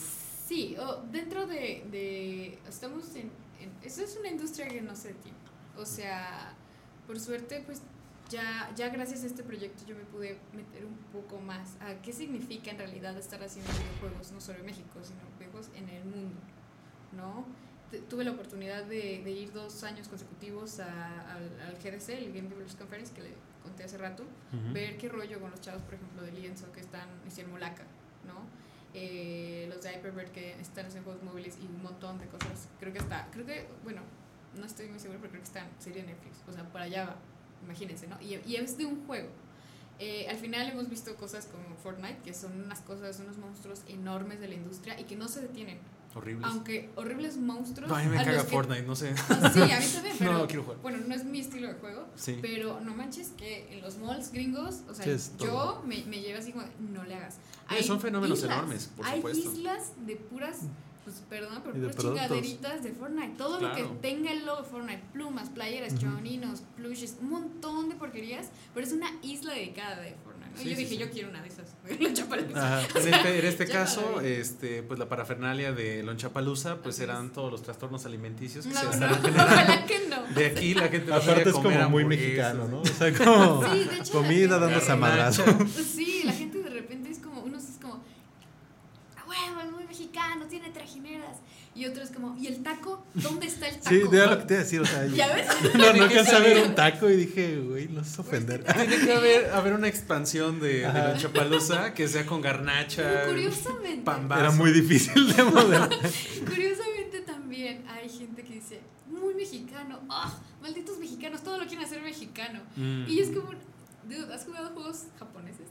Sí, 0.48 0.74
o 0.78 1.02
dentro 1.12 1.46
de, 1.46 1.84
de- 1.90 2.58
Estamos 2.66 3.14
en, 3.14 3.30
en. 3.60 3.70
Eso 3.82 4.02
es 4.02 4.16
una 4.18 4.28
industria 4.30 4.66
que 4.68 4.80
no 4.80 4.96
se 4.96 5.08
detiene. 5.08 5.36
O 5.76 5.84
sea, 5.86 6.52
por 7.06 7.18
suerte, 7.20 7.62
pues 7.66 7.82
ya, 8.30 8.70
ya 8.76 8.88
gracias 8.88 9.22
a 9.22 9.26
este 9.26 9.42
proyecto 9.42 9.84
yo 9.86 9.94
me 9.96 10.04
pude 10.04 10.38
meter 10.54 10.86
un 10.86 10.96
poco 11.12 11.40
más 11.40 11.76
a 11.80 12.00
qué 12.02 12.12
significa 12.12 12.70
en 12.70 12.78
realidad 12.78 13.16
estar 13.18 13.42
haciendo 13.42 13.70
videojuegos, 13.72 14.32
no 14.32 14.40
solo 14.40 14.60
en 14.60 14.66
México, 14.66 15.00
sino 15.02 15.20
juegos 15.36 15.68
en 15.76 15.88
el 15.88 16.04
mundo, 16.04 16.40
¿no? 17.12 17.44
Tuve 18.08 18.24
la 18.24 18.32
oportunidad 18.32 18.84
de, 18.84 19.22
de 19.22 19.30
ir 19.30 19.52
dos 19.52 19.84
años 19.84 20.08
consecutivos 20.08 20.80
a- 20.80 21.32
al, 21.34 21.60
al 21.60 21.74
GDC, 21.76 22.08
el 22.10 22.32
Game 22.32 22.48
Developers 22.48 22.74
Conference, 22.76 23.12
que 23.14 23.22
le 23.22 23.34
conté 23.62 23.84
hace 23.84 23.98
rato, 23.98 24.24
ver 24.72 24.96
qué 24.96 25.08
rollo 25.08 25.38
con 25.40 25.50
los 25.50 25.60
chavos, 25.60 25.82
por 25.82 25.94
ejemplo, 25.94 26.22
de 26.22 26.32
Lienzo 26.32 26.70
que 26.72 26.80
están 26.80 27.08
en 27.36 27.50
Molaca, 27.50 27.84
¿no? 28.26 28.40
Eh, 28.94 29.66
los 29.68 29.82
de 29.82 29.92
Hyperbird 29.92 30.30
que 30.30 30.52
están 30.60 30.86
haciendo 30.86 31.10
juegos 31.10 31.22
móviles 31.24 31.58
y 31.62 31.66
un 31.66 31.82
montón 31.82 32.18
de 32.18 32.26
cosas. 32.26 32.68
Creo 32.80 32.92
que 32.92 32.98
está, 33.00 33.28
creo 33.32 33.44
que, 33.46 33.66
bueno, 33.84 34.00
no 34.58 34.64
estoy 34.66 34.88
muy 34.88 34.98
seguro, 34.98 35.18
pero 35.20 35.30
creo 35.32 35.42
que 35.42 35.46
está 35.48 35.60
en 35.60 35.68
serie 35.78 36.02
Netflix. 36.02 36.36
O 36.48 36.52
sea, 36.52 36.64
por 36.70 36.80
allá 36.80 37.04
va, 37.06 37.16
imagínense, 37.64 38.06
¿no? 38.06 38.20
Y, 38.20 38.40
y 38.46 38.56
es 38.56 38.76
de 38.78 38.86
un 38.86 39.06
juego. 39.06 39.28
Eh, 40.00 40.26
al 40.28 40.36
final 40.36 40.68
hemos 40.68 40.88
visto 40.90 41.14
cosas 41.16 41.46
como 41.46 41.76
Fortnite, 41.76 42.18
que 42.24 42.34
son 42.34 42.60
unas 42.62 42.80
cosas, 42.80 43.20
unos 43.20 43.36
monstruos 43.38 43.82
enormes 43.88 44.40
de 44.40 44.48
la 44.48 44.54
industria 44.54 44.98
y 44.98 45.04
que 45.04 45.14
no 45.16 45.28
se 45.28 45.40
detienen. 45.40 45.78
Horribles. 46.16 46.46
Aunque 46.48 46.90
horribles 46.94 47.36
monstruos. 47.36 47.90
No, 47.90 47.96
a 47.96 48.02
mí 48.02 48.06
me 48.08 48.18
a 48.18 48.24
caga 48.24 48.36
los 48.38 48.44
que- 48.44 48.50
Fortnite, 48.52 48.82
no 48.84 48.94
sé. 48.94 49.12
Ah, 49.30 49.50
Sí, 49.52 49.60
a 49.62 49.80
mí 49.80 49.86
también, 49.92 50.16
pero 50.18 50.32
No 50.32 50.38
lo 50.38 50.46
quiero 50.46 50.62
jugar. 50.62 50.78
bueno, 50.80 50.98
no 51.08 51.14
es 51.14 51.24
mi 51.24 51.40
estilo 51.40 51.66
de 51.68 51.74
juego, 51.74 52.06
Sí. 52.16 52.38
pero 52.40 52.80
no 52.80 52.94
manches 52.94 53.30
que 53.36 53.72
en 53.72 53.82
los 53.82 53.98
malls 53.98 54.30
gringos, 54.32 54.82
o 54.88 54.94
sea, 54.94 55.18
Sí, 55.18 55.32
yo 55.40 55.82
me, 55.86 56.04
me 56.06 56.20
llevo 56.20 56.38
así 56.38 56.52
como, 56.52 56.64
no 56.92 57.02
le 57.04 57.16
hagas. 57.16 57.38
Oye, 57.70 57.82
son 57.82 58.00
fenómenos 58.00 58.42
enormes, 58.44 58.90
por 58.96 59.06
hay 59.06 59.16
supuesto. 59.16 59.52
islas 59.52 59.92
de 60.06 60.16
puras, 60.16 60.60
pues 61.04 61.22
perdón, 61.28 61.60
pero 61.62 61.74
puras 61.74 61.96
chingaderitas 61.96 62.82
de 62.82 62.92
Fortnite. 62.92 63.34
Todo 63.36 63.60
lo 63.60 63.74
que 63.74 63.84
tenga 64.00 64.32
el 64.32 64.44
logo 64.46 64.62
de 64.62 64.68
Fortnite, 64.68 65.02
plumas, 65.12 65.50
playeras, 65.50 65.98
choninos, 65.98 66.62
plushes, 66.76 67.16
un 67.20 67.28
montón 67.30 67.88
de 67.90 67.94
porquerías, 67.94 68.48
pero 68.72 68.86
es 68.86 68.92
una 68.92 69.10
isla 69.22 69.52
dedicada 69.54 70.00
de 70.00 70.14
Fortnite. 70.24 70.50
¿no? 70.50 70.56
Sí, 70.58 70.64
yo 70.70 70.76
sí, 70.76 70.82
dije, 70.84 70.88
sí. 70.94 70.96
yo 70.98 71.10
quiero 71.10 71.28
una 71.30 71.42
de 71.42 71.48
esas. 71.48 71.74
En 71.88 73.12
este, 73.14 73.38
en 73.40 73.44
este 73.46 73.66
caso, 73.66 74.20
este, 74.20 74.82
pues 74.82 74.98
la 74.98 75.08
parafernalia 75.08 75.72
de 75.72 76.02
Lonchapalooza, 76.02 76.76
pues 76.82 76.94
Así 76.96 77.04
eran 77.04 77.26
es. 77.26 77.32
todos 77.32 77.50
los 77.50 77.62
trastornos 77.62 78.06
alimenticios 78.06 78.66
que 78.66 78.72
No, 78.72 78.78
se 78.80 78.86
no, 78.86 78.92
estarán 78.92 79.14
generando. 79.22 79.52
ojalá 79.52 79.86
que 79.86 80.08
no. 80.08 80.22
De 80.34 80.46
aquí 80.46 80.74
la 80.74 80.88
gente 80.88 81.10
no 81.10 81.16
Aparte 81.16 81.48
es 81.50 81.54
como 81.54 81.88
muy 81.90 82.04
mexicano, 82.04 82.66
¿no? 82.68 82.80
O 82.80 82.86
sea, 82.86 83.12
como 83.12 83.62
Sí, 83.72 83.84
de 83.84 83.96
hecho, 83.96 84.12
comida 84.12 84.58
gente- 84.70 84.92
a 84.92 84.96
madrazo. 84.96 85.44
Sí, 85.68 86.22
la 86.24 86.32
gente 86.32 86.62
de 86.62 86.70
repente 86.70 87.10
es 87.10 87.18
como, 87.18 87.42
unos 87.42 87.64
es 87.64 87.76
como, 87.82 87.94
"A 89.16 89.24
huevo, 89.28 89.60
es 89.60 89.72
muy 89.72 89.84
mexicano, 89.84 90.46
tiene 90.46 90.70
trajineras. 90.70 91.38
Y 91.76 91.86
otro 91.86 92.04
es 92.04 92.10
como, 92.10 92.36
¿y 92.38 92.46
el 92.46 92.62
taco? 92.62 93.04
¿Dónde 93.14 93.46
está 93.46 93.66
el 93.66 93.78
taco? 93.78 93.88
Sí, 93.88 94.02
de 94.08 94.26
lo 94.26 94.38
que 94.38 94.44
te 94.44 94.54
iba 94.54 94.60
a 94.60 94.64
decir, 94.64 94.80
o 94.80 94.86
sea, 94.86 95.06
¿Ya 95.06 95.34
ves? 95.34 95.46
no, 95.74 95.92
no 95.92 96.04
alcancé 96.04 96.36
a 96.36 96.38
ver 96.38 96.54
saber. 96.54 96.68
un 96.68 96.74
taco 96.76 97.10
y 97.10 97.16
dije, 97.16 97.58
güey, 97.58 97.88
no 97.88 98.02
es 98.02 98.18
ofender. 98.18 98.62
Tiene 98.64 98.98
que 98.98 99.12
haber, 99.12 99.50
haber 99.50 99.72
una 99.72 99.88
expansión 99.88 100.60
de, 100.60 100.78
de 100.78 100.86
Ajá. 100.86 101.08
Lonchapalooza 101.08 101.94
que 101.94 102.06
sea 102.06 102.24
con 102.26 102.40
garnacha, 102.40 103.02
Pero 103.02 103.26
curiosamente, 103.32 104.04
pambazo. 104.04 104.40
Era 104.40 104.50
muy 104.52 104.70
difícil 104.72 105.34
de 105.34 105.42
modelar. 105.42 105.88
curiosamente 106.46 107.20
también 107.26 107.84
hay 107.88 108.08
gente 108.08 108.44
que 108.44 108.54
dice, 108.54 108.80
muy 109.08 109.34
mexicano, 109.34 110.00
¡ah! 110.08 110.32
malditos 110.62 110.98
mexicanos, 110.98 111.42
todo 111.42 111.58
lo 111.58 111.66
quieren 111.66 111.84
hacer 111.84 112.00
mexicano. 112.02 112.60
Mm. 112.76 113.04
Y 113.08 113.20
es 113.20 113.28
como, 113.30 113.50
dude, 114.08 114.32
¿has 114.32 114.44
jugado 114.44 114.70
juegos 114.70 115.04
japoneses? 115.18 115.66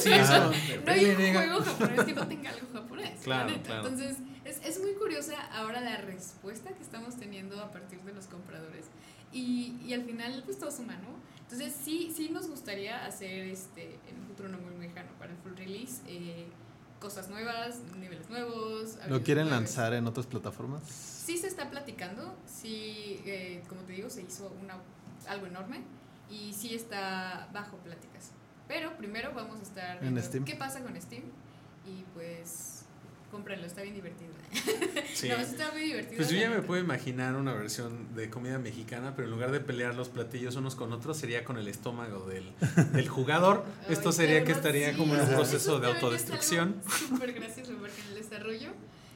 Sí, 0.00 0.12
Ajá. 0.12 0.50
eso. 0.50 0.80
No 0.84 0.92
hay 0.92 1.04
un 1.06 1.34
juego 1.34 1.62
japonés 1.64 2.04
que 2.04 2.12
no 2.12 2.26
tenga 2.28 2.50
algo 2.50 2.66
japonés. 2.72 3.20
Claro, 3.24 3.50
la 3.50 3.62
claro. 3.62 3.88
Entonces, 3.88 4.16
es, 4.46 4.60
es 4.64 4.80
muy 4.80 4.92
curiosa 4.94 5.34
ahora 5.52 5.80
la 5.80 5.96
respuesta 5.98 6.70
que 6.70 6.82
estamos 6.82 7.16
teniendo 7.16 7.60
a 7.60 7.70
partir 7.70 8.00
de 8.02 8.12
los 8.12 8.26
compradores. 8.26 8.86
Y, 9.32 9.76
y 9.84 9.92
al 9.92 10.02
final, 10.04 10.42
pues 10.44 10.58
todo 10.58 10.70
suma, 10.70 10.94
¿no? 10.96 11.16
Entonces, 11.42 11.74
sí, 11.84 12.12
sí 12.14 12.30
nos 12.30 12.48
gustaría 12.48 13.04
hacer 13.04 13.46
este, 13.46 13.98
en 14.08 14.20
un 14.20 14.26
futuro 14.28 14.48
no 14.48 14.58
muy 14.58 14.76
lejano 14.78 15.10
para 15.18 15.32
el 15.32 15.38
full 15.38 15.52
release. 15.56 16.00
eh, 16.08 16.46
cosas 17.00 17.28
nuevas, 17.28 17.80
niveles 17.98 18.28
nuevos. 18.30 18.96
¿Lo 19.08 19.22
quieren 19.22 19.50
lanzar 19.50 19.92
en 19.92 20.06
otras 20.06 20.26
plataformas? 20.26 20.82
Sí 20.88 21.36
se 21.36 21.46
está 21.46 21.70
platicando, 21.70 22.34
sí, 22.46 23.20
eh, 23.26 23.62
como 23.68 23.82
te 23.82 23.92
digo, 23.92 24.08
se 24.08 24.22
hizo 24.22 24.50
una, 24.62 24.78
algo 25.28 25.46
enorme 25.46 25.82
y 26.30 26.54
sí 26.54 26.74
está 26.74 27.48
bajo 27.52 27.76
pláticas. 27.78 28.30
Pero 28.66 28.96
primero 28.96 29.32
vamos 29.34 29.60
a 29.60 29.62
estar 29.62 30.02
En 30.02 30.20
Steam. 30.22 30.44
qué 30.46 30.56
pasa 30.56 30.80
con 30.82 31.00
Steam 31.00 31.24
y 31.86 32.02
pues 32.14 32.75
cómprenlo, 33.30 33.66
está 33.66 33.82
bien 33.82 33.94
divertido. 33.94 34.30
Sí. 35.14 35.28
No, 35.28 35.36
está 35.36 35.72
muy 35.72 35.82
divertido. 35.82 36.16
Pues 36.16 36.30
yo 36.30 36.36
ya 36.38 36.50
me 36.50 36.62
puedo 36.62 36.80
imaginar 36.82 37.34
una 37.36 37.54
versión 37.54 38.14
de 38.14 38.30
comida 38.30 38.58
mexicana, 38.58 39.14
pero 39.14 39.26
en 39.28 39.32
lugar 39.34 39.50
de 39.52 39.60
pelear 39.60 39.94
los 39.94 40.08
platillos 40.08 40.56
unos 40.56 40.74
con 40.76 40.92
otros, 40.92 41.16
sería 41.18 41.44
con 41.44 41.58
el 41.58 41.68
estómago 41.68 42.26
del, 42.26 42.52
del 42.92 43.08
jugador. 43.08 43.64
Esto 43.88 44.12
sería 44.12 44.44
que 44.44 44.52
estaría 44.52 44.90
sí, 44.92 44.96
como 44.96 45.14
en 45.14 45.20
un 45.22 45.28
proceso 45.28 45.56
eso 45.56 45.80
de 45.80 45.88
autodestrucción. 45.88 46.80
Súper 47.08 47.32
gracioso 47.32 47.72
porque 47.78 48.00
en 48.02 48.08
el 48.08 48.14
desarrollo 48.22 48.70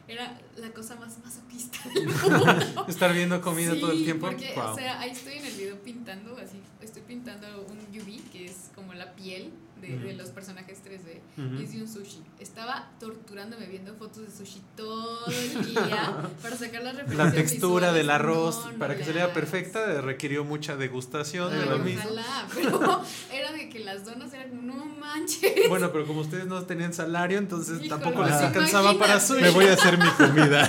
era 0.08 0.40
la 0.56 0.70
cosa 0.72 0.96
más 0.96 1.18
masoquista 1.24 1.78
del 1.94 2.06
mundo. 2.08 2.86
Estar 2.88 3.12
viendo 3.12 3.40
comida 3.40 3.74
todo 3.78 3.92
el 3.92 3.98
Sí, 3.98 4.04
tiempo. 4.04 4.26
Porque, 4.26 4.52
Wow. 4.56 4.72
o 4.72 4.74
sea, 4.74 5.00
ahí 5.00 5.10
estoy 5.10 5.34
en 5.34 5.46
el 5.46 5.52
video 5.54 5.76
pintando, 5.82 6.36
así, 6.36 6.60
estoy 6.80 7.02
pintando 7.02 7.46
un 7.68 7.78
UV, 7.96 8.30
que 8.32 8.46
es 8.46 8.70
como 8.74 8.92
la 8.94 9.14
piel 9.14 9.50
de, 9.80 10.12
los 10.14 10.28
personajes 10.30 10.78
3D, 10.84 11.20
Ujú. 11.46 11.60
y 11.60 11.64
es 11.64 11.72
de 11.72 11.82
un 11.82 11.88
sushi. 11.88 12.22
Estaba 12.38 12.90
torturándome 13.00 13.66
viendo 13.66 13.94
fotos 13.94 14.24
de 14.26 14.30
sushi 14.30 14.62
todo 14.76 15.26
el 15.26 15.66
día 15.66 16.28
para 16.42 16.56
sacar 16.56 16.82
las 16.82 16.96
referencias 16.96 17.26
La 17.26 17.32
textura 17.32 17.86
visuales. 17.88 17.94
del 17.94 18.10
arroz, 18.10 18.64
No, 18.66 18.72
no 18.72 18.78
para 18.78 18.96
que 18.96 19.04
saliera 19.04 19.32
perfecta, 19.32 20.00
requirió 20.00 20.44
mucha 20.44 20.76
degustación 20.76 21.50
de 21.50 21.66
lo 21.66 21.78
mismo. 21.78 22.02
ojalá, 22.04 22.46
pero 22.54 23.02
era 23.32 23.52
de 23.52 23.68
que 23.68 23.80
las 23.80 24.04
donas 24.04 24.32
eran 24.32 24.50
como, 24.50 24.62
no 24.62 24.84
manches. 24.86 25.68
Bueno, 25.68 25.90
pero 25.92 26.06
como 26.06 26.20
ustedes 26.20 26.46
no 26.46 26.62
tenían 26.64 26.92
salario, 26.92 27.38
entonces 27.38 27.76
Híjole, 27.82 27.88
tampoco 27.88 28.22
les 28.24 28.32
pues 28.32 28.42
alcanzaba 28.44 28.98
para 28.98 29.14
imagínate. 29.14 29.26
su. 29.26 29.34
Me 29.40 29.50
voy 29.50 29.64
a 29.66 29.72
hacer 29.74 29.98
mi 29.98 30.08
comida. 30.18 30.68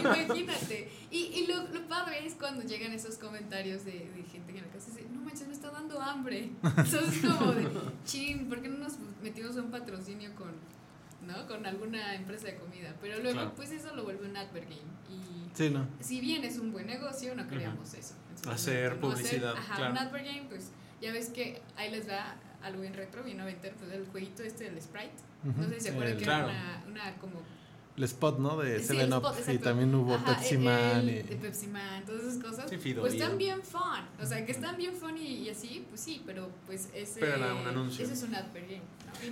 Imagínate. 0.00 0.90
Y, 1.10 1.18
y 1.18 1.46
lo, 1.46 1.62
lo 1.68 1.88
padre 1.88 2.24
es 2.26 2.34
cuando 2.34 2.62
llegan 2.62 2.92
esos 2.92 3.16
comentarios 3.16 3.84
de, 3.84 3.92
de 3.92 4.22
gente 4.30 4.52
que 4.52 4.58
en 4.58 4.64
la 4.66 4.72
casa 4.72 4.86
dice, 4.90 5.06
no 5.12 5.20
dando 5.90 6.02
hambre. 6.10 6.50
Entonces 6.62 7.20
como 7.22 7.52
de, 7.52 7.68
chin, 8.04 8.48
¿por 8.48 8.60
qué 8.62 8.68
no 8.68 8.78
nos 8.78 8.94
metimos 9.22 9.56
a 9.56 9.62
un 9.62 9.70
patrocinio 9.70 10.30
con, 10.34 10.52
¿no? 11.26 11.46
con 11.46 11.64
alguna 11.66 12.14
empresa 12.14 12.46
de 12.48 12.56
comida? 12.56 12.94
Pero 13.00 13.18
luego, 13.20 13.32
Claro. 13.38 13.52
pues 13.56 13.70
eso 13.72 13.94
lo 13.94 14.04
vuelve 14.04 14.28
un 14.28 14.36
advert 14.36 14.68
game. 14.68 14.90
Y 15.10 15.50
Sí, 15.54 15.70
¿no? 15.70 15.86
si 16.00 16.20
bien 16.20 16.44
es 16.44 16.58
un 16.58 16.72
buen 16.72 16.86
negocio, 16.86 17.34
no 17.34 17.46
queríamos 17.48 17.92
eso. 17.94 18.14
en 18.30 18.38
su 18.42 18.50
Hacer 18.50 18.94
¿no? 18.94 19.00
publicidad, 19.00 19.54
ajá, 19.56 19.76
claro. 19.76 19.92
un 19.92 19.98
advert 19.98 20.24
game, 20.26 20.46
pues 20.48 20.70
ya 21.00 21.12
ves 21.12 21.28
que 21.30 21.60
ahí 21.76 21.90
les 21.90 22.08
va 22.08 22.36
algo 22.62 22.82
bien 22.82 22.94
retro, 22.94 23.22
bien 23.24 23.38
noventero, 23.38 23.74
pues 23.78 23.90
el 23.92 24.06
jueguito 24.06 24.42
este 24.42 24.64
del 24.64 24.80
Sprite. 24.80 25.12
No 25.42 25.66
sé 25.68 25.74
si 25.76 25.80
se 25.80 25.90
acuerdan 25.90 26.18
que 26.18 26.24
Claro. 26.24 26.50
era 26.50 26.82
una, 26.86 27.00
una 27.02 27.14
como 27.16 27.40
El 27.96 28.04
spot, 28.04 28.38
¿no? 28.38 28.56
De 28.56 28.78
Sí, 28.80 28.86
Seven 28.86 29.12
Up. 29.12 29.24
spot, 29.26 29.54
y 29.54 29.58
también 29.58 29.94
hubo 29.94 30.14
Ajá, 30.14 30.36
Pepsi 30.36 30.54
el- 30.54 30.60
Man. 30.60 31.00
el- 31.00 31.08
y- 31.10 31.22
de 31.22 31.36
Pepsi 31.36 31.66
Man, 31.66 32.04
todas 32.06 32.22
esas 32.22 32.42
cosas. 32.42 32.70
Sí, 32.70 32.78
Fido, 32.78 33.02
pues 33.02 33.14
están 33.14 33.36
bien 33.36 33.60
fun. 33.62 33.82
O 34.22 34.24
sea, 34.26 34.46
que 34.46 34.52
están 34.52 34.76
bien 34.76 34.94
fun 34.94 35.18
y, 35.18 35.26
y 35.44 35.50
así, 35.50 35.84
pues 35.88 36.00
sí, 36.00 36.22
pero 36.24 36.48
pues 36.66 36.88
ese, 36.94 37.20
Pero 37.20 37.36
era 37.36 37.54
un 37.54 37.66
anuncio. 37.66 38.04
ese 38.04 38.14
es 38.14 38.22
un 38.22 38.34
advert 38.34 38.68
game. 38.68 38.82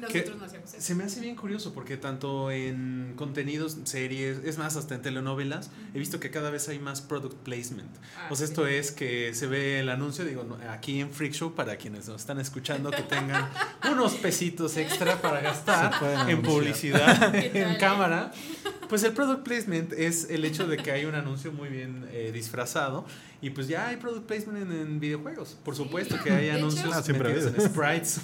¿No? 0.01 0.09
Y 0.09 0.13
Que 0.13 0.19
nosotros 0.21 0.39
no 0.39 0.45
hacemos 0.47 0.75
eso. 0.75 0.83
Se 0.83 0.95
me 0.95 1.05
hace 1.05 1.21
bien 1.21 1.37
curioso 1.37 1.73
porque 1.75 1.97
tanto 1.97 2.51
en 2.51 3.13
contenidos, 3.17 3.79
series, 3.85 4.39
es 4.45 4.59
más, 4.59 4.77
hasta 4.77 4.95
en 4.95 5.03
telenovelas, 5.03 5.71
he 5.95 5.99
visto 5.99 6.21
que 6.21 6.31
cada 6.31 6.51
vez 6.51 6.69
hay 6.69 6.79
más 6.79 7.01
product 7.01 7.37
placement. 7.43 7.91
Ah, 8.19 8.29
sea, 8.29 8.37
sí. 8.37 8.45
esto 8.45 8.67
es 8.67 8.91
que 8.93 9.35
se 9.35 9.47
ve 9.47 9.81
el 9.81 9.89
anuncio, 9.89 10.25
digo, 10.25 10.47
aquí 10.71 11.01
en 11.01 11.11
Freak 11.11 11.33
Show, 11.33 11.55
para 11.55 11.77
quienes 11.77 12.09
nos 12.09 12.21
están 12.21 12.39
escuchando, 12.41 12.91
que 12.91 13.03
tengan 13.03 13.49
unos 13.93 14.15
pesitos 14.15 14.77
extra 14.77 15.21
para 15.21 15.41
gastar 15.41 15.93
en 16.03 16.09
anunciar. 16.19 16.43
publicidad 16.43 17.33
¿Qué 17.33 17.47
en 17.63 17.69
tal? 17.69 17.79
cámara. 17.79 18.33
Pues 18.89 19.03
el 19.03 19.13
product 19.13 19.43
placement 19.43 19.93
es 19.93 20.31
el 20.31 20.47
hecho 20.47 20.67
de 20.67 20.79
que 20.79 20.91
hay 20.91 21.05
un 21.05 21.15
anuncio 21.15 21.53
muy 21.53 21.69
bien 21.69 22.09
eh, 22.11 22.31
disfrazado 22.33 23.05
y 23.43 23.51
pues 23.51 23.69
ya 23.69 23.89
hay 23.89 23.97
product 23.97 24.25
placement 24.27 24.63
en, 24.63 24.73
en 24.73 24.99
videojuegos. 24.99 25.59
Por 25.63 25.77
Sí. 25.77 25.83
supuesto 25.83 26.17
que 26.25 26.31
hay 26.31 26.47
De 26.47 26.49
hecho- 26.53 26.57
anuncios 26.57 26.95
Ah, 26.95 27.03
siempre 27.03 27.31
ha 27.31 27.35
metidos 27.35 27.53
en 27.55 27.69
sprites. 27.71 28.19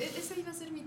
Es- 0.00 0.16
esa 0.24 0.36
iba 0.36 0.50
a 0.50 0.54
ser 0.54 0.72
mi. 0.72 0.77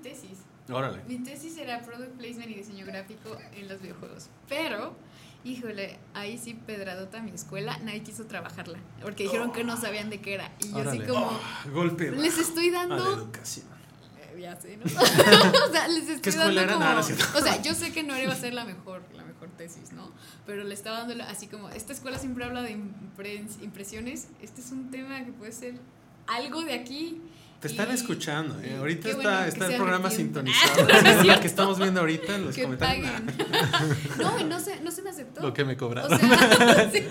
Órale. 0.71 1.01
Mi 1.07 1.17
tesis 1.19 1.57
era 1.57 1.81
product 1.81 2.17
placement 2.17 2.49
y 2.51 2.55
diseño 2.55 2.85
gráfico 2.85 3.37
en 3.53 3.67
los 3.67 3.81
videojuegos. 3.81 4.29
Pero, 4.49 4.95
híjole, 5.43 5.97
ahí 6.13 6.37
sí 6.37 6.53
pedradota 6.53 7.21
mi 7.21 7.31
escuela, 7.31 7.77
nadie 7.83 8.01
quiso 8.03 8.25
trabajarla. 8.25 8.79
Porque 9.01 9.23
dijeron 9.23 9.51
que 9.51 9.63
no 9.63 9.77
sabían 9.77 10.09
de 10.09 10.21
qué 10.21 10.35
era. 10.35 10.51
Y 10.59 10.69
yo 10.69 10.77
Órale. 10.77 10.89
así 11.03 11.11
como, 11.11 11.39
Golpe. 11.73 12.11
les 12.11 12.37
estoy 12.37 12.69
a 12.69 12.71
la 12.71 12.77
dando 12.95 13.13
educación. 13.13 13.65
Eh, 14.35 14.41
ya 14.41 14.55
sé, 14.59 14.77
¿no? 14.77 14.85
o 14.85 15.71
sea, 15.71 15.87
les 15.87 16.09
estoy 16.09 16.33
dando 16.55 16.73
como, 16.79 17.03
cierto. 17.03 17.25
o 17.37 17.41
sea, 17.41 17.61
yo 17.61 17.73
sé 17.73 17.91
que 17.91 18.03
no 18.03 18.17
iba 18.17 18.31
a 18.33 18.35
ser 18.35 18.53
la 18.53 18.65
mejor, 18.65 19.03
la 19.13 19.23
mejor 19.23 19.49
tesis, 19.57 19.91
¿no? 19.91 20.11
Pero 20.45 20.63
le 20.63 20.73
estaba 20.73 21.05
dando 21.05 21.23
así 21.25 21.47
como, 21.47 21.69
esta 21.69 21.91
escuela 21.93 22.17
siempre 22.17 22.45
habla 22.45 22.61
de 22.61 22.77
impres- 22.77 23.61
impresiones, 23.61 24.27
este 24.41 24.61
es 24.61 24.71
un 24.71 24.89
tema 24.91 25.23
que 25.25 25.31
puede 25.33 25.51
ser 25.51 25.75
algo 26.27 26.61
de 26.61 26.73
aquí. 26.73 27.21
Te 27.61 27.67
están 27.67 27.91
y- 27.91 27.93
escuchando, 27.93 28.59
¿eh? 28.61 28.75
Ahorita 28.77 29.03
qué 29.03 29.09
está, 29.11 29.21
bueno 29.21 29.39
está 29.45 29.65
el 29.65 29.69
sea 29.71 29.77
programa 29.79 30.09
sintonizado. 30.09 30.87
Ah, 30.91 31.01
no 31.03 31.09
es 31.21 31.25
lo 31.35 31.39
que 31.39 31.47
estamos 31.47 31.77
viendo 31.79 31.99
ahorita 32.01 32.35
en 32.35 32.45
los 32.45 32.55
que 32.55 32.63
comentarios. 32.63 33.11
no, 34.17 34.39
y 34.39 34.43
no 34.45 34.59
se, 34.59 34.81
no 34.81 34.91
se 34.91 35.01
me 35.03 35.09
aceptó. 35.11 35.41
Lo 35.41 35.53
que 35.53 35.63
me 35.63 35.73
O 35.73 35.77
cobraron. 35.77 36.19
sea, 36.19 36.91
sí. 36.91 37.03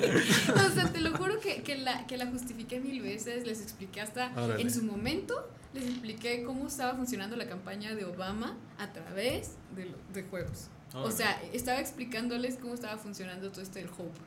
O 0.53 0.75
sea, 0.75 0.93
te 0.93 1.01
lo 1.01 1.17
juro 1.17 1.39
que, 1.41 1.63
que, 1.63 1.77
la, 1.79 2.07
que 2.07 2.17
la 2.19 2.27
justifiqué 2.27 2.81
mil 2.81 3.01
veces, 3.01 3.47
les 3.47 3.61
expliqué 3.63 4.01
hasta 4.01 4.33
Órale. 4.37 4.61
en 4.61 4.71
su 4.73 4.83
momento, 4.83 5.49
les 5.73 5.85
expliqué 5.85 6.43
cómo 6.43 6.67
estaba 6.67 6.95
funcionando 6.97 7.37
la 7.37 7.47
campaña 7.49 7.95
de 7.95 8.05
Obama 8.05 8.57
a 8.79 8.93
través 8.93 9.53
de, 9.77 9.87
lo- 9.87 9.99
de 10.13 10.23
juegos. 10.25 10.67
O 10.93 11.13
sea, 11.13 11.41
estaba 11.53 11.79
explicándoles 11.79 12.57
cómo 12.57 12.75
estaba 12.75 12.99
funcionando 12.99 13.51
todo 13.53 13.63
esto 13.63 13.79
del 13.79 13.87
Hope 13.89 14.19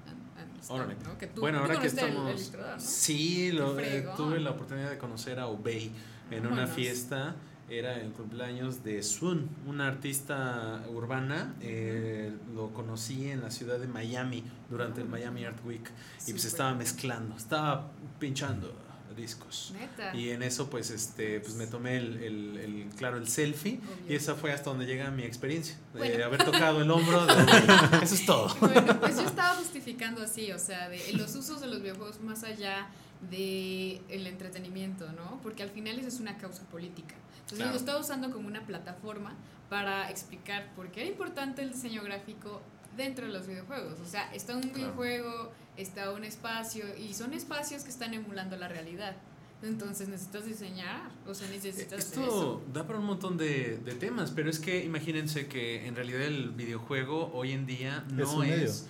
Órale. 0.69 0.95
¿no? 1.03 1.17
Que 1.17 1.27
tú, 1.27 1.41
bueno, 1.41 1.57
tú 1.59 1.63
ahora 1.65 1.75
que 1.81 1.87
el- 1.87 1.93
estamos. 1.93 2.31
el 2.31 2.37
¿no? 2.61 2.79
Sí, 2.79 3.51
lo, 3.51 3.77
eh, 3.79 4.07
tuve 4.15 4.39
la 4.39 4.51
oportunidad 4.51 4.89
de 4.89 4.97
conocer 4.97 5.39
a 5.39 5.47
Obey 5.47 5.91
en 6.31 6.47
una 6.47 6.67
fiesta. 6.67 7.35
Era 7.69 7.95
el 7.99 8.11
cumpleaños 8.11 8.83
de 8.83 9.01
Sun, 9.01 9.49
una 9.65 9.87
artista 9.87 10.83
urbana. 10.89 11.55
eh, 11.61 12.31
lo 12.53 12.69
conocí 12.73 13.29
en 13.29 13.41
la 13.41 13.49
ciudad 13.51 13.79
de 13.79 13.87
Miami 13.87 14.43
durante 14.69 15.01
el 15.01 15.07
Miami 15.07 15.45
Art 15.45 15.59
Week. 15.65 15.89
Y 16.27 16.31
pues 16.31 16.45
estaba 16.45 16.73
mezclando, 16.75 17.35
estaba 17.37 17.89
pinchando 18.19 18.71
discos. 19.15 19.73
Neta. 19.79 20.13
Y 20.15 20.31
en 20.31 20.41
eso, 20.43 20.69
pues, 20.71 20.89
este, 20.89 21.39
pues 21.39 21.53
me 21.53 21.67
tomé 21.67 21.97
el, 21.97 22.17
el- 22.17 22.57
el- 22.57 22.89
claro, 22.97 23.17
el 23.17 23.27
selfie. 23.27 23.79
Obvio. 23.79 24.11
Y 24.13 24.15
esa 24.15 24.33
fue 24.35 24.51
hasta 24.51 24.71
donde 24.71 24.85
llega 24.87 25.09
mi 25.11 25.21
experiencia. 25.23 25.75
De 25.93 26.23
haber 26.23 26.43
tocado 26.43 26.81
el 26.81 26.89
hombro. 26.89 27.23
de. 27.27 27.33
Eso 28.03 28.15
es 28.15 28.25
todo. 28.25 28.53
Bueno, 28.59 28.99
pues 28.99 29.15
yo 29.17 29.21
estaba 29.23 29.53
justificando 29.55 30.21
así, 30.23 30.51
o 30.51 30.57
sea, 30.59 30.89
de 30.89 31.13
los 31.13 31.33
usos 31.35 31.61
de 31.61 31.67
los 31.67 31.81
videojuegos 31.81 32.19
más 32.21 32.43
allá 32.43 32.87
de 33.29 34.01
el 34.09 34.27
entretenimiento, 34.27 35.11
¿no? 35.13 35.39
Porque 35.41 35.63
al 35.63 35.69
final 35.69 35.97
eso 35.99 36.07
es 36.07 36.19
una 36.19 36.37
causa 36.37 36.63
política. 36.65 37.15
Entonces 37.35 37.57
Claro. 37.57 37.71
lo 37.73 37.77
estaba 37.77 37.99
usando 37.99 38.31
como 38.31 38.47
una 38.47 38.65
plataforma 38.65 39.33
para 39.69 40.09
explicar 40.09 40.71
por 40.75 40.91
qué 40.91 41.01
era 41.01 41.09
importante 41.09 41.61
el 41.61 41.71
diseño 41.73 42.03
gráfico 42.03 42.61
dentro 42.95 43.25
de 43.25 43.33
los 43.33 43.47
videojuegos. 43.47 43.99
O 43.99 44.05
sea, 44.05 44.33
está 44.33 44.55
un 44.55 44.61
Claro. 44.61 44.75
videojuego, 44.77 45.51
está 45.77 46.11
un 46.11 46.23
espacio 46.23 46.85
y 46.97 47.13
son 47.13 47.33
espacios 47.33 47.83
que 47.83 47.89
están 47.89 48.13
emulando 48.13 48.55
la 48.57 48.67
realidad. 48.67 49.15
Entonces 49.61 50.09
necesitas 50.09 50.45
diseñar, 50.45 51.09
o 51.25 51.33
sea, 51.33 51.47
necesitas 51.49 51.99
hacer 52.05 52.23
eso. 52.23 52.59
Esto 52.59 52.63
da 52.73 52.85
para 52.85 52.99
un 52.99 53.05
montón 53.05 53.37
de, 53.37 53.77
de 53.77 53.93
temas, 53.95 54.31
pero 54.31 54.49
es 54.49 54.59
que 54.59 54.83
imagínense 54.83 55.47
que 55.47 55.87
en 55.87 55.95
realidad 55.95 56.21
el 56.23 56.49
videojuego 56.51 57.31
hoy 57.33 57.53
en 57.53 57.65
día 57.65 58.03
no 58.11 58.23
Es 58.23 58.29
un 58.29 58.39
medio. 58.41 58.55
es... 58.65 58.87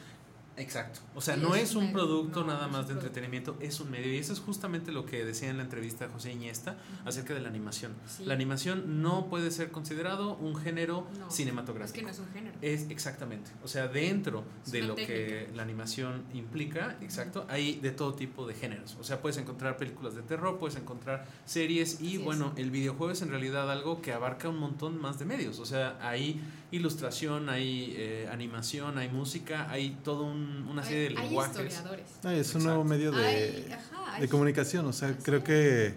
Exacto. 0.56 1.00
O 1.16 1.22
sea, 1.22 1.36
no 1.36 1.56
es 1.56 1.70
es 1.70 1.76
un 1.76 1.86
un 1.86 1.94
medio. 1.94 2.00
producto 2.06 2.42
No, 2.42 2.48
nada 2.48 2.68
más 2.68 2.82
un 2.82 2.88
de 2.88 2.94
producto. 2.94 3.08
entretenimiento, 3.08 3.58
es 3.60 3.80
un 3.80 3.90
medio. 3.90 4.14
Y 4.14 4.18
eso 4.18 4.34
es 4.34 4.40
justamente 4.40 4.92
lo 4.92 5.06
que 5.06 5.26
decía 5.26 5.50
en 5.50 5.58
la 5.58 5.64
entrevista 5.64 6.08
José 6.14 6.32
Iniesta 6.32 6.78
acerca 7.06 7.34
de 7.34 7.40
la 7.42 7.50
animación. 7.50 7.94
Sí. 8.08 8.26
La 8.26 8.34
animación 8.36 9.02
no 9.02 9.28
puede 9.30 9.50
ser 9.52 9.72
considerado 9.72 10.36
un 10.38 10.56
género 10.56 11.08
No, 11.20 11.32
cinematográfico. 11.32 11.86
Es 11.86 11.94
que 11.94 12.02
no 12.04 12.10
es 12.10 12.20
un 12.20 12.28
género. 12.34 12.56
Es 12.62 12.90
exactamente. 12.90 13.50
O 13.64 13.68
sea, 13.68 13.88
dentro 13.88 14.44
Es 14.66 14.72
de 14.72 14.82
lo 14.84 14.96
que 14.96 15.50
la 15.56 15.64
animación 15.64 16.24
implica, 16.34 16.98
exacto, 17.02 17.46
hay 17.50 17.80
de 17.80 17.92
todo 17.92 18.14
tipo 18.14 18.46
de 18.46 18.54
géneros. 18.54 18.96
O 19.00 19.04
sea, 19.04 19.22
puedes 19.22 19.38
encontrar 19.38 19.78
películas 19.78 20.14
de 20.16 20.22
terror, 20.22 20.60
puedes 20.60 20.76
encontrar 20.78 21.26
series 21.46 22.00
y 22.02 22.08
Así 22.08 22.16
es. 22.18 22.24
bueno, 22.24 22.54
el 22.58 22.70
videojuego 22.70 23.12
es 23.12 23.22
en 23.22 23.30
realidad 23.30 23.72
algo 23.72 24.02
que 24.02 24.14
abarca 24.14 24.50
un 24.50 24.58
montón 24.60 25.00
más 25.02 25.18
de 25.18 25.26
medios. 25.26 25.60
O 25.60 25.66
sea, 25.66 25.98
hay 26.02 26.40
ilustración, 26.72 27.50
hay 27.50 27.94
eh, 27.98 28.30
animación, 28.32 28.98
hay 28.98 29.10
música, 29.10 29.70
hay 29.70 29.98
toda 30.46 30.72
una 30.72 30.84
serie 30.84 31.08
hay, 31.10 31.14
de 31.16 31.20
hay 31.20 31.26
lenguajes. 31.28 31.52
historiadores. 31.60 32.06
Ay, 32.24 32.40
es 32.40 32.48
un 32.56 32.62
Exacto. 32.62 32.66
nuevo 32.68 32.84
medio 32.84 33.12
de, 33.12 33.26
Hay- 33.26 33.72
ajá, 33.72 34.14
hay- 34.16 34.22
de 34.22 34.30
comunicación. 34.30 34.86
O 34.86 34.94
sea, 34.94 35.16
creo 35.24 35.44
que 35.44 35.94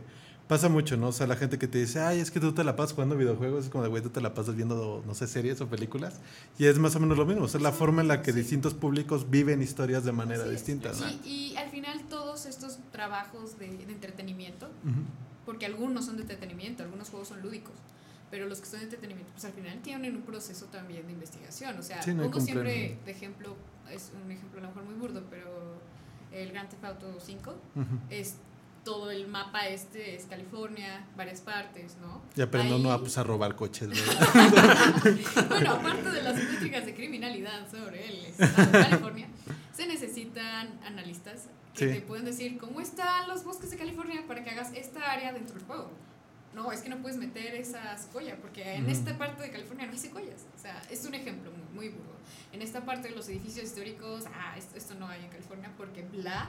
pasa 0.48 0.68
mucho, 0.68 0.96
¿no? 0.96 1.08
O 1.08 1.12
sea, 1.12 1.26
la 1.26 1.34
gente 1.36 1.58
que 1.58 1.66
te 1.66 1.78
dice, 1.78 2.00
ay, 2.00 2.20
es 2.20 2.30
que 2.30 2.38
tú 2.38 2.52
te 2.52 2.62
la 2.62 2.76
pasas 2.76 2.92
jugando 2.94 3.16
videojuegos, 3.16 3.64
es 3.64 3.70
como 3.70 3.82
de, 3.82 3.90
güey, 3.90 4.02
tú 4.02 4.10
te 4.10 4.20
la 4.20 4.32
pasas 4.32 4.54
viendo, 4.54 5.02
no 5.04 5.14
sé, 5.14 5.26
series 5.26 5.60
o 5.60 5.66
películas. 5.68 6.20
Y 6.58 6.66
es 6.66 6.78
más 6.78 6.94
o 6.94 7.00
menos 7.00 7.18
lo 7.18 7.26
mismo. 7.26 7.44
O 7.44 7.48
sea, 7.48 7.60
la 7.60 7.72
forma 7.72 8.00
en 8.02 8.08
la 8.08 8.22
que 8.22 8.32
Sí. 8.32 8.38
distintos 8.38 8.72
públicos 8.74 9.28
viven 9.28 9.60
historias 9.60 10.04
de 10.04 10.12
manera 10.12 10.42
Así 10.44 10.52
distinta, 10.52 10.90
¿no? 10.92 10.94
Sí, 11.08 11.20
y 11.24 11.56
al 11.56 11.68
final 11.70 12.00
todos 12.08 12.46
estos 12.46 12.78
trabajos 12.92 13.58
de, 13.58 13.68
de 13.76 13.92
entretenimiento, 13.92 14.66
Ujú. 14.84 15.00
porque 15.44 15.66
algunos 15.66 16.04
son 16.06 16.16
de 16.16 16.22
entretenimiento, 16.22 16.84
algunos 16.84 17.08
juegos 17.10 17.26
son 17.28 17.42
lúdicos, 17.42 17.74
pero 18.30 18.46
los 18.46 18.60
que 18.60 18.66
son 18.66 18.78
de 18.78 18.84
entretenimiento, 18.84 19.32
pues 19.32 19.44
al 19.46 19.52
final 19.52 19.80
tienen 19.82 20.14
un 20.14 20.22
proceso 20.22 20.66
también 20.66 21.06
de 21.06 21.12
investigación. 21.12 21.76
O 21.76 21.82
sea, 21.82 22.00
Sí, 22.04 22.14
no 22.14 22.22
hay 22.22 22.28
pongo 22.28 22.40
siempre 22.44 22.98
de 23.04 23.10
ejemplo, 23.10 23.56
es 23.90 24.12
un 24.24 24.30
ejemplo 24.30 24.58
a 24.60 24.62
lo 24.62 24.68
mejor 24.68 24.84
muy 24.84 24.94
burdo, 24.94 25.22
pero 25.30 25.80
el 26.32 26.50
Grand 26.52 26.68
Theft 26.68 26.84
Auto 26.84 27.16
5 27.20 27.50
Ujú. 27.74 27.84
es 28.10 28.36
todo 28.84 29.10
el 29.10 29.26
mapa 29.26 29.66
este, 29.66 30.14
es 30.14 30.26
California, 30.26 31.04
varias 31.16 31.40
partes, 31.40 31.96
¿no? 32.00 32.22
Y 32.36 32.42
aprende 32.42 32.72
Ahí- 32.74 32.80
uno 32.80 32.92
a, 32.92 33.00
pues, 33.00 33.18
a 33.18 33.24
robar 33.24 33.56
coches, 33.56 33.88
bueno, 35.48 35.72
aparte 35.72 36.10
de 36.10 36.22
las 36.22 36.36
métricas 36.36 36.86
de 36.86 36.94
criminalidad 36.94 37.68
sobre 37.70 38.06
el 38.08 38.26
estado 38.26 38.64
de 38.66 38.70
California, 38.72 39.28
se 39.74 39.86
necesitan 39.86 40.78
analistas 40.84 41.48
que 41.74 41.88
Sí. 41.88 41.94
te 41.94 42.00
pueden 42.06 42.24
decir 42.24 42.56
cómo 42.58 42.80
están 42.80 43.28
los 43.28 43.44
bosques 43.44 43.70
de 43.70 43.76
California 43.76 44.22
para 44.26 44.42
que 44.44 44.50
hagas 44.50 44.72
esta 44.74 45.10
área 45.12 45.32
dentro 45.32 45.56
del 45.56 45.64
juego. 45.66 45.90
No, 46.56 46.72
es 46.72 46.80
que 46.80 46.88
no 46.88 46.96
puedes 47.02 47.18
meter 47.18 47.54
esa 47.54 47.98
secuoya 47.98 48.34
porque 48.40 48.76
en 48.76 48.88
esta 48.88 49.18
parte 49.18 49.42
de 49.42 49.50
California 49.50 49.84
no 49.84 49.92
hay 49.92 49.98
secuoyas. 49.98 50.46
O 50.56 50.58
sea, 50.58 50.82
es 50.90 51.04
un 51.04 51.12
ejemplo 51.12 51.50
muy, 51.50 51.74
muy 51.74 51.88
burdo. 51.90 52.16
En 52.50 52.62
esta 52.62 52.80
parte 52.86 53.08
de 53.10 53.14
los 53.14 53.28
edificios 53.28 53.66
históricos, 53.66 54.24
ah, 54.34 54.56
esto, 54.56 54.74
esto 54.78 54.94
no 54.94 55.06
hay 55.06 55.22
en 55.22 55.28
California 55.28 55.70
porque 55.76 56.02
bla, 56.04 56.48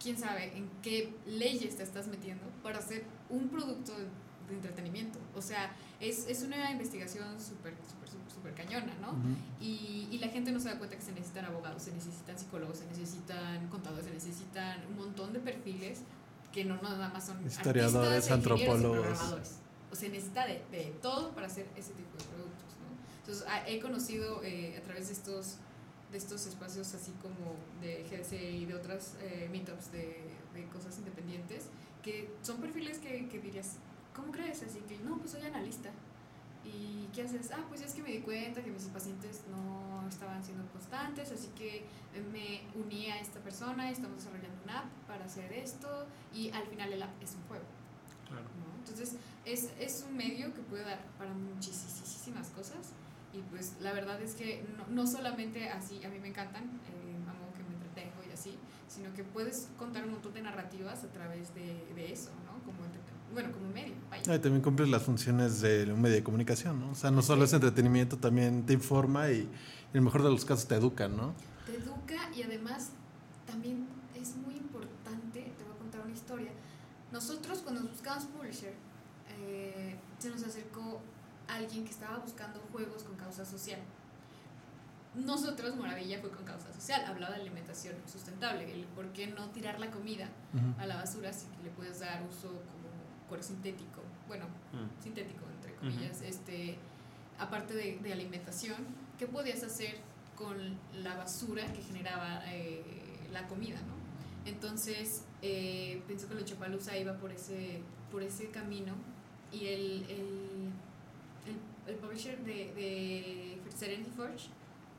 quién 0.00 0.16
sabe 0.16 0.56
en 0.56 0.70
qué 0.82 1.12
leyes 1.26 1.76
te 1.76 1.82
estás 1.82 2.06
metiendo 2.06 2.44
para 2.62 2.78
hacer 2.78 3.02
un 3.28 3.48
producto 3.48 3.92
de, 3.98 4.06
entretenimiento. 4.50 5.18
O 5.36 5.42
sea, 5.42 5.72
es, 6.00 6.26
es 6.28 6.42
una 6.42 6.72
investigación 6.72 7.40
súper, 7.40 7.74
súper, 7.88 8.08
súper, 8.34 8.54
cañona, 8.54 8.92
¿no? 9.00 9.10
Ujú. 9.10 9.36
Y, 9.60 10.08
y 10.10 10.18
la 10.18 10.26
gente 10.26 10.50
no 10.50 10.58
se 10.58 10.68
da 10.68 10.76
cuenta 10.76 10.96
que 10.96 11.02
se 11.02 11.12
necesitan 11.12 11.44
abogados, 11.44 11.82
se 11.82 11.92
necesitan 11.92 12.36
psicólogos, 12.36 12.78
se 12.78 12.86
necesitan 12.86 13.68
contadores, 13.68 14.06
se 14.06 14.12
necesitan 14.12 14.84
un 14.88 14.96
montón 14.96 15.32
de 15.32 15.38
perfiles 15.38 16.02
que 16.52 16.64
no 16.64 16.80
nada 16.82 17.08
más 17.10 17.26
son 17.26 17.44
Historiadores, 17.46 18.30
antropólogos. 18.30 19.18
o 19.92 19.94
se 19.96 20.08
necesita 20.08 20.46
de, 20.46 20.62
de 20.70 20.92
todo 21.02 21.30
para 21.34 21.46
hacer 21.46 21.66
ese 21.76 21.92
tipo 21.92 22.16
de 22.18 22.24
productos, 22.24 22.74
¿no? 22.80 23.20
Entonces, 23.20 23.46
a- 23.48 23.68
he 23.68 23.80
conocido 23.80 24.42
eh, 24.42 24.76
a 24.78 24.82
través 24.82 25.08
de 25.08 25.14
estos, 25.14 25.56
de 26.10 26.18
estos 26.18 26.46
espacios 26.46 26.92
así 26.94 27.12
como 27.22 27.54
de 27.80 28.04
GDC 28.08 28.32
y 28.62 28.66
de 28.66 28.74
otras 28.74 29.14
eh, 29.20 29.48
meetups 29.50 29.92
de, 29.92 30.30
de 30.54 30.64
cosas 30.72 30.96
independientes, 30.98 31.66
que 32.02 32.30
son 32.42 32.58
perfiles 32.60 32.98
que, 32.98 33.28
que 33.28 33.38
dirías, 33.40 33.76
¿cómo 34.14 34.32
crees? 34.32 34.62
Así 34.62 34.80
que, 34.88 34.98
no, 34.98 35.18
pues 35.18 35.32
soy 35.32 35.42
analista. 35.42 35.90
¿Y 36.64 37.08
qué 37.14 37.22
haces? 37.22 37.50
Ah, 37.52 37.64
pues 37.68 37.80
es 37.80 37.94
que 37.94 38.02
me 38.02 38.10
di 38.10 38.20
cuenta 38.20 38.62
que 38.62 38.70
mis 38.70 38.84
pacientes 38.84 39.42
no 39.50 40.06
estaban 40.08 40.42
siendo 40.44 40.66
constantes, 40.72 41.30
así 41.32 41.48
que 41.56 41.84
me 42.32 42.62
uní 42.74 43.10
a 43.10 43.20
esta 43.20 43.40
persona, 43.40 43.90
estamos 43.90 44.18
desarrollando 44.18 44.62
una 44.64 44.80
app 44.80 44.90
para 45.06 45.24
hacer 45.24 45.52
esto 45.52 46.06
y 46.34 46.50
al 46.50 46.66
final 46.66 46.92
el 46.92 47.02
app 47.02 47.22
es 47.22 47.34
un 47.34 47.42
juego. 47.44 47.64
Claro. 48.26 48.42
¿no? 48.42 48.78
Entonces 48.78 49.16
es, 49.44 49.70
es 49.78 50.04
un 50.08 50.16
medio 50.16 50.52
que 50.54 50.60
puede 50.62 50.84
dar 50.84 51.00
para 51.18 51.32
muchísimas 51.32 52.48
cosas 52.50 52.92
y 53.32 53.40
pues 53.42 53.76
la 53.80 53.92
verdad 53.92 54.20
es 54.20 54.34
que 54.34 54.64
no, 54.76 54.86
no 54.88 55.06
solamente 55.06 55.68
así, 55.68 56.04
a 56.04 56.08
mí 56.08 56.18
me 56.18 56.28
encantan, 56.28 56.64
eh, 56.64 57.16
amo 57.28 57.52
que 57.54 57.62
me 57.62 57.74
entretengo 57.74 58.22
y 58.28 58.32
así, 58.32 58.58
sino 58.88 59.12
que 59.14 59.22
puedes 59.22 59.68
contar 59.78 60.04
un 60.04 60.12
montón 60.12 60.34
de 60.34 60.42
narrativas 60.42 61.04
a 61.04 61.08
través 61.08 61.54
de, 61.54 61.86
de 61.94 62.12
eso, 62.12 62.30
¿no? 62.44 62.49
Bueno, 63.32 63.52
como 63.52 63.68
medio, 63.72 63.94
vaya. 64.10 64.22
Ah, 64.28 64.36
y 64.36 64.38
también 64.38 64.62
cumples 64.62 64.88
las 64.88 65.02
funciones 65.02 65.60
de 65.60 65.92
un 65.92 66.00
medio 66.00 66.16
de 66.16 66.22
comunicación, 66.22 66.80
¿no? 66.80 66.90
O 66.90 66.94
sea, 66.94 67.10
no 67.10 67.22
solo 67.22 67.44
es 67.44 67.52
entretenimiento, 67.52 68.18
también 68.18 68.66
te 68.66 68.72
informa 68.72 69.30
y, 69.30 69.40
en 69.40 69.48
el 69.94 70.02
mejor 70.02 70.22
de 70.22 70.30
los 70.30 70.44
casos 70.44 70.66
te 70.66 70.74
educa, 70.74 71.08
¿no? 71.08 71.34
te 71.70 71.76
educa 71.76 72.30
y 72.34 72.42
además 72.42 72.90
también 73.46 73.86
es 74.14 74.36
muy 74.36 74.56
importante, 74.56 75.52
te 75.56 75.64
voy 75.64 75.74
a 75.74 75.78
contar 75.78 76.00
una 76.02 76.12
historia. 76.12 76.50
Nosotros 77.12 77.58
cuando 77.58 77.82
buscamos 77.82 78.24
publisher, 78.24 78.74
eh, 79.38 79.96
se 80.18 80.30
nos 80.30 80.42
acercó 80.42 81.00
alguien 81.48 81.84
que 81.84 81.90
estaba 81.90 82.18
buscando 82.18 82.60
juegos 82.72 83.02
con 83.02 83.16
causa 83.16 83.44
social. 83.44 83.80
Nosotros, 85.14 85.74
Moravilla, 85.74 86.20
fue 86.20 86.30
con 86.30 86.44
causa 86.44 86.72
social, 86.72 87.04
hablaba 87.04 87.34
de 87.34 87.40
alimentación 87.42 87.96
sustentable, 88.06 88.72
el 88.72 88.84
por 88.86 89.12
qué 89.12 89.26
no 89.26 89.48
tirar 89.50 89.80
la 89.80 89.90
comida 89.90 90.28
a 90.78 90.86
la 90.86 90.96
basura 90.96 91.32
si 91.32 91.46
le 91.64 91.70
puedes 91.70 91.98
dar 91.98 92.22
uso 92.22 92.62
cuero 93.30 93.42
sintético, 93.42 94.02
bueno, 94.28 94.44
Mm. 94.74 95.02
sintético 95.02 95.44
entre 95.56 95.74
comillas, 95.76 96.20
este, 96.20 96.76
aparte 97.38 97.72
de, 97.74 97.98
de 98.02 98.12
alimentación, 98.12 98.76
¿qué 99.18 99.26
podías 99.26 99.62
hacer 99.62 99.96
con 100.36 100.56
la 101.02 101.16
basura 101.16 101.72
que 101.72 101.80
generaba 101.82 102.42
eh, 102.52 102.82
la 103.32 103.48
comida, 103.48 103.76
no? 103.82 103.94
Entonces, 104.50 105.24
eh, 105.42 106.02
pienso 106.06 106.28
que 106.28 106.34
la 106.34 106.44
Chapalusa 106.44 106.96
iba 106.98 107.14
por 107.16 107.30
ese, 107.32 107.80
por 108.12 108.22
ese 108.22 108.50
camino 108.50 108.94
y 109.52 109.66
el, 109.66 110.02
el, 110.08 110.70
el, 111.46 111.56
el 111.88 111.94
publisher 111.96 112.38
de, 112.44 112.72
de 112.74 113.58
Serenity 113.76 114.10
Forge, 114.10 114.48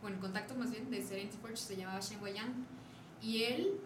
bueno, 0.01 0.15
el 0.17 0.21
contacto 0.21 0.55
más 0.55 0.71
bien 0.71 0.89
de 0.89 1.03
Serenity 1.03 1.37
Forge 1.37 1.57
se 1.57 1.75
llamaba 1.77 1.99
Shen 1.99 2.21
Wayan 2.21 2.65
y 3.21 3.43
él, 3.43 3.79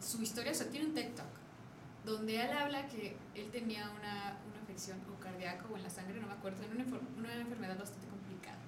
su 0.00 0.22
historia, 0.22 0.52
o 0.52 0.54
sea, 0.54 0.68
tiene 0.68 0.86
un 0.86 0.94
TikTok 0.94 1.26
donde 2.04 2.40
él 2.40 2.50
habla 2.52 2.86
que 2.86 3.16
él 3.34 3.50
tenía 3.50 3.90
una, 3.90 4.38
una 4.46 4.60
afección 4.62 4.98
o 5.10 5.20
cardíaco 5.22 5.72
o 5.72 5.76
en 5.76 5.82
la 5.82 5.90
sangre, 5.90 6.20
no 6.20 6.26
me 6.26 6.34
acuerdo, 6.34 6.62
era 6.62 6.74
una, 6.74 6.84
una 7.16 7.34
enfermedad 7.34 7.78
bastante 7.78 8.06
complicada. 8.08 8.58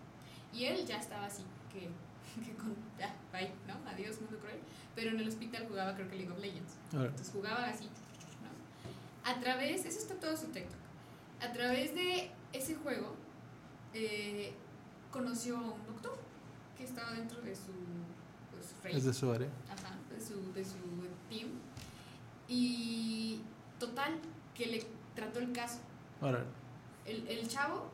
Y 0.53 0.65
él 0.65 0.87
ya 0.87 0.99
estaba 0.99 1.27
así, 1.27 1.45
que, 1.73 1.81
que 2.45 2.55
con, 2.57 2.75
ya, 2.99 3.15
bye, 3.33 3.53
¿no? 3.67 3.75
Adiós, 3.91 4.21
mundo 4.21 4.39
cruel. 4.39 4.59
Pero 4.95 5.11
en 5.11 5.21
el 5.21 5.29
hospital 5.29 5.67
jugaba, 5.69 5.95
creo 5.95 6.09
que 6.09 6.17
League 6.17 6.33
of 6.33 6.39
Legends. 6.39 6.75
Entonces 6.93 7.31
jugaba 7.31 7.67
así, 7.67 7.85
¿no? 7.85 9.31
A 9.31 9.39
través, 9.41 9.85
eso 9.85 9.99
está 9.99 10.15
todo 10.15 10.37
su 10.37 10.47
TikTok. 10.47 10.79
A 11.43 11.53
través 11.53 11.95
de 11.95 12.31
ese 12.55 12.77
juego, 12.77 13.15
eh, 13.93 14.55
conoció 15.11 15.59
a 15.59 15.73
un 15.73 15.87
doctor 15.87 16.19
que 16.77 16.85
estaba 16.85 17.13
dentro 17.13 17.41
de 17.43 17.55
su 17.55 17.73
pues, 18.51 18.75
rey. 18.83 18.97
es 18.97 19.05
de 19.05 19.13
su 19.13 19.31
área. 19.31 19.49
Ajá, 19.69 19.95
de 20.09 20.21
su, 20.21 20.53
de 20.55 20.65
su 20.65 20.79
team. 21.29 21.49
Y 22.49 23.41
total, 23.79 24.19
que 24.55 24.67
le 24.67 24.87
trató 25.15 25.39
el 25.41 25.53
caso. 25.53 25.81
Ahora, 26.21 26.45
El, 27.05 27.27
el 27.29 27.49
chavo, 27.49 27.91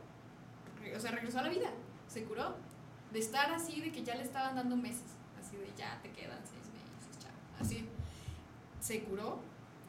o 0.95 0.99
sea, 0.99 1.11
regresó 1.11 1.39
a 1.39 1.43
la 1.43 1.49
vida, 1.49 1.69
se 2.07 2.23
curó. 2.23 2.55
De 3.11 3.19
estar 3.19 3.51
así, 3.51 3.79
de 3.81 3.91
que 3.91 4.03
ya 4.03 4.15
le 4.15 4.23
estaban 4.23 4.55
dando 4.55 4.75
meses, 4.75 5.03
así 5.39 5.55
de 5.57 5.71
ya 5.77 5.99
te 6.01 6.09
quedan 6.11 6.39
seis 6.43 6.65
meses, 6.73 7.19
chavo. 7.21 7.35
Así, 7.61 7.87
se 8.79 9.03
curó, 9.03 9.39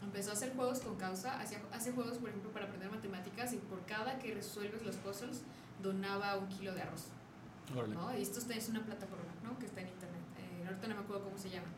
empezó 0.03 0.31
a 0.31 0.33
hacer 0.35 0.55
juegos 0.55 0.81
con 0.81 0.97
causa, 0.97 1.41
hacía, 1.41 1.61
hace 1.73 1.93
juegos, 1.93 2.19
por 2.19 2.29
ejemplo, 2.29 2.51
para 2.51 2.67
aprender 2.67 2.91
matemáticas 2.91 3.53
y 3.55 3.57
por 3.57 3.81
cada 3.87 4.19
que 4.19 4.35
resuelves 4.35 4.83
los 4.85 4.97
puzzles, 4.97 5.43
donaba 5.83 6.37
un 6.37 6.49
kilo 6.49 6.75
de 6.75 6.83
arroz. 6.83 7.07
¿no? 7.95 8.19
Y 8.19 8.21
esto 8.23 8.41
está- 8.41 8.55
es 8.55 8.69
una 8.69 8.85
plataforma, 8.85 9.33
¿no? 9.43 9.59
Que 9.59 9.65
está 9.65 9.81
en 9.81 9.89
internet. 9.89 10.21
Eh, 10.39 10.65
ahorita 10.67 10.87
no 10.89 10.95
me 10.97 11.01
acuerdo 11.01 11.25
cómo 11.25 11.39
se 11.39 11.49
llama. 11.49 11.69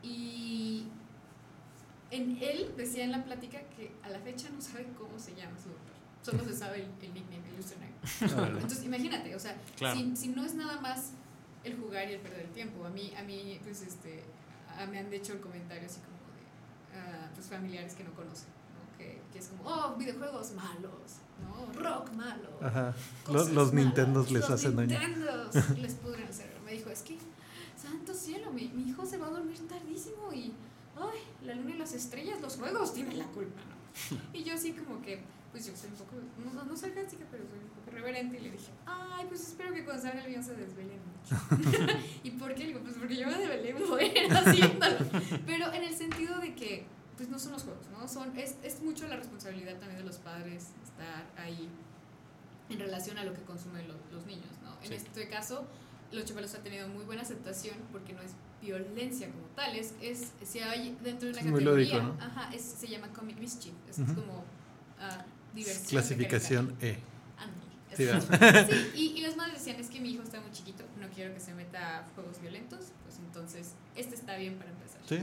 Y 0.00 0.86
en 2.10 2.38
él 2.42 2.72
decía 2.76 3.04
en 3.04 3.12
la 3.12 3.24
plática 3.24 3.60
que 3.76 3.92
a 4.02 4.08
la 4.08 4.18
fecha 4.20 4.48
no 4.50 4.60
sabe 4.60 4.86
cómo 4.98 5.18
se 5.18 5.34
llama 5.34 5.56
su 5.58 5.68
doctor. 5.68 5.94
Solo 6.22 6.44
se 6.44 6.56
sabe 6.56 6.78
el, 6.78 6.90
el 7.02 7.14
nickname, 7.14 7.48
el 7.48 7.60
username. 7.60 7.94
ahora. 8.34 8.54
Entonces, 8.60 8.84
imagínate, 8.84 9.34
o 9.34 9.38
sea, 9.38 9.56
Claro. 9.76 9.98
si, 9.98 10.16
si 10.16 10.28
no 10.28 10.44
es 10.44 10.54
nada 10.54 10.80
más 10.80 11.12
el 11.64 11.76
jugar 11.76 12.08
y 12.10 12.14
el 12.14 12.20
perder 12.20 12.40
el 12.46 12.50
tiempo. 12.52 12.84
A 12.84 12.90
mí, 12.90 13.12
a 13.18 13.22
mí 13.22 13.58
pues, 13.62 13.82
este, 13.82 14.22
a- 14.76 14.86
me 14.86 14.98
han 14.98 15.12
hecho 15.12 15.32
el 15.34 15.40
comentario 15.40 15.86
así 15.86 16.00
como 16.00 16.16
de 16.34 16.98
ah, 16.98 17.30
pues, 17.34 17.46
familiares 17.46 17.94
que 17.94 18.04
no 18.04 18.12
conocen, 18.14 18.48
¿no? 18.48 18.98
Que, 18.98 19.20
que 19.32 19.38
es 19.38 19.48
como, 19.48 19.64
oh, 19.68 19.96
videojuegos 19.96 20.52
malos, 20.52 21.18
¿no? 21.40 21.72
Rock 21.80 22.12
malo. 22.12 22.48
Ajá. 22.62 22.94
Los, 23.30 23.50
los 23.52 23.72
malas, 23.72 23.72
Nintendos 23.74 24.30
les 24.30 24.42
los 24.42 24.50
hacen 24.50 24.76
daño. 24.76 24.98
Nintendos 24.98 25.54
les 25.78 25.94
pudren 25.94 26.26
el 26.26 26.34
cerebro. 26.34 26.60
Me 26.64 26.72
dijo, 26.72 26.90
es 26.90 27.02
que, 27.02 27.16
santo 27.80 28.12
cielo, 28.12 28.50
mi, 28.50 28.68
mi 28.68 28.88
hijo 28.90 29.06
se 29.06 29.18
va 29.18 29.26
a 29.28 29.30
dormir 29.30 29.58
tardísimo 29.68 30.32
y, 30.32 30.52
ay, 31.00 31.18
la 31.46 31.54
luna 31.54 31.74
y 31.74 31.78
las 31.78 31.92
estrellas, 31.94 32.40
los 32.40 32.56
juegos 32.56 32.92
tienen 32.94 33.18
la 33.18 33.26
culpa, 33.26 33.60
¿no? 33.68 34.18
Y 34.32 34.42
yo 34.44 34.54
así 34.54 34.72
como 34.72 35.00
que, 35.02 35.22
pues 35.52 35.66
yo 35.66 35.74
soy 35.76 35.90
un 35.90 35.96
poco, 35.96 36.12
no, 36.54 36.64
no, 36.64 36.76
soy 36.76 36.90
clásica, 36.90 37.24
pero 37.30 37.44
soy 37.48 37.58
un 37.58 37.68
poco 37.70 37.90
reverente 37.90 38.36
y 38.38 38.40
le 38.40 38.50
dije, 38.52 38.70
ay, 38.86 39.26
pues 39.28 39.40
espero 39.48 39.72
que 39.72 39.84
cuando 39.84 40.02
salga 40.02 40.24
el 40.24 40.30
guion 40.30 40.44
se 40.44 40.54
desvelen 40.54 41.00
mucho. 41.06 41.98
¿Y 42.22 42.30
por 42.32 42.54
qué? 42.54 42.60
Le 42.60 42.66
digo, 42.68 42.80
pues 42.80 42.94
porque 42.98 43.16
yo 43.16 43.26
me 43.26 43.38
desvelé 43.38 43.74
muy 43.74 44.12
haciéndolo. 44.30 44.96
Pero 45.46 45.72
en 45.72 45.82
el 45.84 45.94
sentido 45.94 46.38
de 46.38 46.54
que, 46.54 46.86
pues 47.16 47.28
no 47.28 47.38
son 47.38 47.52
los 47.52 47.62
juegos, 47.64 47.86
¿no? 47.90 48.06
Son, 48.06 48.36
es, 48.38 48.56
es 48.62 48.80
mucho 48.82 49.08
la 49.08 49.16
responsabilidad 49.16 49.76
también 49.78 49.98
de 49.98 50.04
los 50.04 50.18
padres 50.18 50.68
estar 50.84 51.26
ahí 51.36 51.68
en 52.68 52.78
relación 52.78 53.18
a 53.18 53.24
lo 53.24 53.32
que 53.34 53.40
consumen 53.42 53.88
lo- 53.88 53.96
los 54.12 54.26
niños, 54.26 54.50
¿no? 54.62 54.74
En 54.82 54.88
Sí. 54.88 54.94
este 54.94 55.28
caso, 55.28 55.66
Los 56.12 56.24
Chavalos 56.26 56.54
ha 56.54 56.62
tenido 56.62 56.86
muy 56.88 57.04
buena 57.04 57.22
aceptación 57.22 57.76
porque 57.92 58.12
no 58.12 58.20
es 58.22 58.32
violencia 58.60 59.30
como 59.30 59.46
tal, 59.54 59.76
es, 59.76 59.94
es 60.02 60.32
si 60.42 60.60
hay 60.60 60.96
dentro 61.02 61.26
de 61.28 61.32
una 61.32 61.40
Es 61.40 61.46
categoría, 61.46 61.70
lúdico, 61.70 62.02
¿no? 62.02 62.16
ajá, 62.22 62.50
es, 62.54 62.62
se 62.62 62.88
llama 62.88 63.08
Comic 63.12 63.38
Mischief, 63.38 63.74
es 63.88 63.96
como 63.96 64.44
ah, 65.00 65.24
diversión. 65.54 65.86
Clasificación 65.88 66.76
E. 66.80 66.98
Sí, 67.96 68.04
y, 68.94 69.18
y 69.18 69.22
los 69.22 69.36
madres 69.36 69.58
decían, 69.58 69.80
es 69.80 69.88
que 69.88 69.98
mi 69.98 70.10
hijo 70.10 70.22
está 70.22 70.40
muy 70.40 70.52
chiquito, 70.52 70.84
no 71.00 71.08
quiero 71.08 71.34
que 71.34 71.40
se 71.40 71.52
meta 71.54 71.98
a 71.98 72.04
juegos 72.14 72.40
violentos, 72.40 72.92
pues 73.02 73.18
entonces 73.18 73.72
este 73.96 74.14
está 74.14 74.36
bien 74.36 74.56
para 74.56 74.70
empezar. 74.70 75.00
Sí. 75.08 75.18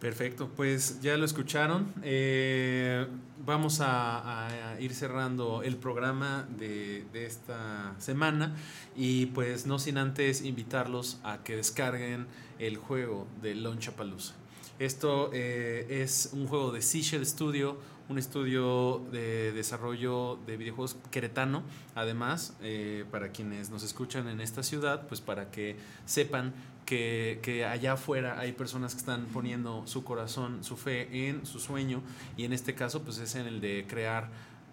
Perfecto, 0.00 0.48
pues 0.54 1.00
ya 1.00 1.16
lo 1.16 1.24
escucharon. 1.24 1.92
Eh, 2.02 3.06
vamos 3.44 3.80
a, 3.80 4.48
ir 4.78 4.94
cerrando 4.94 5.62
el 5.64 5.76
programa 5.76 6.46
de, 6.56 7.04
esta 7.14 7.96
semana 7.98 8.54
y 8.94 9.26
pues 9.26 9.66
no 9.66 9.80
sin 9.80 9.98
antes 9.98 10.42
invitarlos 10.42 11.18
a 11.24 11.42
que 11.42 11.56
descarguen 11.56 12.26
el 12.60 12.76
juego 12.76 13.26
de 13.42 13.56
Launchapalooza. 13.56 14.34
Esto 14.78 15.30
eh, 15.32 16.02
es 16.02 16.30
un 16.32 16.46
juego 16.46 16.70
de 16.70 16.80
Seashell 16.80 17.26
Studio, 17.26 17.76
un 18.08 18.18
estudio 18.18 19.02
de 19.12 19.52
desarrollo 19.52 20.38
de 20.46 20.56
videojuegos 20.56 20.96
queretano. 21.10 21.62
Además, 21.94 22.56
eh, 22.62 23.04
para 23.10 23.30
quienes 23.30 23.70
nos 23.70 23.82
escuchan 23.82 24.28
en 24.28 24.40
esta 24.40 24.62
ciudad, 24.62 25.06
pues 25.06 25.20
para 25.20 25.50
que 25.50 25.76
sepan 26.06 26.54
que, 26.86 27.38
que 27.42 27.66
allá 27.66 27.92
afuera 27.92 28.38
hay 28.38 28.52
personas 28.52 28.94
que 28.94 29.00
están 29.00 29.26
poniendo 29.26 29.86
su 29.86 30.04
corazón, 30.04 30.64
su 30.64 30.76
fe 30.76 31.28
en 31.28 31.44
su 31.44 31.60
sueño 31.60 32.02
y 32.38 32.44
en 32.44 32.54
este 32.54 32.74
caso 32.74 33.02
pues 33.02 33.18
es 33.18 33.34
en 33.34 33.46
el 33.46 33.60
de 33.60 33.84
crear 33.86 34.30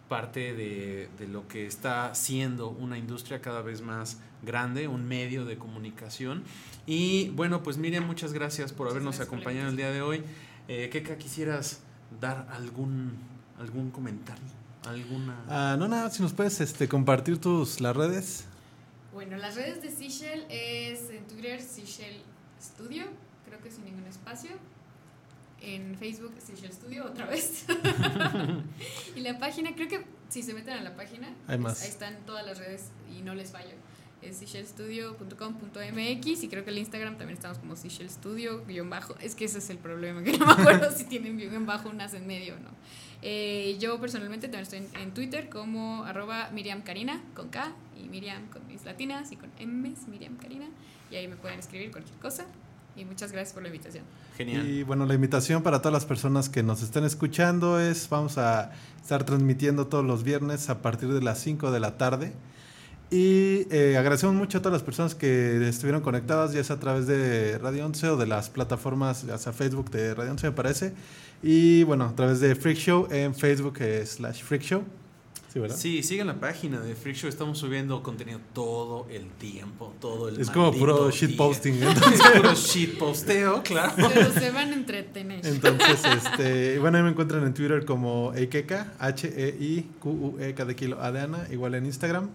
parte 0.08 0.54
de, 0.54 1.10
de 1.18 1.28
lo 1.28 1.48
que 1.50 1.66
está 1.66 2.16
siendo 2.16 2.70
una 2.70 2.98
industria 2.98 3.42
cada 3.42 3.62
vez 3.62 3.82
más 3.82 4.20
grande, 4.44 4.88
un 4.88 5.06
medio 5.06 5.44
de 5.44 5.58
comunicación. 5.58 6.44
Y 6.86 7.30
bueno, 7.30 7.64
pues 7.64 7.78
Miriam, 7.78 8.06
muchas 8.06 8.32
gracias 8.32 8.72
por 8.72 8.86
Muchas 8.86 8.92
habernos 8.94 9.16
gracias 9.16 9.28
acompañado 9.28 9.70
el 9.70 9.76
día 9.76 9.92
de 9.92 10.02
hoy. 10.02 10.24
Eh, 10.68 10.90
Keka, 10.92 11.18
quisieras 11.18 11.82
dar 12.20 12.48
algún, 12.52 13.14
algún 13.60 13.92
comentario, 13.92 14.44
alguna... 14.86 15.36
Ah, 15.50 15.76
no, 15.78 15.88
nada, 15.88 16.10
si 16.10 16.22
nos 16.22 16.34
puedes 16.34 16.60
este, 16.62 16.88
compartir 16.88 17.40
tus 17.40 17.82
las 17.82 17.96
redes. 17.96 18.46
Bueno, 19.14 19.38
las 19.38 19.56
redes 19.56 19.82
de 19.82 19.92
Seashell 19.92 20.46
es 20.50 21.10
en 21.10 21.26
Twitter 21.28 21.62
Seashell 21.62 22.22
Studio, 22.62 23.06
creo 23.46 23.60
que 23.62 23.72
sin 23.72 23.86
ningún 23.86 24.06
espacio. 24.08 24.52
En 25.62 25.98
Facebook, 25.98 26.34
Seychelles 26.46 26.76
Studio, 26.76 27.06
otra 27.06 27.26
vez. 27.26 27.66
y 29.16 29.22
la 29.22 29.40
página, 29.40 29.74
creo 29.74 29.88
que 29.88 30.06
si 30.30 30.44
se 30.44 30.54
meten 30.54 30.74
a 30.78 30.82
la 30.84 30.96
página, 30.96 31.28
Hay 31.48 31.58
pues, 31.58 31.60
más. 31.60 31.82
ahí 31.82 31.90
están 31.90 32.18
todas 32.26 32.46
las 32.46 32.60
redes 32.60 32.90
y 33.18 33.22
no 33.24 33.34
les 33.34 33.52
fallo. 33.52 33.74
Es 34.26 34.38
seychellstudio.com.mx 34.38 36.44
y 36.44 36.48
creo 36.48 36.64
que 36.64 36.72
el 36.72 36.80
Instagram 36.80 37.18
también 37.18 37.36
estamos 37.36 37.60
como 37.60 37.76
Seychelles 37.76 38.14
Studio, 38.14 38.66
guion 38.66 38.90
bajo. 38.90 39.16
Es 39.20 39.36
que 39.36 39.46
ese 39.46 39.60
es 39.60 39.70
el 39.70 39.78
problema, 39.78 40.24
que 40.24 40.36
no 40.38 40.48
me 40.48 40.54
acuerdo 40.54 40.90
si 40.92 41.04
tienen 41.04 41.38
guion 41.38 41.68
bajo 41.68 41.90
unas 41.90 42.16
en 42.16 42.26
medio 42.26 42.56
o 42.56 42.60
no. 42.60 42.72
Eh, 43.22 43.78
yo 43.80 44.00
personalmente 44.00 44.48
también 44.48 44.64
estoy 44.64 44.80
en, 44.80 44.90
en 45.02 45.14
Twitter 45.14 45.50
como 45.50 46.06
arroba 46.06 46.50
Miriam 46.52 46.82
Karina 46.82 47.22
con 47.36 47.50
K 47.50 47.72
y 47.98 48.08
Miriam 48.08 48.48
con 48.48 48.66
mis 48.68 48.84
latinas 48.84 49.32
y 49.32 49.36
con 49.36 49.52
M's, 49.60 50.08
Miriam 50.08 50.38
Karina. 50.38 50.66
Y 51.12 51.16
ahí 51.16 51.28
me 51.28 51.36
pueden 51.36 51.60
escribir 51.60 51.92
cualquier 51.92 52.18
cosa. 52.18 52.46
Y 52.96 53.04
muchas 53.04 53.32
gracias 53.32 53.54
por 53.54 53.62
la 53.62 53.70
invitación. 53.70 54.06
Genial. 54.38 54.68
Y 54.68 54.84
bueno, 54.84 55.06
la 55.06 55.14
invitación 55.14 55.64
para 55.64 55.80
todas 55.80 55.94
las 55.94 56.06
personas 56.06 56.50
que 56.50 56.64
nos 56.64 56.82
estén 56.82 57.04
escuchando 57.04 57.80
es, 57.80 58.08
vamos 58.10 58.38
a 58.38 58.72
estar 59.02 59.26
transmitiendo 59.26 59.88
todos 59.88 60.06
los 60.06 60.24
viernes 60.24 60.70
a 60.70 60.82
partir 60.82 61.10
de 61.10 61.22
las 61.22 61.40
5 61.40 61.72
de 61.72 61.80
la 61.80 61.98
tarde. 61.98 62.34
Y 63.12 63.68
eh, 63.70 63.98
agradecemos 63.98 64.36
mucho 64.36 64.58
a 64.58 64.62
todas 64.62 64.74
las 64.74 64.84
personas 64.84 65.14
que 65.14 65.68
estuvieron 65.68 66.02
conectadas, 66.02 66.54
ya 66.54 66.64
sea 66.64 66.78
a 66.78 66.80
través 66.80 67.06
de 67.06 67.58
Radio 67.60 67.86
11 67.86 68.10
o 68.10 68.18
de 68.18 68.26
las 68.26 68.50
plataformas, 68.50 69.26
ya 69.28 69.38
sea 69.38 69.54
Facebook 69.54 69.92
de 69.92 70.16
Radio 70.16 70.32
11 70.32 70.48
me 70.48 70.54
parece. 70.54 70.94
Y 71.44 71.84
bueno, 71.84 72.06
a 72.06 72.16
través 72.16 72.40
de 72.40 72.56
Freak 72.56 72.78
Show 72.78 73.08
en 73.12 73.36
Facebook 73.36 73.76
eh, 73.80 74.06
slash 74.06 74.42
Freak 74.42 74.64
Show. 74.64 74.84
Sí, 75.54 75.60
¿verdad? 75.60 75.78
Sí, 75.78 76.04
sigan 76.04 76.28
la 76.28 76.40
página 76.40 76.82
de 76.82 76.96
Freak 76.96 77.16
Show. 77.16 77.30
Estamos 77.30 77.60
subiendo 77.60 78.02
contenido 78.02 78.40
todo 78.54 79.08
el 79.12 79.30
tiempo, 79.30 79.94
todo 80.02 80.28
el 80.28 80.42
Es 80.42 80.50
como 80.50 80.74
puro 80.74 81.12
shitposting, 81.12 81.76
¿eh? 81.84 81.88
Es 82.12 82.22
puro 82.22 82.54
shitposteo, 82.56 83.62
claro. 83.64 83.94
Pero 83.96 84.32
se 84.32 84.50
van 84.50 84.72
a 84.72 84.74
entretener. 84.74 85.46
Entonces, 85.46 86.02
este, 86.04 86.80
bueno, 86.80 86.98
ahí 86.98 87.04
me 87.04 87.12
encuentran 87.12 87.46
en 87.46 87.54
Twitter 87.54 87.86
como 87.86 88.34
Eikeka, 88.34 88.94
H-E-I-Q-U-E-K 88.98 90.66
de 90.66 90.76
kilo 90.76 91.02
A 91.02 91.12
de 91.12 91.22
Ana, 91.22 91.48
igual 91.52 91.76
en 91.76 91.86
Instagram. 91.86 92.30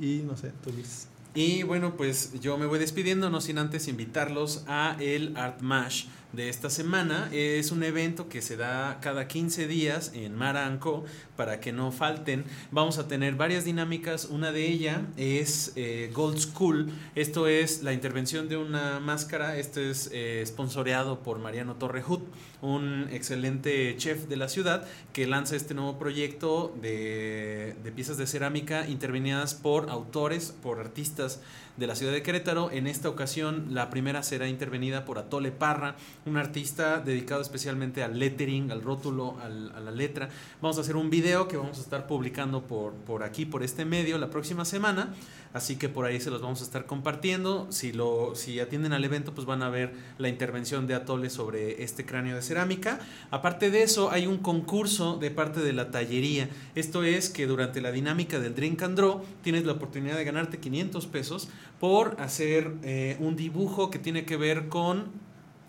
Y 0.00 0.22
no 0.26 0.36
sé, 0.36 0.52
tú 0.62 0.72
Luis. 0.72 1.08
Y 1.34 1.64
bueno, 1.64 1.96
pues 1.96 2.40
yo 2.40 2.56
me 2.58 2.66
voy 2.66 2.78
despidiendo, 2.78 3.28
no 3.28 3.40
sin 3.40 3.58
antes 3.58 3.88
invitarlos 3.88 4.64
a 4.68 4.96
el 5.00 5.36
Art 5.36 5.60
Mash 5.62 6.06
de 6.34 6.48
esta 6.48 6.70
semana. 6.70 7.28
Es 7.32 7.70
un 7.70 7.82
evento 7.82 8.28
que 8.28 8.42
se 8.42 8.56
da 8.56 8.98
cada 9.00 9.28
15 9.28 9.66
días 9.66 10.12
en 10.14 10.34
Maranco 10.34 11.04
para 11.36 11.60
que 11.60 11.72
no 11.72 11.92
falten. 11.92 12.44
Vamos 12.70 12.98
a 12.98 13.08
tener 13.08 13.34
varias 13.34 13.64
dinámicas. 13.64 14.26
Una 14.26 14.52
de 14.52 14.66
ellas 14.66 15.00
es 15.16 15.72
eh, 15.76 16.10
Gold 16.12 16.38
School. 16.38 16.92
Esto 17.14 17.46
es 17.46 17.82
la 17.82 17.92
intervención 17.92 18.48
de 18.48 18.56
una 18.56 19.00
máscara. 19.00 19.56
Esto 19.56 19.80
es 19.80 20.10
eh, 20.12 20.42
sponsoreado 20.46 21.20
por 21.20 21.38
Mariano 21.38 21.76
Torrejut, 21.76 22.22
un 22.62 23.08
excelente 23.10 23.96
chef 23.96 24.26
de 24.28 24.36
la 24.36 24.48
ciudad 24.48 24.86
que 25.12 25.26
lanza 25.26 25.56
este 25.56 25.74
nuevo 25.74 25.98
proyecto 25.98 26.74
de, 26.80 27.76
de 27.82 27.92
piezas 27.92 28.16
de 28.16 28.26
cerámica 28.26 28.88
intervenidas 28.88 29.54
por 29.54 29.90
autores, 29.90 30.54
por 30.62 30.80
artistas 30.80 31.40
de 31.76 31.86
la 31.86 31.96
ciudad 31.96 32.12
de 32.12 32.22
Querétaro. 32.22 32.70
En 32.70 32.86
esta 32.86 33.08
ocasión, 33.08 33.68
la 33.70 33.90
primera 33.90 34.22
será 34.22 34.48
intervenida 34.48 35.04
por 35.04 35.18
Atole 35.18 35.50
Parra, 35.50 35.96
un 36.26 36.36
artista 36.36 37.00
dedicado 37.00 37.40
especialmente 37.42 38.02
al 38.02 38.18
lettering, 38.18 38.70
al 38.70 38.82
rótulo, 38.82 39.36
al- 39.42 39.72
a 39.74 39.80
la 39.80 39.90
letra. 39.90 40.30
Vamos 40.62 40.78
a 40.78 40.80
hacer 40.80 40.96
un 40.96 41.10
video 41.10 41.48
que 41.48 41.56
vamos 41.56 41.78
a 41.78 41.80
estar 41.82 42.06
publicando 42.06 42.62
por, 42.62 42.92
por 42.94 43.22
aquí, 43.22 43.44
por 43.44 43.62
este 43.62 43.84
medio, 43.84 44.16
la 44.18 44.30
próxima 44.30 44.64
semana. 44.64 45.12
Así 45.52 45.76
que 45.76 45.88
por 45.88 46.04
ahí 46.04 46.20
se 46.20 46.30
los 46.30 46.42
vamos 46.42 46.62
a 46.62 46.64
estar 46.64 46.84
compartiendo. 46.86 47.68
Si, 47.70 47.92
lo, 47.92 48.34
si 48.34 48.58
atienden 48.58 48.92
al 48.92 49.04
evento, 49.04 49.34
pues 49.34 49.46
van 49.46 49.62
a 49.62 49.68
ver 49.68 49.92
la 50.18 50.28
intervención 50.28 50.86
de 50.88 50.94
Atole 50.94 51.30
sobre 51.30 51.82
este 51.84 52.04
cráneo 52.04 52.34
de 52.34 52.42
cerámica. 52.42 52.98
Aparte 53.30 53.70
de 53.70 53.82
eso, 53.84 54.10
hay 54.10 54.26
un 54.26 54.38
concurso 54.38 55.16
de 55.18 55.30
parte 55.30 55.60
de 55.60 55.72
la 55.72 55.90
tallería. 55.92 56.48
Esto 56.74 57.04
es 57.04 57.30
que 57.30 57.46
durante 57.46 57.80
la 57.80 57.92
dinámica 57.92 58.40
del 58.40 58.54
Drink 58.56 58.82
and 58.82 58.96
Draw 58.96 59.22
tienes 59.42 59.64
la 59.64 59.72
oportunidad 59.72 60.16
de 60.16 60.24
ganarte 60.24 60.58
500 60.58 61.06
pesos 61.06 61.48
por 61.78 62.16
hacer 62.20 62.72
eh, 62.82 63.16
un 63.20 63.36
dibujo 63.36 63.90
que 63.90 64.00
tiene 64.00 64.24
que 64.24 64.36
ver 64.36 64.68
con 64.68 65.04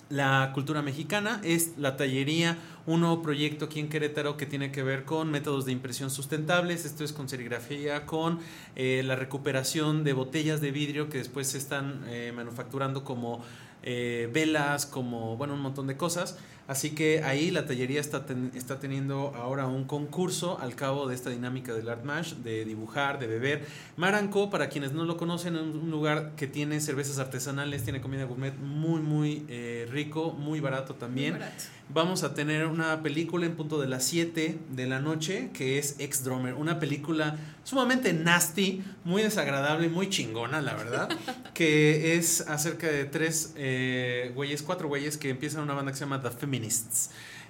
la 0.09 0.51
cultura 0.53 0.81
mexicana. 0.81 1.41
Es 1.43 1.77
la 1.77 1.97
tallería, 1.97 2.57
un 2.85 3.01
nuevo 3.01 3.21
proyecto 3.21 3.65
aquí 3.65 3.79
en 3.79 3.89
Querétaro 3.89 4.37
que 4.37 4.45
tiene 4.45 4.71
que 4.71 4.83
ver 4.83 5.05
con 5.05 5.31
métodos 5.31 5.65
de 5.65 5.71
impresión 5.71 6.09
sustentables. 6.09 6.85
Esto 6.85 7.03
es 7.03 7.13
con 7.13 7.29
serigrafía, 7.29 8.05
con 8.05 8.39
eh, 8.75 9.01
la 9.05 9.15
recuperación 9.15 10.03
de 10.03 10.13
botellas 10.13 10.61
de 10.61 10.71
vidrio 10.71 11.09
que 11.09 11.17
después 11.17 11.47
se 11.47 11.57
están 11.57 12.03
eh, 12.07 12.31
manufacturando 12.35 13.03
como 13.03 13.43
eh, 13.83 14.29
velas, 14.33 14.85
como, 14.85 15.37
bueno, 15.37 15.53
un 15.53 15.61
montón 15.61 15.87
de 15.87 15.97
cosas. 15.97 16.37
Así 16.67 16.91
que 16.91 17.21
ahí 17.23 17.51
la 17.51 17.65
tallería 17.65 18.01
está, 18.01 18.25
ten- 18.25 18.51
está 18.55 18.79
teniendo 18.79 19.33
ahora 19.35 19.67
un 19.67 19.83
concurso 19.85 20.57
al 20.59 20.75
cabo 20.75 21.07
de 21.07 21.13
esta 21.13 21.29
dinámica 21.29 21.73
del 21.73 21.87
Art 21.89 22.03
Mash, 22.03 22.33
de 22.35 22.65
dibujar, 22.65 23.19
de 23.19 23.27
beber. 23.27 23.65
Maranco, 23.97 24.49
para 24.49 24.67
quienes 24.69 24.91
no 24.93 25.05
lo 25.05 25.15
conocen, 25.17 25.55
es 25.55 25.61
un 25.61 25.91
lugar 25.91 26.33
que 26.35 26.47
tiene 26.47 26.81
cervezas 26.81 27.19
artesanales, 27.19 27.83
tiene 27.83 28.01
comida 28.01 28.23
gourmet 28.25 28.55
muy, 28.57 28.99
muy 29.01 29.45
eh, 29.47 29.87
rico, 29.91 30.31
muy 30.31 30.59
barato 30.59 30.95
también. 30.95 31.33
Muy 31.33 31.39
barato. 31.41 31.63
Vamos 31.87 32.23
a 32.23 32.33
tener 32.33 32.65
una 32.65 33.03
película 33.03 33.45
en 33.45 33.55
punto 33.55 33.79
de 33.79 33.87
las 33.87 34.03
7 34.05 34.57
de 34.71 34.87
la 34.87 34.99
noche 35.01 35.51
que 35.53 35.77
es 35.77 35.97
Ex 35.99 36.23
Drummer, 36.23 36.55
una 36.55 36.79
película 36.79 37.37
sumamente 37.63 38.11
nasty, 38.11 38.81
muy 39.03 39.21
desagradable, 39.21 39.87
muy 39.87 40.09
chingona, 40.09 40.61
la 40.61 40.73
verdad, 40.73 41.09
que 41.53 42.15
es 42.17 42.41
acerca 42.41 42.87
de 42.87 43.05
tres 43.05 43.53
eh, 43.55 44.31
güeyes, 44.33 44.63
cuatro 44.63 44.87
güeyes 44.87 45.17
que 45.17 45.29
empiezan 45.29 45.61
una 45.61 45.75
banda 45.75 45.91
que 45.91 45.97
se 45.99 46.05
llama 46.05 46.19
The 46.23 46.29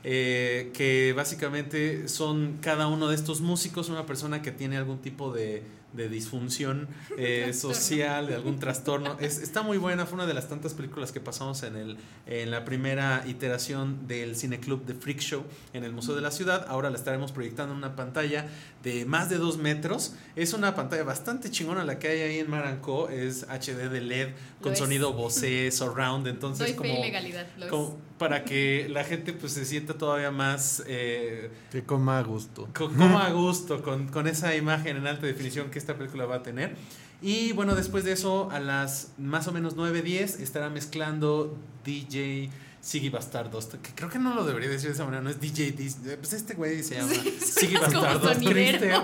Eh, 0.07 0.71
que 0.75 1.13
básicamente 1.13 2.07
son 2.07 2.59
cada 2.61 2.87
uno 2.87 3.07
de 3.07 3.15
estos 3.15 3.41
músicos 3.41 3.89
una 3.89 4.05
persona 4.05 4.43
que 4.43 4.51
tiene 4.51 4.77
algún 4.77 4.99
tipo 4.99 5.33
de, 5.33 5.63
de 5.95 6.09
disfunción 6.09 6.87
eh, 7.17 7.51
social, 7.53 8.27
de 8.27 8.35
algún 8.35 8.59
trastorno. 8.59 9.17
Es- 9.19 9.39
está 9.39 9.61
muy 9.61 9.77
buena, 9.77 10.05
fue 10.05 10.15
una 10.15 10.25
de 10.25 10.33
las 10.33 10.47
tantas 10.49 10.73
películas 10.73 11.11
que 11.11 11.19
pasamos 11.19 11.63
en, 11.63 11.75
el, 11.75 11.97
en 12.25 12.51
la 12.51 12.65
primera 12.65 13.23
iteración 13.27 14.07
del 14.07 14.35
Cineclub 14.35 14.85
de 14.85 14.93
Freak 14.93 15.19
Show 15.19 15.43
en 15.73 15.83
el 15.83 15.91
Museo 15.91 16.15
de 16.15 16.21
la 16.21 16.31
Ciudad. 16.31 16.65
Ahora 16.69 16.89
la 16.89 16.97
estaremos 16.97 17.31
proyectando 17.31 17.73
en 17.73 17.77
una 17.79 17.95
pantalla 17.95 18.47
de 18.83 19.05
más 19.05 19.29
de 19.29 19.37
dos 19.37 19.57
metros. 19.57 20.13
Es 20.35 20.53
una 20.53 20.75
pantalla 20.75 21.03
bastante 21.03 21.49
chingona 21.51 21.83
la 21.83 21.99
que 21.99 22.07
hay 22.09 22.19
ahí 22.21 22.39
en 22.39 22.49
Maranco. 22.49 23.09
Es 23.09 23.43
HD 23.49 23.89
de 23.89 24.01
LED 24.01 24.29
con 24.61 24.73
es. 24.73 24.79
sonido 24.79 25.13
Bose, 25.15 25.71
surround. 25.71 26.27
Entonces, 26.27 26.59
Doy 26.67 26.71
fe 26.71 26.75
como, 26.75 26.99
y 26.99 27.07
legalidad. 27.07 27.47
lo 27.57 27.65
es. 27.65 27.91
para 28.17 28.43
que 28.45 28.87
la 28.89 29.03
gente 29.03 29.33
pues 29.33 29.53
se 29.53 29.65
sienta 29.65 29.93
todavía 29.95 30.31
más 30.31 30.83
eh, 30.87 31.49
Que 31.71 31.83
coma 31.83 32.17
a 32.19 32.23
gusto. 32.23 32.67
co- 32.73 32.87
coma 32.89 33.25
a 33.27 33.31
gusto 33.33 33.81
con, 33.81 34.07
con 34.07 34.27
esa 34.27 34.55
imagen 34.55 34.97
en 34.97 35.07
alta 35.07 35.25
definición 35.25 35.69
que 35.69 35.79
esta 35.85 35.97
película 35.97 36.25
va 36.25 36.35
a 36.35 36.43
tener. 36.43 36.75
Y 37.21 37.53
bueno, 37.53 37.75
después 37.75 38.03
de 38.03 38.11
eso, 38.11 38.49
a 38.51 38.59
las 38.59 39.13
más 39.17 39.47
o 39.47 39.51
menos 39.51 39.77
9.10 39.77 40.41
estará 40.41 40.69
mezclando 40.69 41.55
DJ 41.85 42.49
Siggy 42.85 43.09
Bastardos. 43.09 43.65
Que 43.81 43.95
creo 43.95 44.09
que 44.11 44.19
no 44.19 44.35
lo 44.35 44.43
debería 44.45 44.69
decir 44.69 44.89
de 44.89 44.93
esa 44.93 45.05
manera, 45.05 45.23
no 45.23 45.31
es 45.31 45.41
DJ 45.41 45.75
Dis- 45.75 45.95
Pues 46.17 46.33
este 46.33 46.53
güey 46.53 46.83
se 46.83 46.95
llama 46.97 47.13
Siggy 47.43 47.77
Bastardos. 47.77 48.33
sonidero. 48.33 48.51
Cristian. 48.77 49.03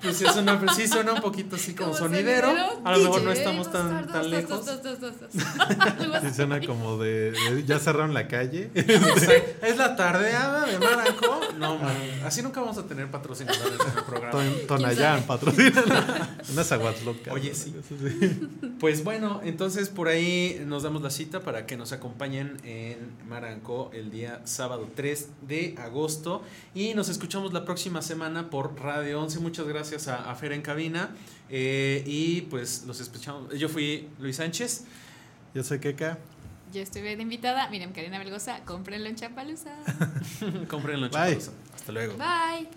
Pues 0.00 0.22
es 0.22 0.36
una, 0.36 0.74
sí 0.74 0.88
suena 0.88 1.12
un 1.12 1.20
poquito 1.20 1.56
así 1.56 1.74
como, 1.74 1.90
Como 1.92 1.98
sonidero. 2.06 2.48
A 2.82 2.92
lo 2.96 2.98
mejor 3.04 3.22
no 3.22 3.30
estamos 3.32 3.70
tan, 3.70 4.06
tan 4.06 4.30
lejos. 4.30 4.64
Sí, 6.22 6.34
suena 6.34 6.60
como 6.64 6.96
de, 6.98 7.32
de- 7.32 7.64
ya 7.66 7.78
cerraron 7.78 8.14
la 8.14 8.26
calle. 8.28 8.70
Es 8.74 9.76
la 9.76 9.96
tardeada 9.96 10.66
de 10.66 10.78
Maranco. 10.78 11.40
No, 11.58 11.76
man, 11.78 11.94
así 12.24 12.42
nunca 12.42 12.60
vamos 12.60 12.78
a 12.78 12.86
tener 12.86 13.10
patrocinadores 13.10 13.78
en 13.80 13.98
el 13.98 14.04
programa. 14.04 14.32
Ton- 14.32 14.66
Tonayán, 14.66 15.22
patrocina. 15.24 16.38
Unas 16.52 16.72
aguas 16.72 17.02
locas. 17.04 17.32
Oye, 17.34 17.54
sí. 17.54 17.74
Sí. 17.88 18.48
Pues 18.80 19.04
bueno, 19.04 19.40
entonces 19.44 19.88
por 19.90 20.08
ahí 20.08 20.62
nos 20.66 20.82
damos 20.82 21.02
la 21.02 21.10
cita 21.10 21.40
para 21.40 21.66
que 21.66 21.76
nos 21.76 21.92
acompañen 21.92 22.56
en 22.64 23.09
Maranco 23.28 23.90
el 23.92 24.10
día 24.10 24.40
sábado 24.44 24.88
3 24.94 25.28
de 25.42 25.74
agosto 25.78 26.42
y 26.74 26.94
nos 26.94 27.08
escuchamos 27.08 27.52
la 27.52 27.64
próxima 27.64 28.02
semana 28.02 28.50
por 28.50 28.80
Radio 28.80 29.20
11. 29.22 29.40
Muchas 29.40 29.66
gracias 29.66 30.08
a, 30.08 30.30
a 30.30 30.34
Fer 30.34 30.52
en 30.52 30.62
cabina 30.62 31.14
eh, 31.48 32.02
y 32.06 32.42
pues 32.42 32.84
los 32.86 33.00
escuchamos. 33.00 33.52
Yo 33.58 33.68
fui 33.68 34.08
Luis 34.18 34.36
Sánchez. 34.36 34.84
Yo 35.54 35.64
soy 35.64 35.80
Keka. 35.80 36.18
Yo 36.72 36.80
estuve 36.80 37.16
de 37.16 37.22
invitada. 37.22 37.68
Miriam 37.68 37.92
Karina 37.92 38.18
Belgosa. 38.18 38.64
Cómprenlo 38.64 39.08
en 39.08 39.16
Chapalusa. 39.16 39.74
Comprenlo, 40.68 41.08
Bye. 41.10 41.30
chicos. 41.30 41.50
Hasta 41.74 41.92
luego. 41.92 42.14
Bye. 42.16 42.68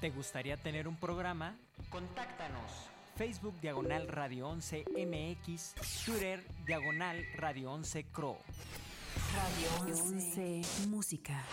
¿Te 0.00 0.10
gustaría 0.10 0.56
tener 0.56 0.88
un 0.88 0.96
programa? 0.96 1.56
Contáctanos. 1.90 2.91
Facebook 3.16 3.54
Diagonal 3.60 4.08
Radio 4.08 4.48
11 4.48 4.84
MX, 4.96 5.74
Twitter 6.04 6.44
Diagonal 6.66 7.16
Radio 7.36 7.72
11 7.72 8.06
Cro. 8.12 8.38
Radio 9.34 9.92
11 9.92 10.62
Música. 10.88 11.44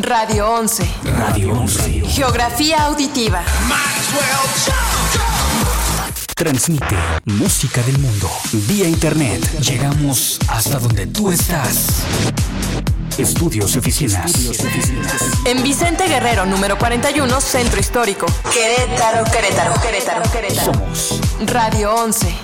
Radio 0.00 0.50
11. 0.54 0.84
Radio 1.04 1.52
11. 1.52 2.00
Geografía 2.08 2.86
auditiva. 2.86 3.42
Transmite 6.34 6.96
música 7.24 7.82
del 7.82 7.98
mundo 7.98 8.30
vía 8.66 8.88
internet. 8.88 9.44
Llegamos 9.60 10.38
hasta 10.48 10.78
donde 10.78 11.06
tú 11.06 11.30
estás. 11.30 12.04
Estudios 13.18 13.74
y 13.74 13.78
oficinas. 13.78 14.32
En 15.44 15.62
Vicente 15.62 16.06
Guerrero, 16.06 16.46
número 16.46 16.78
41, 16.78 17.40
Centro 17.40 17.80
Histórico. 17.80 18.26
Querétaro, 18.52 19.24
Querétaro, 19.24 19.74
Querétaro, 19.80 20.30
Querétaro. 20.30 20.72
Somos 20.72 21.20
Radio 21.46 21.94
11. 21.94 22.34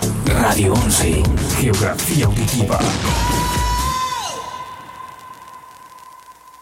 Radio 0.41 0.75
11, 0.75 1.23
Geografía 1.61 2.27
Auditiva. 2.27 2.79